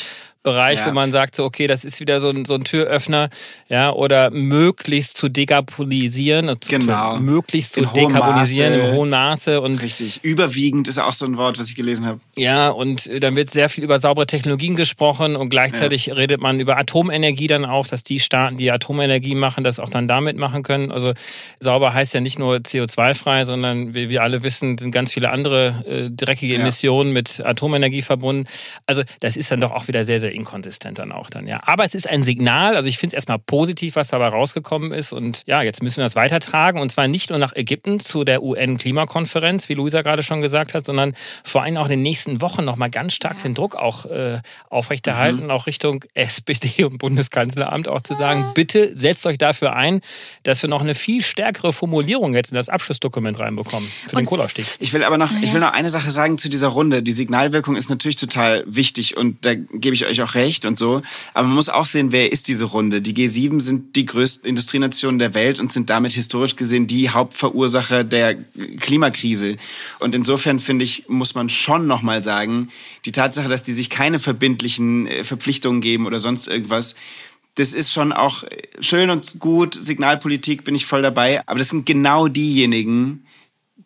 Bereich, 0.45 0.77
Ja. 0.77 0.85
wo 0.87 0.91
man 0.91 1.11
sagt, 1.11 1.35
so, 1.35 1.43
okay, 1.43 1.65
das 1.65 1.83
ist 1.83 1.99
wieder 1.99 2.19
so 2.19 2.29
ein, 2.29 2.45
so 2.45 2.53
ein 2.53 2.63
Türöffner, 2.63 3.29
ja, 3.67 3.91
oder 3.91 4.29
möglichst 4.29 5.17
zu 5.17 5.27
dekarbonisieren, 5.27 6.55
Genau. 6.67 7.15
zu, 7.17 7.21
möglichst 7.23 7.73
zu 7.73 7.81
dekarbonisieren 7.81 8.73
im 8.75 8.91
hohen 8.93 9.09
Maße 9.09 9.59
und 9.59 9.81
Richtig. 9.81 10.19
Überwiegend 10.23 10.87
ist 10.87 10.99
auch 10.99 11.13
so 11.13 11.25
ein 11.25 11.35
Wort, 11.37 11.57
was 11.57 11.69
ich 11.69 11.75
gelesen 11.75 12.05
habe. 12.05 12.19
ja, 12.35 12.69
und 12.69 13.07
äh, 13.07 13.19
dann 13.19 13.35
wird 13.35 13.49
sehr 13.49 13.69
viel 13.69 13.83
über 13.83 13.99
saubere 13.99 14.27
Technologien 14.27 14.75
gesprochen 14.75 15.35
und 15.35 15.49
gleichzeitig 15.49 16.15
redet 16.15 16.39
man 16.41 16.59
über 16.59 16.77
Atomenergie 16.77 17.47
dann 17.47 17.65
auch, 17.65 17.87
dass 17.87 18.03
die 18.03 18.19
Staaten, 18.19 18.57
die 18.59 18.69
Atomenergie 18.71 19.33
machen, 19.33 19.63
das 19.63 19.79
auch 19.79 19.89
dann 19.89 20.07
damit 20.07 20.37
machen 20.37 20.61
können. 20.61 20.91
Also 20.91 21.13
sauber 21.59 21.93
heißt 21.95 22.13
ja 22.13 22.19
nicht 22.21 22.37
nur 22.37 22.57
CO2-frei, 22.57 23.45
sondern 23.45 23.95
wie 23.95 24.09
wir 24.09 24.21
alle 24.21 24.43
wissen, 24.43 24.77
sind 24.77 24.91
ganz 24.91 25.11
viele 25.11 25.31
andere 25.31 25.83
äh, 25.87 26.09
dreckige 26.11 26.53
Ja. 26.53 26.61
Emissionen 26.61 27.13
mit 27.13 27.41
Atomenergie 27.43 28.03
verbunden. 28.03 28.47
Also 28.85 29.01
das 29.21 29.37
ist 29.37 29.49
dann 29.51 29.59
doch 29.61 29.71
auch 29.71 29.87
wieder 29.87 30.03
sehr, 30.03 30.19
sehr 30.19 30.34
inkonsistent 30.35 30.99
dann 30.99 31.11
auch 31.11 31.29
dann, 31.29 31.47
ja. 31.47 31.61
Aber 31.63 31.83
es 31.85 31.95
ist 31.95 32.07
ein 32.07 32.23
Signal, 32.23 32.75
also 32.75 32.87
ich 32.89 32.97
finde 32.97 33.15
es 33.15 33.15
erstmal 33.15 33.39
positiv, 33.39 33.95
was 33.95 34.09
dabei 34.09 34.27
rausgekommen 34.27 34.91
ist. 34.91 35.13
Und 35.13 35.43
ja, 35.45 35.61
jetzt 35.61 35.81
müssen 35.81 35.97
wir 35.97 36.03
das 36.03 36.15
weitertragen. 36.15 36.79
Und 36.79 36.91
zwar 36.91 37.07
nicht 37.07 37.29
nur 37.29 37.39
nach 37.39 37.55
Ägypten 37.55 37.99
zu 37.99 38.23
der 38.23 38.43
UN-Klimakonferenz, 38.43 39.69
wie 39.69 39.73
Luisa 39.73 40.01
gerade 40.01 40.23
schon 40.23 40.41
gesagt 40.41 40.73
hat, 40.73 40.85
sondern 40.85 41.13
vor 41.43 41.63
allem 41.63 41.77
auch 41.77 41.85
in 41.85 41.91
den 41.91 42.01
nächsten 42.03 42.41
Wochen 42.41 42.63
nochmal 42.65 42.89
ganz 42.89 43.13
stark 43.13 43.41
den 43.41 43.53
Druck 43.53 43.75
auch 43.75 44.05
äh, 44.05 44.41
aufrechterhalten, 44.69 45.49
auch 45.51 45.67
Richtung 45.67 46.03
SPD 46.13 46.83
und 46.83 46.97
Bundeskanzleramt 46.97 47.87
auch 47.87 48.01
zu 48.01 48.13
sagen, 48.13 48.51
bitte 48.53 48.95
setzt 48.97 49.25
euch 49.25 49.37
dafür 49.37 49.73
ein, 49.75 50.01
dass 50.43 50.61
wir 50.61 50.69
noch 50.69 50.81
eine 50.81 50.95
viel 50.95 51.23
stärkere 51.23 51.73
Formulierung 51.73 52.33
jetzt 52.35 52.51
in 52.51 52.55
das 52.55 52.69
Abschlussdokument 52.69 53.39
reinbekommen 53.39 53.89
für 54.03 54.09
den 54.11 54.19
Und- 54.19 54.25
Kohleausstieg. 54.25 54.65
Ich 54.79 54.93
will 54.93 55.03
aber 55.03 55.17
noch, 55.17 55.31
ich 55.41 55.53
will 55.53 55.59
noch 55.59 55.73
eine 55.73 55.89
Sache 55.89 56.11
sagen 56.11 56.37
zu 56.37 56.49
dieser 56.49 56.67
Runde. 56.67 57.01
Die 57.01 57.11
Signalwirkung 57.11 57.75
ist 57.75 57.89
natürlich 57.89 58.15
total 58.15 58.63
wichtig. 58.67 59.17
Und 59.17 59.45
da 59.45 59.55
gebe 59.55 59.93
ich 59.93 60.05
euch 60.05 60.14
auch 60.21 60.35
recht 60.35 60.65
und 60.65 60.77
so. 60.77 61.01
Aber 61.33 61.47
man 61.47 61.55
muss 61.55 61.69
auch 61.69 61.85
sehen, 61.85 62.11
wer 62.11 62.31
ist 62.31 62.47
diese 62.47 62.65
Runde? 62.65 63.01
Die 63.01 63.13
G7 63.13 63.61
sind 63.61 63.95
die 63.95 64.05
größten 64.05 64.47
Industrienationen 64.47 65.19
der 65.19 65.33
Welt 65.33 65.59
und 65.59 65.71
sind 65.71 65.89
damit 65.89 66.13
historisch 66.13 66.55
gesehen 66.55 66.87
die 66.87 67.09
Hauptverursacher 67.09 68.03
der 68.03 68.35
Klimakrise. 68.79 69.57
Und 69.99 70.15
insofern 70.15 70.59
finde 70.59 70.85
ich, 70.85 71.05
muss 71.07 71.35
man 71.35 71.49
schon 71.49 71.87
nochmal 71.87 72.23
sagen, 72.23 72.69
die 73.05 73.11
Tatsache, 73.11 73.49
dass 73.49 73.63
die 73.63 73.73
sich 73.73 73.89
keine 73.89 74.19
verbindlichen 74.19 75.07
äh, 75.07 75.23
Verpflichtungen 75.23 75.81
geben 75.81 76.05
oder 76.05 76.19
sonst 76.19 76.47
irgendwas, 76.47 76.95
das 77.55 77.73
ist 77.73 77.93
schon 77.93 78.11
auch 78.11 78.43
schön 78.81 79.09
und 79.09 79.39
gut. 79.39 79.75
Signalpolitik 79.75 80.65
bin 80.65 80.75
ich 80.75 80.85
voll 80.85 81.01
dabei. 81.01 81.41
Aber 81.47 81.57
das 81.57 81.69
sind 81.69 81.85
genau 81.85 82.27
diejenigen, 82.27 83.24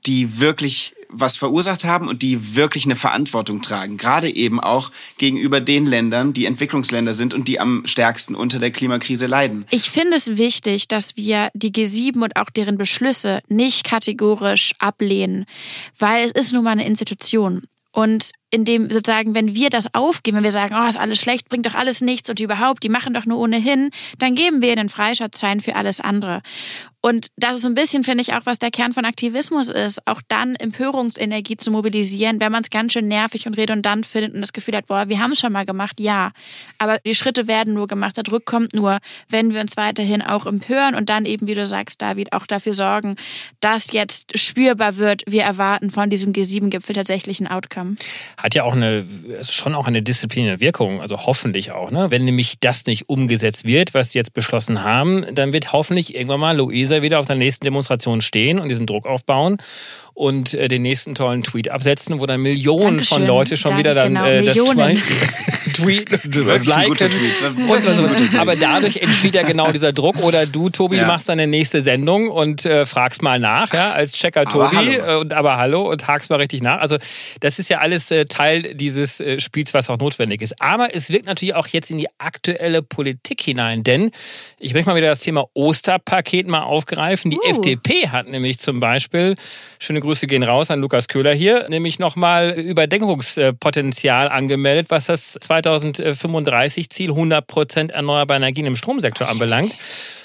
die 0.06 0.40
wirklich 0.40 0.96
was 1.10 1.38
verursacht 1.38 1.84
haben 1.84 2.08
und 2.08 2.22
die 2.22 2.56
wirklich 2.56 2.86
eine 2.86 2.96
Verantwortung 2.96 3.62
tragen. 3.62 3.98
Gerade 3.98 4.34
eben 4.34 4.60
auch 4.60 4.92
gegenüber 5.18 5.60
den 5.60 5.88
Ländern, 5.88 6.34
die 6.34 6.46
Entwicklungsländer 6.46 7.16
sind 7.16 7.34
und 7.34 7.48
die 7.48 7.60
am 7.60 7.82
stärksten 7.86 8.36
unter 8.36 8.60
der 8.60 8.72
Klimakrise 8.72 9.26
leiden. 9.26 9.66
Ich 9.72 9.90
finde 9.90 10.16
es 10.16 10.38
wichtig, 10.38 10.88
dass 10.88 11.18
wir 11.18 11.50
die 11.56 11.72
G7 11.72 12.24
und 12.24 12.36
auch 12.36 12.52
deren 12.52 12.78
Beschlüsse 12.78 13.42
nicht 13.48 13.84
kategorisch 13.84 14.74
ablehnen, 14.78 15.46
weil 15.98 16.28
es 16.28 16.32
ist 16.32 16.54
nun 16.54 16.64
mal 16.64 16.72
eine 16.72 16.86
Institution. 16.86 17.64
Und 17.92 18.32
indem 18.52 18.90
sozusagen, 18.90 19.36
wenn 19.36 19.54
wir 19.54 19.70
das 19.70 19.94
aufgeben, 19.94 20.38
wenn 20.38 20.44
wir 20.44 20.52
sagen, 20.52 20.76
oh, 20.78 20.88
ist 20.88 20.98
alles 20.98 21.20
schlecht, 21.20 21.50
bringt 21.50 21.66
doch 21.66 21.76
alles 21.76 22.02
nichts 22.02 22.30
und 22.30 22.40
überhaupt, 22.40 22.84
die 22.84 22.90
machen 22.90 23.14
doch 23.14 23.26
nur 23.26 23.40
ohnehin, 23.40 23.92
dann 24.18 24.36
geben 24.36 24.62
wir 24.62 24.70
ihnen 24.70 24.80
einen 24.80 24.90
Freischatz 24.90 25.40
für 25.40 25.76
alles 25.76 26.02
andere. 26.02 26.42
Und 27.02 27.28
das 27.38 27.58
ist 27.58 27.62
so 27.62 27.70
ein 27.70 27.76
bisschen, 27.76 28.04
finde 28.04 28.22
ich, 28.22 28.34
auch, 28.34 28.46
was 28.46 28.60
der 28.60 28.72
Kern 28.72 28.92
von 28.92 29.06
Aktivismus 29.06 29.70
ist, 29.70 30.06
auch 30.06 30.22
dann 30.28 30.56
Empörungsenergie 30.56 31.56
zu 31.56 31.72
mobilisieren, 31.72 32.42
wenn 32.42 32.52
man 32.52 32.62
es 32.62 32.70
ganz 32.70 32.92
schön 32.92 33.08
nervig 33.08 33.48
und 33.48 33.54
redundant 33.54 34.06
findet 34.06 34.34
und 34.34 34.42
das 34.42 34.52
Gefühl 34.52 34.76
hat, 34.76 34.88
boah, 34.88 35.08
wir 35.08 35.20
haben 35.20 35.32
es 35.32 35.40
schon 35.40 35.54
mal 35.54 35.66
gemacht, 35.66 36.00
ja. 36.00 36.32
Aber 36.78 37.00
die 37.00 37.16
Schritte 37.16 37.48
werden 37.48 37.74
nur 37.74 37.88
gemacht, 37.88 38.18
der 38.18 38.24
Druck 38.24 38.46
kommt 38.46 38.74
nur, 38.74 39.00
wenn 39.30 39.54
wir 39.54 39.62
uns 39.62 39.78
weiterhin 39.78 40.22
auch 40.22 40.46
empören 40.46 40.94
und 40.94 41.08
dann 41.08 41.26
eben, 41.26 41.48
wie 41.48 41.54
du 41.54 41.66
sagst, 41.66 42.02
David, 42.02 42.34
auch 42.34 42.46
dafür 42.46 42.74
sorgen, 42.74 43.16
dass 43.62 43.94
jetzt 43.94 44.38
spürbar 44.38 44.98
wird, 44.98 45.24
wir 45.26 45.44
erwarten 45.44 45.92
von 45.92 46.10
diesem 46.10 46.34
G7-Gipfel 46.34 46.96
tatsächlich 46.96 47.40
ein 47.40 47.48
Outcome. 47.48 47.96
Hat 48.42 48.56
ja 48.56 48.64
auch 48.64 48.74
eine, 48.74 49.06
schon 49.44 49.76
auch 49.76 49.86
eine 49.86 50.02
disziplinäre 50.02 50.62
Wirkung, 50.62 51.02
also 51.02 51.26
hoffentlich 51.26 51.72
auch. 51.72 51.92
Ne? 51.92 52.10
Wenn 52.10 52.24
nämlich 52.24 52.58
das 52.60 52.86
nicht 52.86 53.10
umgesetzt 53.10 53.66
wird, 53.66 53.94
was 53.94 54.12
sie 54.12 54.20
jetzt 54.20 54.34
beschlossen 54.34 54.84
haben, 54.84 55.26
dann 55.34 55.52
wird 55.52 55.74
hoffentlich 55.74 56.16
irgendwann 56.16 56.40
mal 56.40 56.56
Luisa 56.56 57.02
wieder 57.02 57.20
auf 57.20 57.28
der 57.28 57.36
nächsten 57.36 57.66
Demonstration 57.66 58.22
stehen 58.22 58.58
und 58.58 58.70
diesen 58.70 58.86
Druck 58.86 59.06
aufbauen 59.06 59.58
und 60.14 60.54
äh, 60.54 60.70
den 60.70 60.84
nächsten 60.84 61.16
tollen 61.16 61.44
Tweet 61.44 61.70
absetzen, 61.70 62.22
wo 62.22 62.26
dann 62.26 62.42
Millionen 62.42 62.84
Dankeschön. 62.84 63.18
von 63.18 63.28
Leute 63.28 63.58
schon 63.58 63.72
Danke, 63.72 63.84
wieder 63.84 63.94
dann 63.94 64.08
genau, 64.08 64.26
äh, 64.26 64.44
das 64.44 64.56
Millionen. 64.56 65.02
Tweet 65.84 66.12
Wirklich 66.34 66.74
ein 66.76 66.88
guter 66.90 67.10
liken 67.10 67.70
und 67.70 67.84
immer. 68.34 68.42
Aber 68.42 68.56
dadurch 68.56 68.98
entsteht 68.98 69.34
ja 69.36 69.44
genau 69.44 69.72
dieser 69.72 69.94
Druck. 69.94 70.18
Oder 70.24 70.46
du, 70.46 70.70
Tobi, 70.70 70.98
Ja. 70.98 71.08
machst 71.08 71.30
deine 71.30 71.48
nächste 71.48 71.82
Sendung 71.82 72.30
und 72.30 72.66
äh, 72.66 72.86
fragst 72.86 73.22
mal 73.22 73.40
nach, 73.40 73.74
ja, 73.74 73.92
als 73.94 74.14
Checker 74.14 74.42
Aber 74.42 74.52
Tobi 74.70 74.76
hallo. 74.76 74.92
äh, 74.92 75.16
und 75.20 75.34
aber 75.34 75.58
hallo 75.58 75.90
und 75.90 76.08
hakst 76.08 76.30
mal 76.30 76.38
richtig 76.38 76.62
nach. 76.62 76.80
Also 76.80 76.98
das 77.40 77.60
ist 77.60 77.70
ja 77.70 77.80
alles 77.80 78.12
äh, 78.12 78.26
Teil 78.26 78.74
dieses 78.76 79.20
äh, 79.20 79.40
Spiels, 79.40 79.74
was 79.74 79.90
auch 79.90 79.98
notwendig 79.98 80.42
ist. 80.42 80.62
Aber 80.62 80.94
es 80.94 81.10
wirkt 81.10 81.26
natürlich 81.26 81.56
auch 81.56 81.68
jetzt 81.68 81.92
in 81.92 81.98
die 81.98 82.08
aktuelle 82.18 82.82
Politik 82.82 83.42
hinein, 83.42 83.84
denn 83.84 84.12
ich 84.60 84.74
möchte 84.74 84.90
mal 84.90 84.96
wieder 84.96 85.08
das 85.08 85.20
Thema 85.22 85.46
Osterpaket 85.54 86.48
mal 86.48 86.64
aufgreifen. 86.64 87.32
Die 87.32 87.38
Uh. 87.38 87.50
FDP 87.52 88.10
hat 88.10 88.28
nämlich 88.28 88.60
zum 88.60 88.80
Beispiel, 88.80 89.36
schöne 89.80 90.00
Grüße 90.02 90.28
gehen 90.28 90.44
raus 90.44 90.70
an 90.72 90.80
Lukas 90.82 91.08
Köhler 91.08 91.34
hier, 91.34 91.68
nämlich 91.70 92.00
nochmal 92.00 92.52
Überdeckungspotenzial 92.52 94.30
angemeldet, 94.30 94.88
was 94.90 95.06
das 95.06 95.38
2035 95.78 96.90
Ziel 96.90 97.12
100% 97.12 97.92
erneuerbare 97.92 98.38
Energien 98.38 98.66
im 98.66 98.76
Stromsektor 98.76 99.28
anbelangt. 99.30 99.78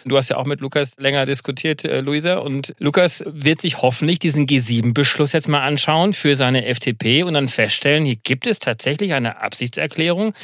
Du 0.04 0.16
hast 0.16 0.28
ja 0.28 0.36
auch 0.36 0.44
mit 0.44 0.60
Lukas 0.60 0.96
länger 0.98 1.24
diskutiert, 1.24 1.84
äh, 1.84 2.00
Luisa. 2.00 2.36
Und 2.38 2.74
Lukas 2.78 3.24
wird 3.26 3.60
sich 3.60 3.80
hoffentlich 3.80 4.18
diesen 4.18 4.46
G7-Beschluss 4.46 5.32
jetzt 5.32 5.48
mal 5.48 5.62
anschauen 5.62 6.12
für 6.12 6.36
seine 6.36 6.66
FDP 6.66 7.22
und 7.22 7.34
dann 7.34 7.48
feststellen, 7.48 8.04
hier 8.04 8.16
gibt 8.16 8.46
es 8.46 8.58
tatsächlich 8.58 9.14
eine 9.14 9.40
Absichtserklärung, 9.40 10.34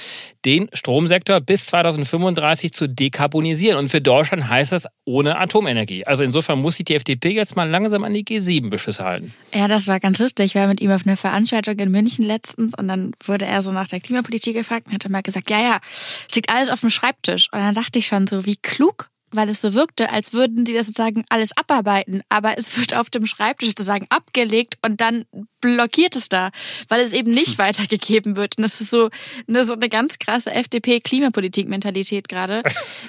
den 0.45 0.69
Stromsektor 0.73 1.41
bis 1.41 1.67
2035 1.67 2.73
zu 2.73 2.89
dekarbonisieren. 2.89 3.79
Und 3.79 3.91
für 3.91 4.01
Deutschland 4.01 4.49
heißt 4.49 4.73
das 4.73 4.87
ohne 5.05 5.39
Atomenergie. 5.39 6.07
Also 6.07 6.25
insofern 6.25 6.59
muss 6.61 6.77
sich 6.77 6.85
die 6.87 6.95
FDP 6.95 7.31
jetzt 7.31 7.57
mal 7.57 7.69
langsam 7.69 8.05
an 8.05 8.15
die 8.15 8.25
G7-Beschlüsse 8.25 9.05
halten. 9.05 9.35
Ja, 9.55 9.69
das 9.69 9.87
war 9.87 10.01
ganz 10.01 10.19
lustig. 10.19 10.47
Ich 10.47 10.55
war 10.55 10.67
mit 10.67 10.81
ihm 10.81 10.91
auf 10.91 11.07
einer 11.07 11.17
Veranstaltung 11.17 11.79
in 11.79 11.91
München 11.91 12.25
letztens 12.25 12.75
und 12.75 12.89
dann 12.89 13.13
wurde 13.25 13.45
er 13.45 13.61
so 13.61 13.73
nach 13.73 13.89
der 13.89 14.01
Klimapolitik 14.01 14.55
gefragt 14.55 14.87
und 14.87 14.95
hat 14.95 15.11
mal 15.11 15.23
gesagt, 15.23 15.51
ja, 15.51 15.61
ja, 15.61 15.81
es 16.29 16.35
liegt 16.35 16.51
alles 16.51 16.71
auf 16.71 16.81
dem 16.81 16.91
Schreibtisch. 16.91 17.49
Und 17.53 17.59
dann 17.59 17.75
dachte 17.75 17.99
ich 17.99 18.07
schon 18.07 18.27
so, 18.27 18.47
wie 18.47 18.57
klug, 18.57 19.11
weil 19.33 19.49
es 19.49 19.61
so 19.61 19.75
wirkte, 19.75 20.11
als 20.11 20.33
würden 20.33 20.67
sie 20.67 20.75
das 20.75 20.87
sozusagen 20.87 21.25
alles 21.29 21.57
abarbeiten. 21.57 22.23
Aber 22.29 22.59
es 22.59 22.77
wird 22.77 22.95
auf 22.95 23.11
dem 23.11 23.27
Schreibtisch 23.27 23.71
sozusagen 23.71 24.07
abgelegt 24.11 24.79
und 24.83 25.01
dann 25.01 25.25
blockiert 25.61 26.17
es 26.17 26.29
da, 26.29 26.51
weil 26.89 27.01
es 27.01 27.13
eben 27.13 27.33
nicht 27.33 27.59
weitergegeben 27.59 28.37
wird. 28.37 28.59
Und 28.59 28.63
das 28.63 28.81
ist 28.81 28.91
so 28.91 29.11
eine, 29.49 29.65
so 29.65 29.75
eine 29.75 29.89
ganz 29.89 30.19
krasse 30.19 30.53
FDP-Klimapolitik-Mentalität 30.53 32.29
gerade. 32.29 32.63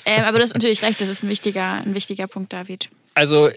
ähm, 0.05 0.23
aber 0.23 0.38
du 0.38 0.43
hast 0.43 0.53
natürlich 0.53 0.81
recht, 0.81 1.01
das 1.01 1.10
ist 1.10 1.23
ein 1.23 1.29
wichtiger, 1.29 1.81
ein 1.81 1.95
wichtiger 1.95 2.27
Punkt, 2.27 2.53
David. 2.53 2.89
Also 3.13 3.49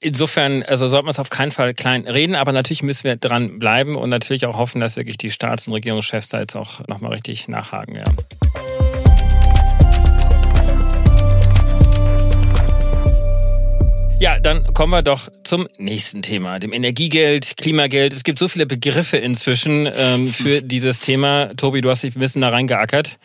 insofern, 0.00 0.62
also 0.62 0.88
sollte 0.88 1.04
man 1.04 1.10
es 1.10 1.18
auf 1.18 1.28
keinen 1.28 1.50
Fall 1.50 1.74
klein 1.74 2.06
reden, 2.06 2.34
aber 2.34 2.52
natürlich 2.52 2.82
müssen 2.82 3.04
wir 3.04 3.16
dran 3.16 3.58
bleiben 3.58 3.94
und 3.96 4.08
natürlich 4.08 4.46
auch 4.46 4.56
hoffen, 4.56 4.80
dass 4.80 4.96
wirklich 4.96 5.18
die 5.18 5.30
Staats- 5.30 5.66
und 5.66 5.74
Regierungschefs 5.74 6.30
da 6.30 6.40
jetzt 6.40 6.56
auch 6.56 6.86
nochmal 6.88 7.12
richtig 7.12 7.46
nachhaken. 7.46 7.96
Ja. 7.96 8.04
Ja, 14.22 14.38
dann 14.38 14.72
kommen 14.72 14.92
wir 14.92 15.02
doch 15.02 15.28
zum 15.42 15.68
nächsten 15.78 16.22
Thema, 16.22 16.60
dem 16.60 16.72
Energiegeld, 16.72 17.56
Klimageld. 17.56 18.12
Es 18.12 18.22
gibt 18.22 18.38
so 18.38 18.46
viele 18.46 18.66
Begriffe 18.66 19.16
inzwischen 19.16 19.90
ähm, 19.92 20.28
für 20.28 20.62
dieses 20.62 21.00
Thema. 21.00 21.48
Tobi, 21.56 21.80
du 21.80 21.90
hast 21.90 22.04
dich 22.04 22.14
ein 22.14 22.20
bisschen 22.20 22.42
da 22.42 22.50
reingeackert. 22.50 23.18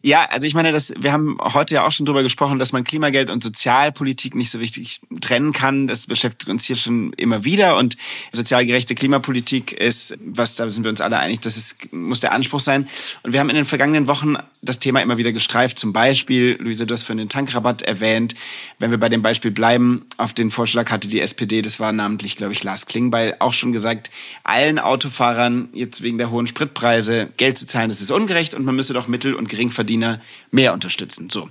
Ja, 0.00 0.26
also 0.30 0.46
ich 0.46 0.54
meine, 0.54 0.70
das, 0.70 0.92
wir 0.96 1.12
haben 1.12 1.38
heute 1.40 1.74
ja 1.74 1.84
auch 1.84 1.90
schon 1.90 2.06
drüber 2.06 2.22
gesprochen, 2.22 2.60
dass 2.60 2.72
man 2.72 2.84
Klimageld 2.84 3.28
und 3.28 3.42
Sozialpolitik 3.42 4.36
nicht 4.36 4.50
so 4.50 4.58
richtig 4.58 5.00
trennen 5.20 5.52
kann. 5.52 5.88
Das 5.88 6.06
beschäftigt 6.06 6.48
uns 6.48 6.64
hier 6.64 6.76
schon 6.76 7.12
immer 7.14 7.44
wieder. 7.44 7.76
Und 7.76 7.96
sozial 8.30 8.66
gerechte 8.66 8.94
Klimapolitik 8.94 9.72
ist, 9.72 10.16
was 10.24 10.54
da 10.54 10.70
sind 10.70 10.84
wir 10.84 10.90
uns 10.90 11.00
alle 11.00 11.18
einig, 11.18 11.40
das 11.40 11.56
ist, 11.56 11.92
muss 11.92 12.20
der 12.20 12.30
Anspruch 12.30 12.60
sein. 12.60 12.88
Und 13.24 13.32
wir 13.32 13.40
haben 13.40 13.50
in 13.50 13.56
den 13.56 13.64
vergangenen 13.64 14.06
Wochen 14.06 14.36
das 14.62 14.78
Thema 14.78 15.00
immer 15.00 15.18
wieder 15.18 15.32
gestreift. 15.32 15.78
Zum 15.78 15.92
Beispiel, 15.92 16.56
Luisa, 16.60 16.84
du 16.84 16.94
hast 16.94 17.02
vorhin 17.04 17.18
den 17.18 17.28
Tankrabatt 17.28 17.82
erwähnt. 17.82 18.34
Wenn 18.78 18.90
wir 18.90 18.98
bei 18.98 19.08
dem 19.08 19.22
Beispiel 19.22 19.50
bleiben, 19.50 20.06
auf 20.16 20.32
den 20.32 20.50
Vorschlag 20.50 20.90
hatte 20.90 21.08
die 21.08 21.20
SPD, 21.20 21.62
das 21.62 21.78
war 21.78 21.92
namentlich, 21.92 22.36
glaube 22.36 22.52
ich, 22.52 22.64
Lars 22.64 22.86
Klingbeil, 22.86 23.36
auch 23.38 23.52
schon 23.52 23.72
gesagt, 23.72 24.10
allen 24.44 24.78
Autofahrern 24.78 25.68
jetzt 25.72 26.02
wegen 26.02 26.18
der 26.18 26.30
hohen 26.30 26.46
Spritpreise 26.46 27.28
Geld 27.36 27.58
zu 27.58 27.66
zahlen, 27.66 27.88
das 27.88 28.00
ist 28.00 28.10
ungerecht 28.10 28.54
und 28.54 28.64
man 28.64 28.74
müsse 28.74 28.94
doch 28.94 29.08
Mittel- 29.08 29.34
und 29.34 29.48
Geringverdiener 29.48 30.20
mehr 30.50 30.72
unterstützen. 30.72 31.30
So. 31.30 31.48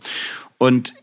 Und 0.58 0.93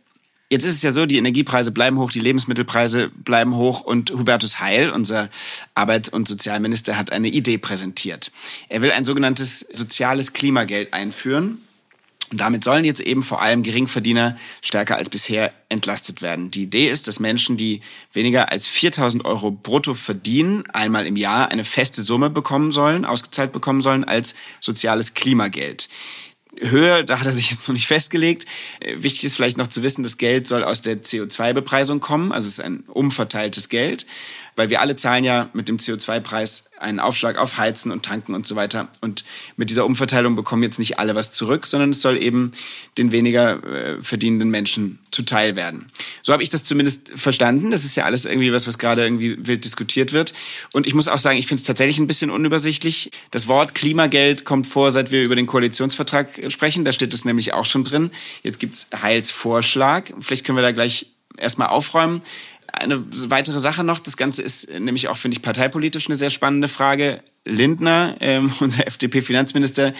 Jetzt 0.50 0.66
ist 0.66 0.74
es 0.74 0.82
ja 0.82 0.92
so, 0.92 1.06
die 1.06 1.16
Energiepreise 1.16 1.72
bleiben 1.72 1.98
hoch, 1.98 2.10
die 2.10 2.20
Lebensmittelpreise 2.20 3.08
bleiben 3.08 3.56
hoch 3.56 3.80
und 3.80 4.12
Hubertus 4.12 4.60
Heil, 4.60 4.90
unser 4.90 5.30
Arbeits- 5.74 6.10
und 6.10 6.28
Sozialminister, 6.28 6.98
hat 6.98 7.10
eine 7.10 7.28
Idee 7.28 7.58
präsentiert. 7.58 8.30
Er 8.68 8.82
will 8.82 8.92
ein 8.92 9.04
sogenanntes 9.04 9.66
soziales 9.72 10.32
Klimageld 10.32 10.92
einführen. 10.92 11.58
Und 12.30 12.40
damit 12.40 12.64
sollen 12.64 12.84
jetzt 12.84 13.00
eben 13.00 13.22
vor 13.22 13.42
allem 13.42 13.62
Geringverdiener 13.62 14.36
stärker 14.62 14.96
als 14.96 15.08
bisher 15.08 15.52
entlastet 15.68 16.22
werden. 16.22 16.50
Die 16.50 16.62
Idee 16.62 16.90
ist, 16.90 17.06
dass 17.06 17.20
Menschen, 17.20 17.56
die 17.56 17.80
weniger 18.12 18.50
als 18.50 18.66
4000 18.66 19.24
Euro 19.24 19.50
brutto 19.50 19.94
verdienen, 19.94 20.64
einmal 20.72 21.06
im 21.06 21.16
Jahr 21.16 21.50
eine 21.50 21.64
feste 21.64 22.02
Summe 22.02 22.30
bekommen 22.30 22.72
sollen, 22.72 23.04
ausgezahlt 23.04 23.52
bekommen 23.52 23.82
sollen 23.82 24.04
als 24.04 24.34
soziales 24.60 25.14
Klimageld. 25.14 25.88
Höhe, 26.60 27.04
da 27.04 27.18
hat 27.18 27.26
er 27.26 27.32
sich 27.32 27.50
jetzt 27.50 27.66
noch 27.68 27.74
nicht 27.74 27.86
festgelegt. 27.86 28.46
Äh, 28.80 29.02
wichtig 29.02 29.24
ist 29.24 29.36
vielleicht 29.36 29.58
noch 29.58 29.68
zu 29.68 29.82
wissen, 29.82 30.02
das 30.02 30.18
Geld 30.18 30.46
soll 30.46 30.62
aus 30.62 30.80
der 30.80 31.02
CO2-Bepreisung 31.02 32.00
kommen, 32.00 32.32
also 32.32 32.46
es 32.46 32.54
ist 32.54 32.64
ein 32.64 32.84
umverteiltes 32.86 33.68
Geld 33.68 34.06
weil 34.56 34.70
wir 34.70 34.80
alle 34.80 34.96
zahlen 34.96 35.24
ja 35.24 35.48
mit 35.52 35.68
dem 35.68 35.78
CO2-Preis 35.78 36.66
einen 36.78 37.00
Aufschlag 37.00 37.38
auf 37.38 37.56
Heizen 37.56 37.90
und 37.90 38.04
Tanken 38.04 38.34
und 38.34 38.46
so 38.46 38.56
weiter. 38.56 38.88
Und 39.00 39.24
mit 39.56 39.70
dieser 39.70 39.86
Umverteilung 39.86 40.36
bekommen 40.36 40.62
jetzt 40.62 40.78
nicht 40.78 40.98
alle 40.98 41.14
was 41.14 41.32
zurück, 41.32 41.66
sondern 41.66 41.90
es 41.90 42.02
soll 42.02 42.22
eben 42.22 42.52
den 42.98 43.10
weniger 43.10 43.62
äh, 43.64 44.02
verdienenden 44.02 44.50
Menschen 44.50 44.98
zuteil 45.10 45.56
werden. 45.56 45.86
So 46.22 46.32
habe 46.32 46.42
ich 46.42 46.50
das 46.50 46.64
zumindest 46.64 47.12
verstanden. 47.14 47.70
Das 47.70 47.84
ist 47.84 47.96
ja 47.96 48.04
alles 48.04 48.24
irgendwie 48.24 48.52
was, 48.52 48.66
was 48.66 48.78
gerade 48.78 49.04
irgendwie 49.04 49.46
wild 49.46 49.64
diskutiert 49.64 50.12
wird. 50.12 50.34
Und 50.72 50.86
ich 50.86 50.94
muss 50.94 51.08
auch 51.08 51.18
sagen, 51.18 51.38
ich 51.38 51.46
finde 51.46 51.60
es 51.60 51.66
tatsächlich 51.66 51.98
ein 51.98 52.06
bisschen 52.06 52.30
unübersichtlich. 52.30 53.10
Das 53.30 53.46
Wort 53.46 53.74
Klimageld 53.74 54.44
kommt 54.44 54.66
vor, 54.66 54.92
seit 54.92 55.10
wir 55.10 55.24
über 55.24 55.36
den 55.36 55.46
Koalitionsvertrag 55.46 56.28
sprechen. 56.48 56.84
Da 56.84 56.92
steht 56.92 57.14
es 57.14 57.24
nämlich 57.24 57.54
auch 57.54 57.64
schon 57.64 57.84
drin. 57.84 58.10
Jetzt 58.42 58.58
gibt's 58.58 58.88
Heilsvorschlag. 58.94 60.12
Vielleicht 60.20 60.44
können 60.44 60.58
wir 60.58 60.62
da 60.62 60.72
gleich 60.72 61.06
erstmal 61.36 61.68
aufräumen. 61.68 62.22
Eine 62.74 63.02
weitere 63.30 63.60
Sache 63.60 63.84
noch, 63.84 63.98
das 63.98 64.16
Ganze 64.16 64.42
ist 64.42 64.68
nämlich 64.70 65.08
auch, 65.08 65.16
finde 65.16 65.36
ich, 65.36 65.42
parteipolitisch 65.42 66.08
eine 66.08 66.16
sehr 66.16 66.30
spannende 66.30 66.68
Frage. 66.68 67.22
Lindner, 67.44 68.16
ähm, 68.20 68.52
unser 68.60 68.86
FDP-Finanzminister, 68.86 69.92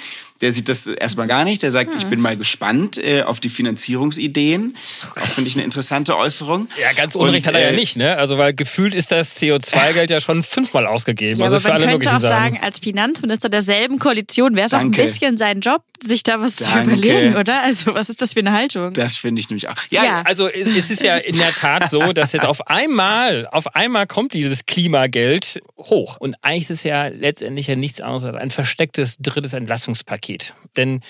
der 0.45 0.53
sieht 0.53 0.69
das 0.69 0.87
erstmal 0.87 1.27
gar 1.27 1.45
nicht. 1.45 1.63
Der 1.63 1.73
sagt, 1.73 1.95
hm. 1.95 1.99
ich 1.99 2.07
bin 2.07 2.21
mal 2.21 2.37
gespannt 2.37 2.99
äh, 2.99 3.23
auf 3.23 3.41
die 3.41 3.49
Finanzierungsideen. 3.49 4.77
So 4.77 5.07
auch 5.09 5.27
finde 5.27 5.49
ich 5.49 5.57
eine 5.57 5.65
interessante 5.65 6.19
Äußerung. 6.19 6.69
Ja, 6.79 6.93
ganz 6.93 7.15
unrecht 7.15 7.47
Und, 7.47 7.55
hat 7.55 7.61
er 7.61 7.69
ja 7.69 7.73
äh, 7.73 7.77
nicht, 7.77 7.97
ne? 7.97 8.19
Also 8.19 8.37
weil 8.37 8.53
gefühlt 8.53 8.95
ist 8.95 9.11
das 9.11 9.41
CO2-Geld 9.41 10.11
ja 10.11 10.21
schon 10.21 10.43
fünfmal 10.43 10.87
ausgegeben. 10.87 11.39
Ja, 11.39 11.47
also 11.47 11.57
aber 11.57 11.79
man 11.79 11.89
könnte 11.89 12.15
auch 12.15 12.21
sagen, 12.21 12.61
als 12.61 12.79
Finanzminister 12.79 13.49
derselben 13.49 13.99
Koalition 13.99 14.55
wäre 14.55 14.67
es 14.67 14.75
auch 14.75 14.81
ein 14.81 14.91
bisschen 14.91 15.39
sein 15.39 15.61
Job, 15.61 15.83
sich 15.99 16.23
da 16.25 16.39
was 16.39 16.57
Danke. 16.57 16.73
zu 16.75 16.99
überlegen, 16.99 17.37
oder? 17.37 17.63
Also 17.63 17.95
was 17.95 18.11
ist 18.11 18.21
das 18.21 18.35
für 18.35 18.41
eine 18.41 18.53
Haltung? 18.53 18.93
Das 18.93 19.17
finde 19.17 19.41
ich 19.41 19.49
nämlich 19.49 19.67
auch. 19.69 19.77
Ja, 19.89 20.05
ja, 20.05 20.23
also 20.27 20.49
es 20.49 20.91
ist 20.91 21.03
ja 21.03 21.17
in 21.17 21.39
der 21.39 21.55
Tat 21.55 21.89
so, 21.89 22.13
dass 22.13 22.33
jetzt 22.33 22.45
auf 22.45 22.67
einmal, 22.67 23.49
auf 23.51 23.75
einmal 23.75 24.07
kommt 24.07 24.35
dieses 24.35 24.67
Klimageld 24.67 25.63
hoch. 25.79 26.19
Und 26.19 26.37
eigentlich 26.43 26.65
ist 26.65 26.71
es 26.71 26.83
ja 26.83 27.07
letztendlich 27.07 27.67
ja 27.67 27.77
nichts 27.77 28.03
anderes 28.03 28.27
als 28.27 28.37
ein 28.37 28.51
verstecktes 28.51 29.17
drittes 29.19 29.55
Entlassungspaket 29.55 30.34
geht. 30.35 30.55
Denn 30.77 31.01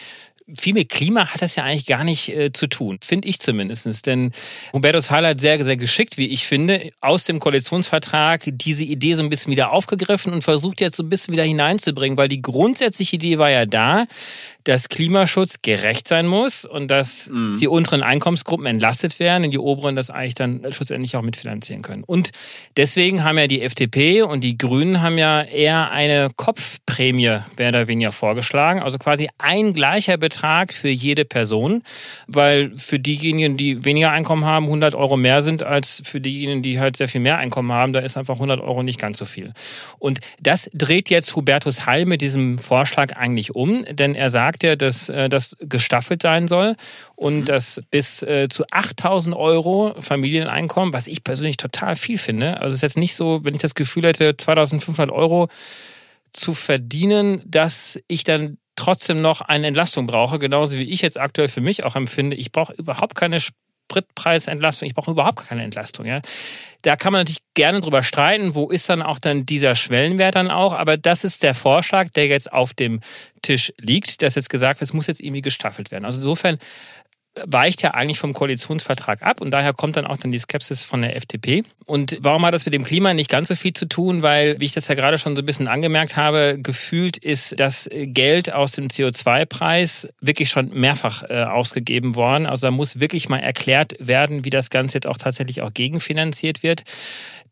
viel 0.57 0.75
mit 0.75 0.91
Klima 0.91 1.33
hat 1.33 1.41
das 1.41 1.57
ja 1.57 1.65
eigentlich 1.65 1.87
gar 1.87 2.05
nicht 2.05 2.29
äh, 2.29 2.53
zu 2.53 2.67
tun, 2.67 2.99
finde 3.03 3.29
ich 3.29 3.41
zumindest. 3.41 4.07
Denn 4.07 4.33
Hubertus 4.75 5.11
Heil 5.11 5.27
hat 5.27 5.41
sehr, 5.41 5.65
sehr 5.65 5.79
geschickt, 5.79 6.19
wie 6.19 6.29
ich 6.29 6.47
finde, 6.47 6.91
aus 7.01 7.25
dem 7.25 7.41
Koalitionsvertrag 7.41 8.43
diese 8.47 8.85
Idee 8.85 9.15
so 9.15 9.23
ein 9.23 9.31
bisschen 9.31 9.53
wieder 9.53 9.73
aufgegriffen 9.73 10.35
und 10.35 10.43
versucht 10.43 10.83
jetzt 10.83 10.97
so 10.97 11.03
ein 11.03 11.09
bisschen 11.09 11.33
wieder 11.33 11.45
hineinzubringen, 11.45 12.19
weil 12.19 12.29
die 12.29 12.43
grundsätzliche 12.43 13.17
Idee 13.17 13.39
war 13.39 13.51
ja 13.51 13.65
da, 13.65 14.05
dass 14.65 14.89
Klimaschutz 14.89 15.61
gerecht 15.63 16.09
sein 16.09 16.27
muss 16.27 16.65
und 16.65 16.89
dass 16.89 17.29
mhm. 17.31 17.59
die 17.61 17.69
unteren 17.69 18.03
Einkommensgruppen 18.03 18.67
entlastet 18.67 19.19
werden 19.19 19.45
und 19.45 19.51
die 19.51 19.59
oberen 19.59 19.95
das 19.95 20.11
eigentlich 20.11 20.35
dann 20.35 20.67
schlussendlich 20.73 21.17
auch 21.17 21.23
mitfinanzieren 21.23 21.83
können. 21.83 22.03
Und 22.05 22.31
deswegen 22.77 23.25
haben 23.25 23.39
ja 23.39 23.47
die 23.47 23.61
FDP 23.61 24.23
und 24.23 24.43
die 24.43 24.57
Grünen 24.57 25.03
haben 25.03 25.19
ja 25.19 25.43
eher 25.43 25.91
eine 25.91 26.31
Kopfprämie 26.35 27.41
mehr 27.59 27.69
oder 27.69 27.89
weniger 27.89 28.11
vorgeschlagen, 28.11 28.81
also 28.81 28.99
quasi 28.99 29.29
ein 29.39 29.75
gleicher 29.75 30.17
Betrag 30.17 30.73
für 30.73 30.89
jede 30.89 31.25
Person, 31.25 31.83
weil 32.27 32.73
für 32.79 32.99
diejenigen, 32.99 33.57
die 33.57 33.85
weniger 33.85 34.11
Einkommen 34.11 34.47
haben, 34.47 34.67
100 34.67 34.95
Euro 34.95 35.17
mehr 35.17 35.43
sind 35.43 35.63
als 35.63 36.01
für 36.05 36.21
diejenigen, 36.21 36.63
die 36.63 36.81
halt 36.81 36.97
sehr 36.97 37.09
viel 37.09 37.21
mehr 37.21 37.37
Einkommen 37.37 37.73
haben, 37.73 37.93
da 37.93 38.01
ist 38.01 38.17
einfach 38.17 38.37
100 38.37 38.61
Euro 38.61 38.83
nicht 38.83 38.99
ganz 38.99 39.19
so 39.19 39.27
viel. 39.27 39.53
Und 39.99 40.21
das 40.41 40.71
dreht 40.73 41.11
jetzt 41.11 41.37
Hubertus 41.37 41.85
Heil 41.85 42.07
mit 42.07 42.23
diesem 42.23 42.59
Vorschlag 42.59 43.15
eigentlich 43.17 43.55
um, 43.55 43.85
denn 43.91 44.15
er 44.15 44.31
sagt, 44.31 44.54
sagt 44.55 44.63
ja, 44.63 44.77
dass 44.77 45.09
äh, 45.09 45.29
das 45.29 45.57
gestaffelt 45.61 46.23
sein 46.23 46.47
soll 46.47 46.77
und 47.17 47.41
mhm. 47.41 47.45
dass 47.45 47.83
bis 47.91 48.23
äh, 48.23 48.49
zu 48.49 48.65
8000 48.71 49.35
Euro 49.35 49.95
Familieneinkommen, 50.01 50.95
was 50.95 51.09
ich 51.09 51.25
persönlich 51.25 51.57
total 51.57 51.97
viel 51.97 52.19
finde. 52.19 52.61
Also 52.61 52.69
es 52.69 52.75
ist 52.75 52.83
jetzt 52.83 52.97
nicht 52.97 53.17
so, 53.17 53.41
wenn 53.43 53.55
ich 53.55 53.61
das 53.61 53.75
Gefühl 53.75 54.05
hätte, 54.05 54.37
2500 54.37 55.11
Euro 55.11 55.49
zu 56.33 56.55
verdienen, 56.55 57.43
dass 57.47 57.99
ich 58.07 58.23
dann 58.23 58.59
trotzdem 58.77 59.21
noch 59.21 59.41
eine 59.41 59.67
Entlastung 59.67 60.07
brauche, 60.07 60.39
genauso 60.39 60.77
wie 60.77 60.91
ich 60.91 61.01
jetzt 61.01 61.19
aktuell 61.19 61.49
für 61.49 61.61
mich 61.61 61.85
auch 61.85 61.97
empfinde. 61.97 62.37
Ich 62.37 62.53
brauche 62.53 62.73
überhaupt 62.75 63.15
keine 63.15 63.39
Spritpreisentlastung. 63.91 64.87
Ich 64.87 64.95
brauche 64.95 65.11
überhaupt 65.11 65.47
keine 65.47 65.63
Entlastung. 65.63 66.07
Ja. 66.07 66.21
Da 66.83 66.97
kann 66.97 67.13
man 67.13 67.21
natürlich 67.21 67.43
gerne 67.55 67.81
drüber 67.81 68.03
streiten, 68.03 68.55
wo 68.55 68.71
ist 68.71 68.89
dann 68.89 69.03
auch 69.03 69.19
dann 69.19 69.47
dieser 69.47 69.75
Schwellenwert 69.75 70.35
dann 70.35 70.51
auch. 70.51 70.73
Aber 70.75 70.97
das 70.97 71.25
ist 71.25 71.43
der 71.43 71.55
Vorschlag, 71.55 72.11
der 72.11 72.27
jetzt 72.27 72.53
auf 72.53 72.75
dem 72.75 73.01
Tisch 73.43 73.73
liegt, 73.79 74.23
dass 74.23 74.35
jetzt 74.35 74.51
gesagt 74.51 74.81
wird, 74.81 74.89
es 74.89 74.95
muss 74.95 75.07
jetzt 75.07 75.21
irgendwie 75.21 75.43
gestaffelt 75.43 75.91
werden. 75.91 76.05
Also 76.05 76.19
insofern 76.19 76.59
weicht 77.45 77.83
ja 77.83 77.93
eigentlich 77.93 78.19
vom 78.19 78.33
Koalitionsvertrag 78.33 79.23
ab 79.23 79.41
und 79.41 79.51
daher 79.51 79.73
kommt 79.73 79.97
dann 79.97 80.07
auch 80.07 80.17
dann 80.17 80.31
die 80.31 80.39
Skepsis 80.39 80.85
von 80.85 81.03
der 81.03 81.17
FDP. 81.17 81.65
Und 81.85 82.17
warum 82.21 82.47
hat 82.47 82.55
das 82.55 82.65
mit 82.65 82.75
dem 82.75 82.85
Klima 82.85 83.13
nicht 83.13 83.29
ganz 83.29 83.49
so 83.49 83.57
viel 83.57 83.73
zu 83.73 83.87
tun? 83.87 84.23
Weil, 84.23 84.59
wie 84.61 84.65
ich 84.65 84.73
das 84.73 84.89
ja 84.89 84.95
gerade 84.95 85.19
schon 85.19 85.35
so 85.35 85.43
ein 85.43 85.47
bisschen 85.47 85.67
angemerkt 85.67 86.17
habe, 86.17 86.59
gefühlt 86.63 87.17
ist 87.17 87.59
das 87.59 87.91
Geld 87.93 88.53
aus 88.53 88.73
dem 88.73 88.89
CO2-Preis 88.89 90.09
wirklich 90.21 90.49
schon 90.49 90.71
mehrfach 90.71 91.25
äh, 91.29 91.43
ausgegeben 91.43 92.15
worden. 92.15 92.47
Also 92.47 92.69
da 92.69 92.71
muss 92.71 93.01
wirklich 93.01 93.29
mal 93.29 93.39
erklärt 93.39 93.95
werden, 93.99 94.45
wie 94.45 94.51
das 94.51 94.71
Ganze 94.71 94.99
jetzt 94.99 95.07
auch 95.07 95.19
tatsächlich 95.19 95.61
auch 95.61 95.75
gegenfinanziert 95.75 96.63
wird. 96.63 96.85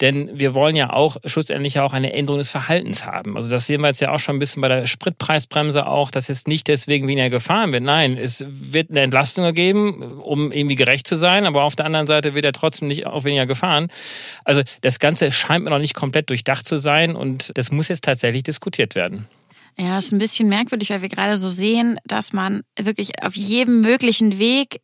Denn 0.00 0.30
wir 0.32 0.54
wollen 0.54 0.74
ja 0.74 0.92
auch 0.92 1.16
schlussendlich 1.24 1.78
auch 1.78 1.92
eine 1.92 2.12
Änderung 2.12 2.38
des 2.38 2.50
Verhaltens 2.50 3.06
haben. 3.06 3.36
Also 3.36 3.50
das 3.50 3.66
sehen 3.66 3.82
wir 3.82 3.88
jetzt 3.88 4.00
ja 4.00 4.10
auch 4.10 4.18
schon 4.18 4.36
ein 4.36 4.38
bisschen 4.38 4.60
bei 4.60 4.68
der 4.68 4.86
Spritpreisbremse 4.86 5.86
auch, 5.86 6.10
dass 6.10 6.28
jetzt 6.28 6.48
nicht 6.48 6.66
deswegen 6.66 7.06
weniger 7.06 7.30
gefahren 7.30 7.72
wird. 7.72 7.84
Nein, 7.84 8.16
es 8.16 8.44
wird 8.48 8.90
eine 8.90 9.00
Entlastung 9.00 9.44
ergeben, 9.72 10.20
um 10.20 10.52
irgendwie 10.52 10.76
gerecht 10.76 11.06
zu 11.06 11.16
sein, 11.16 11.46
aber 11.46 11.64
auf 11.64 11.76
der 11.76 11.87
anderen 11.87 12.06
Seite 12.06 12.35
wird 12.35 12.44
er 12.44 12.52
trotzdem 12.52 12.88
nicht 12.88 13.06
auch 13.06 13.24
weniger 13.24 13.46
gefahren. 13.46 13.88
Also 14.44 14.62
das 14.80 14.98
Ganze 14.98 15.30
scheint 15.32 15.64
mir 15.64 15.70
noch 15.70 15.78
nicht 15.78 15.94
komplett 15.94 16.30
durchdacht 16.30 16.66
zu 16.66 16.76
sein 16.76 17.16
und 17.16 17.52
das 17.54 17.70
muss 17.70 17.88
jetzt 17.88 18.04
tatsächlich 18.04 18.42
diskutiert 18.42 18.94
werden. 18.94 19.26
Ja, 19.78 19.98
ist 19.98 20.12
ein 20.12 20.18
bisschen 20.18 20.48
merkwürdig, 20.48 20.90
weil 20.90 21.02
wir 21.02 21.08
gerade 21.08 21.38
so 21.38 21.48
sehen, 21.48 21.98
dass 22.04 22.32
man 22.32 22.62
wirklich 22.78 23.22
auf 23.22 23.35
jedem 23.35 23.80
möglichen 23.80 24.38
Weg 24.38 24.80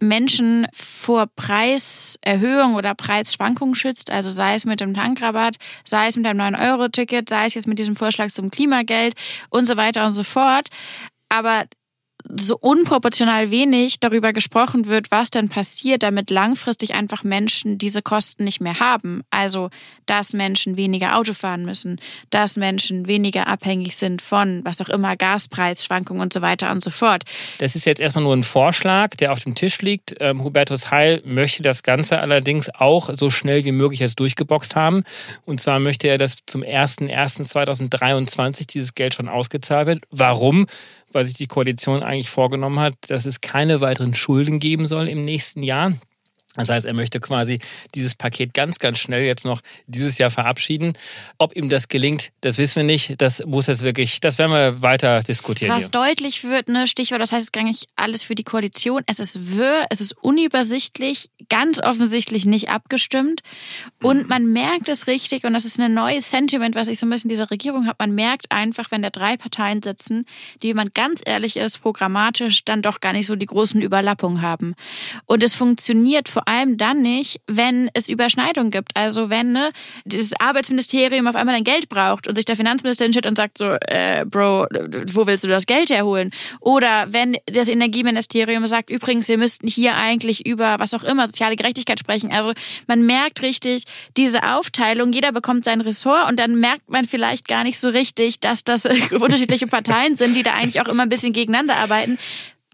Menschen 0.00 0.66
vor 0.72 1.28
Preiserhöhung 1.36 2.74
oder 2.74 2.96
Preisschwankungen 2.96 3.76
schützt, 3.76 4.10
also 4.10 4.30
sei 4.30 4.56
es 4.56 4.64
mit 4.64 4.80
dem 4.80 4.94
Tankrabatt, 4.94 5.54
sei 5.84 6.08
es 6.08 6.16
mit 6.16 6.26
einem 6.26 6.40
9-Euro-Ticket, 6.40 7.28
sei 7.28 7.46
es 7.46 7.54
jetzt 7.54 7.68
mit 7.68 7.78
diesem 7.78 7.94
Vorschlag 7.94 8.32
zum 8.32 8.50
Klimageld 8.50 9.14
und 9.48 9.66
so 9.66 9.76
weiter 9.76 10.04
und 10.04 10.14
so 10.14 10.24
fort. 10.24 10.66
Aber 11.28 11.66
so 12.28 12.56
unproportional 12.58 13.50
wenig 13.50 14.00
darüber 14.00 14.32
gesprochen 14.32 14.86
wird, 14.86 15.10
was 15.10 15.30
denn 15.30 15.48
passiert, 15.48 16.02
damit 16.02 16.30
langfristig 16.30 16.94
einfach 16.94 17.24
Menschen 17.24 17.78
diese 17.78 18.02
Kosten 18.02 18.44
nicht 18.44 18.60
mehr 18.60 18.78
haben. 18.80 19.22
Also, 19.30 19.70
dass 20.06 20.32
Menschen 20.32 20.76
weniger 20.76 21.16
Auto 21.16 21.32
fahren 21.32 21.64
müssen, 21.64 21.98
dass 22.30 22.56
Menschen 22.56 23.08
weniger 23.08 23.46
abhängig 23.46 23.96
sind 23.96 24.20
von, 24.22 24.62
was 24.64 24.80
auch 24.80 24.88
immer, 24.88 25.16
Gaspreisschwankungen 25.16 26.22
und 26.22 26.32
so 26.32 26.42
weiter 26.42 26.70
und 26.70 26.82
so 26.82 26.90
fort. 26.90 27.22
Das 27.58 27.76
ist 27.76 27.86
jetzt 27.86 28.00
erstmal 28.00 28.24
nur 28.24 28.34
ein 28.34 28.44
Vorschlag, 28.44 29.10
der 29.16 29.32
auf 29.32 29.40
dem 29.40 29.54
Tisch 29.54 29.80
liegt. 29.82 30.14
Ähm, 30.20 30.44
Hubertus 30.44 30.90
Heil 30.90 31.22
möchte 31.24 31.62
das 31.62 31.82
Ganze 31.82 32.18
allerdings 32.18 32.70
auch 32.74 33.10
so 33.14 33.30
schnell 33.30 33.64
wie 33.64 33.72
möglich 33.72 34.00
jetzt 34.00 34.20
durchgeboxt 34.20 34.76
haben. 34.76 35.04
Und 35.44 35.60
zwar 35.60 35.80
möchte 35.80 36.08
er, 36.08 36.18
dass 36.18 36.36
zum 36.46 36.62
01.01.2023 36.62 38.66
dieses 38.66 38.94
Geld 38.94 39.14
schon 39.14 39.28
ausgezahlt 39.28 39.86
wird. 39.86 40.04
Warum? 40.10 40.66
Weil 41.12 41.24
sich 41.24 41.34
die 41.34 41.46
Koalition 41.46 42.02
eigentlich 42.02 42.30
vorgenommen 42.30 42.80
hat, 42.80 42.94
dass 43.08 43.26
es 43.26 43.40
keine 43.40 43.80
weiteren 43.80 44.14
Schulden 44.14 44.58
geben 44.58 44.86
soll 44.86 45.08
im 45.08 45.24
nächsten 45.24 45.62
Jahr. 45.62 45.94
Das 46.54 46.68
heißt, 46.68 46.84
er 46.84 46.92
möchte 46.92 47.18
quasi 47.18 47.60
dieses 47.94 48.14
Paket 48.14 48.52
ganz, 48.52 48.78
ganz 48.78 48.98
schnell 48.98 49.22
jetzt 49.22 49.44
noch 49.44 49.62
dieses 49.86 50.18
Jahr 50.18 50.30
verabschieden. 50.30 50.98
Ob 51.38 51.56
ihm 51.56 51.70
das 51.70 51.88
gelingt, 51.88 52.30
das 52.42 52.58
wissen 52.58 52.76
wir 52.76 52.84
nicht. 52.84 53.14
Das 53.22 53.42
muss 53.46 53.68
jetzt 53.68 53.82
wirklich, 53.82 54.20
das 54.20 54.38
werden 54.38 54.52
wir 54.52 54.82
weiter 54.82 55.22
diskutieren. 55.22 55.74
Was 55.74 55.84
hier. 55.84 55.90
deutlich 55.90 56.44
wird, 56.44 56.68
ne, 56.68 56.86
Stichwort, 56.86 57.22
das 57.22 57.32
heißt, 57.32 57.40
es 57.40 57.44
ist 57.46 57.52
gar 57.52 57.64
nicht 57.64 57.88
alles 57.96 58.22
für 58.22 58.34
die 58.34 58.44
Koalition. 58.44 59.02
Es 59.06 59.18
ist 59.18 59.56
wirr, 59.56 59.86
es 59.88 60.02
ist 60.02 60.12
unübersichtlich, 60.20 61.30
ganz 61.48 61.80
offensichtlich 61.82 62.44
nicht 62.44 62.68
abgestimmt. 62.68 63.40
Und 64.02 64.28
man 64.28 64.52
merkt 64.52 64.90
es 64.90 65.06
richtig, 65.06 65.44
und 65.44 65.54
das 65.54 65.64
ist 65.64 65.80
ein 65.80 65.94
neues 65.94 66.28
Sentiment, 66.28 66.74
was 66.74 66.88
ich 66.88 66.98
so 66.98 67.06
ein 67.06 67.10
bisschen 67.10 67.30
dieser 67.30 67.50
Regierung 67.50 67.86
habe. 67.86 67.96
Man 67.98 68.14
merkt 68.14 68.52
einfach, 68.52 68.90
wenn 68.90 69.02
da 69.02 69.08
drei 69.08 69.38
Parteien 69.38 69.80
sitzen, 69.80 70.26
die, 70.62 70.70
wenn 70.70 70.76
man 70.76 70.90
ganz 70.92 71.22
ehrlich 71.24 71.56
ist, 71.56 71.80
programmatisch 71.80 72.64
dann 72.64 72.82
doch 72.82 73.00
gar 73.00 73.14
nicht 73.14 73.26
so 73.26 73.36
die 73.36 73.46
großen 73.46 73.80
Überlappungen 73.80 74.42
haben. 74.42 74.74
Und 75.24 75.42
es 75.42 75.54
funktioniert 75.54 76.28
vor 76.28 76.41
vor 76.42 76.52
allem 76.52 76.76
dann 76.76 77.02
nicht, 77.02 77.40
wenn 77.46 77.90
es 77.94 78.08
Überschneidungen 78.08 78.70
gibt. 78.70 78.96
Also 78.96 79.30
wenn 79.30 79.52
ne, 79.52 79.70
das 80.04 80.30
Arbeitsministerium 80.40 81.26
auf 81.26 81.36
einmal 81.36 81.54
ein 81.54 81.64
Geld 81.64 81.88
braucht 81.88 82.26
und 82.26 82.34
sich 82.34 82.44
der 82.44 82.56
Finanzminister 82.56 83.04
hinstellt 83.04 83.26
und 83.26 83.36
sagt 83.36 83.58
so, 83.58 83.76
äh, 83.86 84.24
Bro, 84.26 84.66
wo 85.12 85.26
willst 85.26 85.44
du 85.44 85.48
das 85.48 85.66
Geld 85.66 85.90
herholen? 85.90 86.30
Oder 86.60 87.12
wenn 87.12 87.36
das 87.46 87.68
Energieministerium 87.68 88.66
sagt, 88.66 88.90
übrigens, 88.90 89.28
wir 89.28 89.38
müssten 89.38 89.68
hier 89.68 89.94
eigentlich 89.94 90.46
über 90.46 90.78
was 90.78 90.94
auch 90.94 91.04
immer, 91.04 91.26
soziale 91.26 91.56
Gerechtigkeit 91.56 92.00
sprechen. 92.00 92.32
Also 92.32 92.52
man 92.88 93.06
merkt 93.06 93.42
richtig 93.42 93.84
diese 94.16 94.42
Aufteilung, 94.42 95.12
jeder 95.12 95.30
bekommt 95.32 95.64
sein 95.64 95.80
Ressort 95.80 96.28
und 96.28 96.40
dann 96.40 96.58
merkt 96.58 96.90
man 96.90 97.04
vielleicht 97.04 97.46
gar 97.46 97.62
nicht 97.62 97.78
so 97.78 97.88
richtig, 97.88 98.40
dass 98.40 98.64
das 98.64 98.84
unterschiedliche 99.10 99.68
Parteien 99.68 100.16
sind, 100.16 100.34
die 100.34 100.42
da 100.42 100.54
eigentlich 100.54 100.80
auch 100.80 100.88
immer 100.88 101.04
ein 101.04 101.08
bisschen 101.08 101.32
gegeneinander 101.32 101.76
arbeiten. 101.76 102.18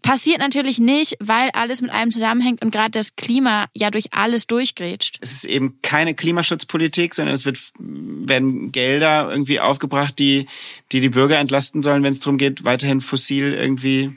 Passiert 0.01 0.39
natürlich 0.39 0.79
nicht, 0.79 1.15
weil 1.19 1.49
alles 1.51 1.81
mit 1.81 1.91
allem 1.91 2.11
zusammenhängt 2.11 2.63
und 2.63 2.71
gerade 2.71 2.91
das 2.91 3.15
Klima 3.15 3.67
ja 3.73 3.91
durch 3.91 4.13
alles 4.13 4.47
durchgrätscht. 4.47 5.17
Es 5.21 5.31
ist 5.31 5.45
eben 5.45 5.79
keine 5.81 6.15
Klimaschutzpolitik, 6.15 7.13
sondern 7.13 7.35
es 7.35 7.45
wird, 7.45 7.57
werden 7.79 8.71
Gelder 8.71 9.29
irgendwie 9.29 9.59
aufgebracht, 9.59 10.17
die 10.19 10.45
die, 10.91 10.99
die 10.99 11.09
Bürger 11.09 11.37
entlasten 11.37 11.81
sollen, 11.81 12.03
wenn 12.03 12.13
es 12.13 12.19
darum 12.19 12.37
geht, 12.37 12.63
weiterhin 12.63 13.01
fossil 13.01 13.53
irgendwie 13.53 14.15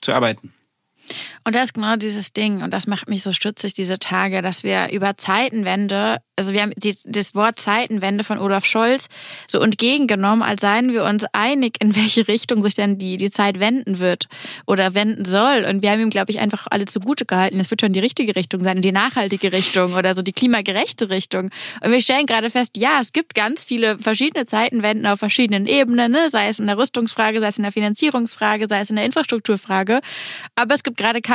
zu 0.00 0.12
arbeiten. 0.12 0.52
Und 1.46 1.54
das 1.54 1.64
ist 1.64 1.74
genau 1.74 1.96
dieses 1.96 2.32
Ding, 2.32 2.62
und 2.62 2.72
das 2.72 2.86
macht 2.86 3.06
mich 3.06 3.22
so 3.22 3.32
stutzig 3.32 3.74
diese 3.74 3.98
Tage, 3.98 4.40
dass 4.40 4.62
wir 4.62 4.90
über 4.92 5.18
Zeitenwende, 5.18 6.16
also 6.36 6.54
wir 6.54 6.62
haben 6.62 6.72
das 6.78 7.34
Wort 7.34 7.60
Zeitenwende 7.60 8.24
von 8.24 8.38
Olaf 8.38 8.64
Scholz 8.64 9.08
so 9.46 9.60
entgegengenommen, 9.60 10.42
als 10.42 10.62
seien 10.62 10.90
wir 10.94 11.04
uns 11.04 11.26
einig, 11.32 11.76
in 11.80 11.94
welche 11.96 12.26
Richtung 12.28 12.62
sich 12.62 12.74
denn 12.74 12.96
die, 12.96 13.18
die 13.18 13.30
Zeit 13.30 13.60
wenden 13.60 13.98
wird 13.98 14.28
oder 14.66 14.94
wenden 14.94 15.26
soll. 15.26 15.66
Und 15.68 15.82
wir 15.82 15.90
haben 15.90 16.00
ihm, 16.00 16.08
glaube 16.08 16.32
ich, 16.32 16.40
einfach 16.40 16.66
alle 16.70 16.86
zugute 16.86 17.26
gehalten, 17.26 17.60
es 17.60 17.70
wird 17.70 17.82
schon 17.82 17.92
die 17.92 18.00
richtige 18.00 18.36
Richtung 18.36 18.62
sein, 18.62 18.80
die 18.80 18.92
nachhaltige 18.92 19.52
Richtung 19.52 19.92
oder 19.92 20.14
so 20.14 20.22
die 20.22 20.32
klimagerechte 20.32 21.10
Richtung. 21.10 21.50
Und 21.82 21.90
wir 21.90 22.00
stellen 22.00 22.24
gerade 22.24 22.48
fest, 22.48 22.78
ja, 22.78 23.00
es 23.00 23.12
gibt 23.12 23.34
ganz 23.34 23.64
viele 23.64 23.98
verschiedene 23.98 24.46
Zeitenwenden 24.46 25.06
auf 25.06 25.18
verschiedenen 25.18 25.66
Ebenen, 25.66 26.10
ne? 26.10 26.30
sei 26.30 26.48
es 26.48 26.58
in 26.58 26.68
der 26.68 26.78
Rüstungsfrage, 26.78 27.40
sei 27.40 27.48
es 27.48 27.58
in 27.58 27.64
der 27.64 27.72
Finanzierungsfrage, 27.72 28.66
sei 28.66 28.80
es 28.80 28.88
in 28.88 28.96
der 28.96 29.04
Infrastrukturfrage. 29.04 30.00
Aber 30.54 30.74
es 30.74 30.82
gibt 30.82 30.96
gerade 30.96 31.20
keine, 31.20 31.33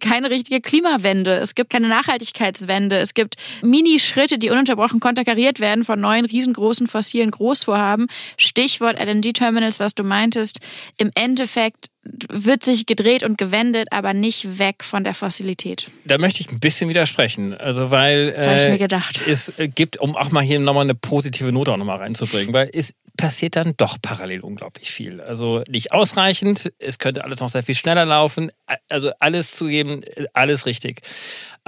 keine 0.00 0.30
richtige 0.30 0.60
Klimawende. 0.60 1.36
Es 1.38 1.54
gibt 1.54 1.70
keine 1.70 1.88
Nachhaltigkeitswende. 1.88 2.98
Es 2.98 3.14
gibt 3.14 3.36
Minischritte, 3.62 4.38
die 4.38 4.50
ununterbrochen 4.50 5.00
konterkariert 5.00 5.60
werden 5.60 5.84
von 5.84 6.00
neuen 6.00 6.24
riesengroßen 6.24 6.86
fossilen 6.86 7.30
Großvorhaben. 7.30 8.06
Stichwort 8.36 8.98
LNG-Terminals, 8.98 9.80
was 9.80 9.94
du 9.94 10.04
meintest. 10.04 10.60
Im 10.98 11.10
Endeffekt 11.14 11.90
wird 12.02 12.64
sich 12.64 12.86
gedreht 12.86 13.22
und 13.22 13.36
gewendet, 13.36 13.88
aber 13.90 14.14
nicht 14.14 14.58
weg 14.58 14.82
von 14.84 15.04
der 15.04 15.12
Fossilität. 15.12 15.90
Da 16.04 16.16
möchte 16.18 16.40
ich 16.40 16.50
ein 16.50 16.58
bisschen 16.58 16.88
widersprechen. 16.88 17.54
Also 17.54 17.90
weil 17.90 18.30
äh, 18.30 18.56
ich 18.56 18.70
mir 18.70 18.78
gedacht. 18.78 19.20
es 19.26 19.52
gibt, 19.74 19.98
um 19.98 20.16
auch 20.16 20.30
mal 20.30 20.42
hier 20.42 20.58
nochmal 20.60 20.84
eine 20.84 20.94
positive 20.94 21.52
Note 21.52 21.72
auch 21.72 21.76
nochmal 21.76 21.98
reinzubringen, 21.98 22.54
weil 22.54 22.70
es 22.72 22.94
passiert 23.16 23.56
dann 23.56 23.74
doch 23.76 23.98
parallel 24.00 24.40
unglaublich 24.40 24.90
viel. 24.90 25.20
Also 25.20 25.62
nicht 25.68 25.92
ausreichend, 25.92 26.72
es 26.78 26.98
könnte 26.98 27.22
alles 27.22 27.40
noch 27.40 27.50
sehr 27.50 27.62
viel 27.62 27.74
schneller 27.74 28.06
laufen. 28.06 28.50
Also 28.88 29.10
alles 29.18 29.54
zugeben, 29.54 30.02
alles 30.32 30.64
richtig. 30.64 31.02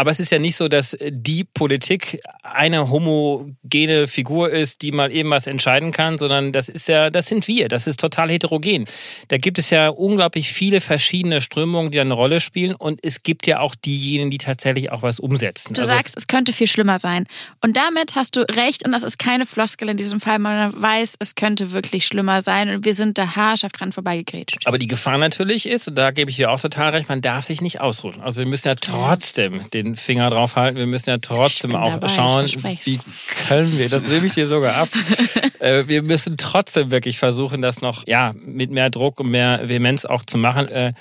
Aber 0.02 0.10
es 0.10 0.18
ist 0.18 0.32
ja 0.32 0.40
nicht 0.40 0.56
so, 0.56 0.66
dass 0.66 0.96
die 1.00 1.44
Politik 1.44 2.20
eine 2.42 2.90
homogene 2.90 4.08
Figur 4.08 4.50
ist, 4.50 4.82
die 4.82 4.90
mal 4.90 5.12
eben 5.12 5.30
was 5.30 5.46
entscheiden 5.46 5.92
kann, 5.92 6.18
sondern 6.18 6.50
das 6.50 6.68
ist 6.68 6.88
ja, 6.88 7.08
das 7.08 7.26
sind 7.26 7.46
wir. 7.46 7.68
Das 7.68 7.86
ist 7.86 8.00
total 8.00 8.28
heterogen. 8.28 8.86
Da 9.28 9.38
gibt 9.38 9.60
es 9.60 9.70
ja 9.70 9.90
unglaublich 9.90 10.52
viele 10.52 10.80
verschiedene 10.80 11.40
Strömungen, 11.40 11.92
die 11.92 12.00
eine 12.00 12.14
Rolle 12.14 12.40
spielen. 12.40 12.74
Und 12.74 12.98
es 13.04 13.22
gibt 13.22 13.46
ja 13.46 13.60
auch 13.60 13.76
diejenigen, 13.76 14.32
die 14.32 14.38
tatsächlich 14.38 14.90
auch 14.90 15.02
was 15.02 15.20
umsetzen. 15.20 15.72
Du 15.72 15.82
also, 15.82 15.92
sagst, 15.92 16.16
es 16.16 16.26
könnte 16.26 16.52
viel 16.52 16.66
schlimmer 16.66 16.98
sein. 16.98 17.28
Und 17.60 17.76
damit 17.76 18.16
hast 18.16 18.34
du 18.34 18.40
recht. 18.40 18.84
Und 18.84 18.90
das 18.90 19.04
ist 19.04 19.20
keine 19.20 19.46
Floskel 19.46 19.88
in 19.88 19.96
diesem 19.96 20.18
Fall. 20.18 20.40
Man 20.40 20.82
weiß, 20.82 21.14
es 21.20 21.36
könnte 21.36 21.70
wirklich 21.70 22.06
schlimmer 22.06 22.42
sein. 22.42 22.70
Und 22.70 22.84
wir 22.84 22.94
sind 22.94 23.18
da 23.18 23.36
haarscharf 23.36 23.70
dran 23.70 23.92
vorbeigegrätscht. 23.92 24.66
Aber 24.66 24.78
die 24.78 24.88
Gefahr 24.88 25.18
natürlich 25.18 25.64
ist, 25.66 25.86
und 25.86 25.94
da 25.94 26.10
gebe 26.10 26.28
ich 26.28 26.38
dir 26.38 26.50
auch 26.50 26.60
total 26.60 26.90
recht, 26.90 27.08
man 27.08 27.20
darf 27.20 27.44
sich 27.44 27.60
nicht 27.60 27.80
ausruhen. 27.80 28.20
Also 28.20 28.40
wir 28.40 28.48
müssen 28.48 28.66
ja 28.66 28.74
trotzdem 28.74 29.60
den 29.70 29.91
den 29.92 29.96
Finger 29.96 30.30
drauf 30.30 30.56
halten. 30.56 30.76
Wir 30.76 30.86
müssen 30.86 31.10
ja 31.10 31.18
trotzdem 31.18 31.74
auch 31.76 31.94
dabei, 31.94 32.08
schauen, 32.08 32.46
wie 32.46 33.00
können 33.46 33.78
wir, 33.78 33.88
das 33.88 34.08
nehme 34.08 34.26
ich 34.26 34.34
dir 34.34 34.46
sogar 34.46 34.74
ab. 34.74 34.88
äh, 35.60 35.84
wir 35.86 36.02
müssen 36.02 36.36
trotzdem 36.36 36.90
wirklich 36.90 37.18
versuchen, 37.18 37.62
das 37.62 37.80
noch 37.80 38.06
ja, 38.06 38.34
mit 38.44 38.70
mehr 38.70 38.90
Druck 38.90 39.20
und 39.20 39.30
mehr 39.30 39.68
Vehemenz 39.68 40.04
auch 40.04 40.24
zu 40.24 40.38
machen. 40.38 40.68
Äh, 40.68 40.92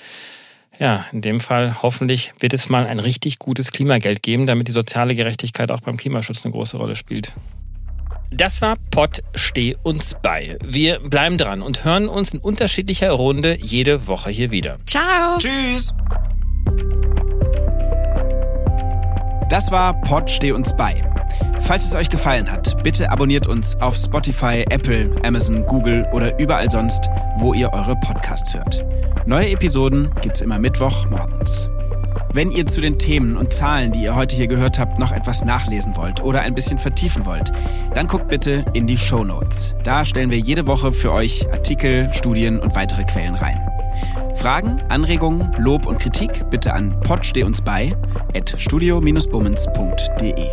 ja, 0.78 1.04
in 1.12 1.20
dem 1.20 1.40
Fall 1.40 1.82
hoffentlich 1.82 2.32
wird 2.40 2.54
es 2.54 2.68
mal 2.68 2.86
ein 2.86 2.98
richtig 2.98 3.38
gutes 3.38 3.72
Klimageld 3.72 4.22
geben, 4.22 4.46
damit 4.46 4.68
die 4.68 4.72
soziale 4.72 5.14
Gerechtigkeit 5.14 5.70
auch 5.70 5.80
beim 5.80 5.96
Klimaschutz 5.96 6.44
eine 6.44 6.52
große 6.52 6.76
Rolle 6.76 6.96
spielt. 6.96 7.32
Das 8.34 8.62
war 8.62 8.76
Pott 8.90 9.20
Steh 9.34 9.76
uns 9.82 10.16
bei. 10.22 10.56
Wir 10.64 11.00
bleiben 11.00 11.36
dran 11.36 11.60
und 11.60 11.84
hören 11.84 12.08
uns 12.08 12.32
in 12.32 12.38
unterschiedlicher 12.38 13.10
Runde 13.10 13.58
jede 13.60 14.06
Woche 14.06 14.30
hier 14.30 14.50
wieder. 14.50 14.78
Ciao. 14.86 15.36
Tschüss. 15.38 15.94
Das 19.52 19.70
war 19.70 19.92
Pod 20.00 20.30
Steh 20.30 20.52
uns 20.52 20.74
bei. 20.74 20.94
Falls 21.60 21.84
es 21.84 21.94
euch 21.94 22.08
gefallen 22.08 22.50
hat, 22.50 22.82
bitte 22.82 23.10
abonniert 23.10 23.46
uns 23.46 23.78
auf 23.82 23.96
Spotify, 23.96 24.64
Apple, 24.70 25.14
Amazon, 25.26 25.66
Google 25.66 26.08
oder 26.14 26.40
überall 26.40 26.70
sonst, 26.70 27.10
wo 27.36 27.52
ihr 27.52 27.70
eure 27.74 27.94
Podcasts 27.96 28.54
hört. 28.54 28.82
Neue 29.26 29.50
Episoden 29.50 30.10
gibt's 30.22 30.40
immer 30.40 30.58
Mittwoch 30.58 31.04
morgens. 31.10 31.68
Wenn 32.32 32.50
ihr 32.50 32.66
zu 32.66 32.80
den 32.80 32.98
Themen 32.98 33.36
und 33.36 33.52
Zahlen, 33.52 33.92
die 33.92 34.04
ihr 34.04 34.16
heute 34.16 34.36
hier 34.36 34.46
gehört 34.46 34.78
habt, 34.78 34.98
noch 34.98 35.12
etwas 35.12 35.44
nachlesen 35.44 35.96
wollt 35.96 36.22
oder 36.22 36.40
ein 36.40 36.54
bisschen 36.54 36.78
vertiefen 36.78 37.26
wollt, 37.26 37.52
dann 37.94 38.08
guckt 38.08 38.28
bitte 38.28 38.64
in 38.72 38.86
die 38.86 38.96
Show 38.96 39.22
Notes. 39.22 39.74
Da 39.84 40.06
stellen 40.06 40.30
wir 40.30 40.38
jede 40.38 40.66
Woche 40.66 40.94
für 40.94 41.12
euch 41.12 41.46
Artikel, 41.52 42.10
Studien 42.14 42.58
und 42.58 42.74
weitere 42.74 43.04
Quellen 43.04 43.34
rein. 43.34 43.60
Fragen, 44.34 44.82
Anregungen, 44.88 45.54
Lob 45.58 45.86
und 45.86 45.98
Kritik 45.98 46.48
bitte 46.50 46.74
an 46.74 46.98
potsteh 47.00 47.44
uns 47.44 47.62
bei 47.62 47.94
at 48.34 48.54
studio-bummens.de. 48.58 50.48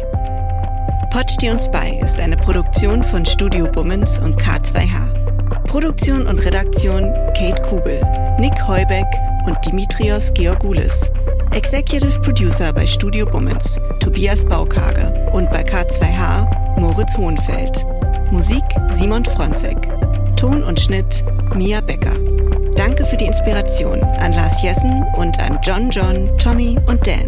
Pod 1.11 1.31
steh 1.31 1.49
uns 1.49 1.69
bei 1.71 1.99
ist 2.03 2.19
eine 2.19 2.37
Produktion 2.37 3.03
von 3.03 3.25
Studio 3.25 3.67
Bummens 3.71 4.19
und 4.19 4.39
K2H. 4.39 5.65
Produktion 5.65 6.27
und 6.27 6.37
Redaktion 6.45 7.11
Kate 7.35 7.61
Kubel, 7.63 7.99
Nick 8.39 8.53
Heubeck 8.67 9.07
und 9.45 9.57
Dimitrios 9.65 10.31
Georgoulis. 10.35 11.09
Executive 11.51 12.19
Producer 12.21 12.71
bei 12.71 12.85
Studio 12.85 13.25
Bummens, 13.25 13.79
Tobias 13.99 14.45
Baukage 14.45 15.11
und 15.33 15.49
bei 15.49 15.63
K2H 15.63 16.79
Moritz 16.79 17.17
Hohenfeld. 17.17 17.83
Musik 18.31 18.63
Simon 18.89 19.25
Fronzek. 19.25 19.77
Ton 20.35 20.63
und 20.63 20.79
Schnitt 20.79 21.25
Mia 21.55 21.81
Becker. 21.81 22.28
Danke 22.79 23.03
für 23.03 23.17
die 23.17 23.25
Inspiration 23.25 24.01
an 24.01 24.31
Lars 24.31 24.63
Jessen 24.63 25.03
und 25.17 25.37
an 25.37 25.59
John 25.61 25.89
John, 25.89 26.37
Tommy 26.37 26.77
und 26.87 27.05
Dan. 27.05 27.27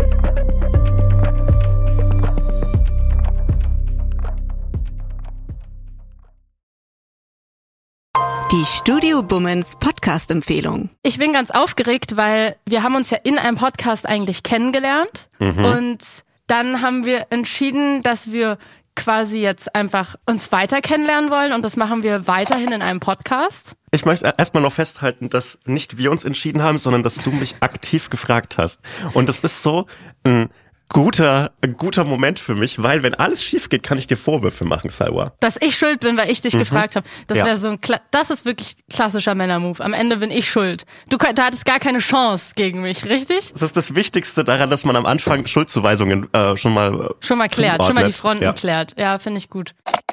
Die 8.50 8.66
Studio 8.66 9.22
Bummens 9.22 9.76
Podcast-Empfehlung. 9.76 10.90
Ich 11.04 11.18
bin 11.18 11.34
ganz 11.34 11.52
aufgeregt, 11.52 12.16
weil 12.16 12.56
wir 12.66 12.84
haben 12.84 12.96
uns 12.96 13.10
ja 13.10 13.18
in 13.22 13.38
einem 13.38 13.58
Podcast 13.58 14.08
eigentlich 14.08 14.44
kennengelernt 14.44 15.28
mhm. 15.40 15.66
und 15.66 16.00
dann 16.48 16.82
haben 16.82 17.04
wir 17.04 17.28
entschieden, 17.30 18.04
dass 18.04 18.32
wir 18.32 18.58
quasi 18.96 19.42
jetzt 19.42 19.76
einfach 19.76 20.16
uns 20.26 20.54
weiter 20.54 20.80
kennenlernen 20.80 21.30
wollen 21.30 21.52
und 21.52 21.66
das 21.66 21.76
machen 21.76 22.04
wir 22.04 22.26
weiterhin 22.26 22.72
in 22.72 22.82
einem 22.82 23.02
Podcast. 23.02 23.76
Ich 23.94 24.06
möchte 24.06 24.34
erstmal 24.38 24.64
noch 24.64 24.72
festhalten, 24.72 25.30
dass 25.30 25.60
nicht 25.66 25.98
wir 25.98 26.12
uns 26.12 26.24
entschieden 26.24 26.64
haben, 26.64 26.78
sondern 26.78 27.04
dass 27.04 27.16
du 27.16 27.30
mich 27.30 27.56
aktiv 27.60 28.10
gefragt 28.10 28.58
hast. 28.58 28.80
Und 29.14 29.28
das 29.28 29.42
ist 29.42 29.62
so 29.62 29.86
ein 30.24 30.50
guter, 30.88 31.52
ein 31.62 31.76
guter 31.76 32.06
Moment 32.06 32.40
für 32.40 32.56
mich, 32.56 32.82
weil 32.82 33.04
wenn 33.04 33.16
alles 33.16 33.44
schief 33.44 33.68
geht, 33.68 33.84
kann 33.84 33.98
ich 33.98 34.08
dir 34.08 34.16
Vorwürfe 34.16 34.64
machen, 34.64 34.90
Salwa. 34.90 35.34
Dass 35.42 35.58
ich 35.60 35.78
schuld 35.78 36.00
bin, 36.00 36.16
weil 36.16 36.30
ich 36.30 36.42
dich 36.42 36.54
mhm. 36.54 36.60
gefragt 36.60 36.96
habe. 36.96 37.06
Das 37.28 37.40
ja. 37.40 37.46
wäre 37.46 37.58
so 37.58 37.68
ein, 37.68 37.80
das 38.12 38.30
ist 38.30 38.46
wirklich 38.46 38.76
klassischer 38.90 39.36
Männermove. 39.36 39.82
Am 39.82 39.94
Ende 39.94 40.18
bin 40.18 40.32
ich 40.32 40.50
schuld. 40.50 40.86
Du, 41.10 41.18
du 41.18 41.42
hattest 41.42 41.66
gar 41.66 41.80
keine 41.80 42.00
Chance 42.00 42.54
gegen 42.56 42.82
mich, 42.82 43.04
richtig? 43.06 43.52
Das 43.52 43.62
ist 43.62 43.76
das 43.76 43.94
Wichtigste 43.94 44.46
daran, 44.46 44.70
dass 44.70 44.86
man 44.86 44.96
am 44.96 45.06
Anfang 45.06 45.46
Schuldzuweisungen 45.48 46.34
äh, 46.34 46.56
schon 46.56 46.74
mal 46.74 47.14
schon 47.20 47.38
mal 47.38 47.50
klärt, 47.50 47.76
zuordnet. 47.76 47.88
schon 47.88 47.96
mal 47.96 48.06
die 48.06 48.14
Fronten 48.14 48.44
ja. 48.44 48.54
klärt. 48.54 48.96
Ja, 48.98 49.20
finde 49.20 49.40
ich 49.40 49.50
gut. 49.50 49.74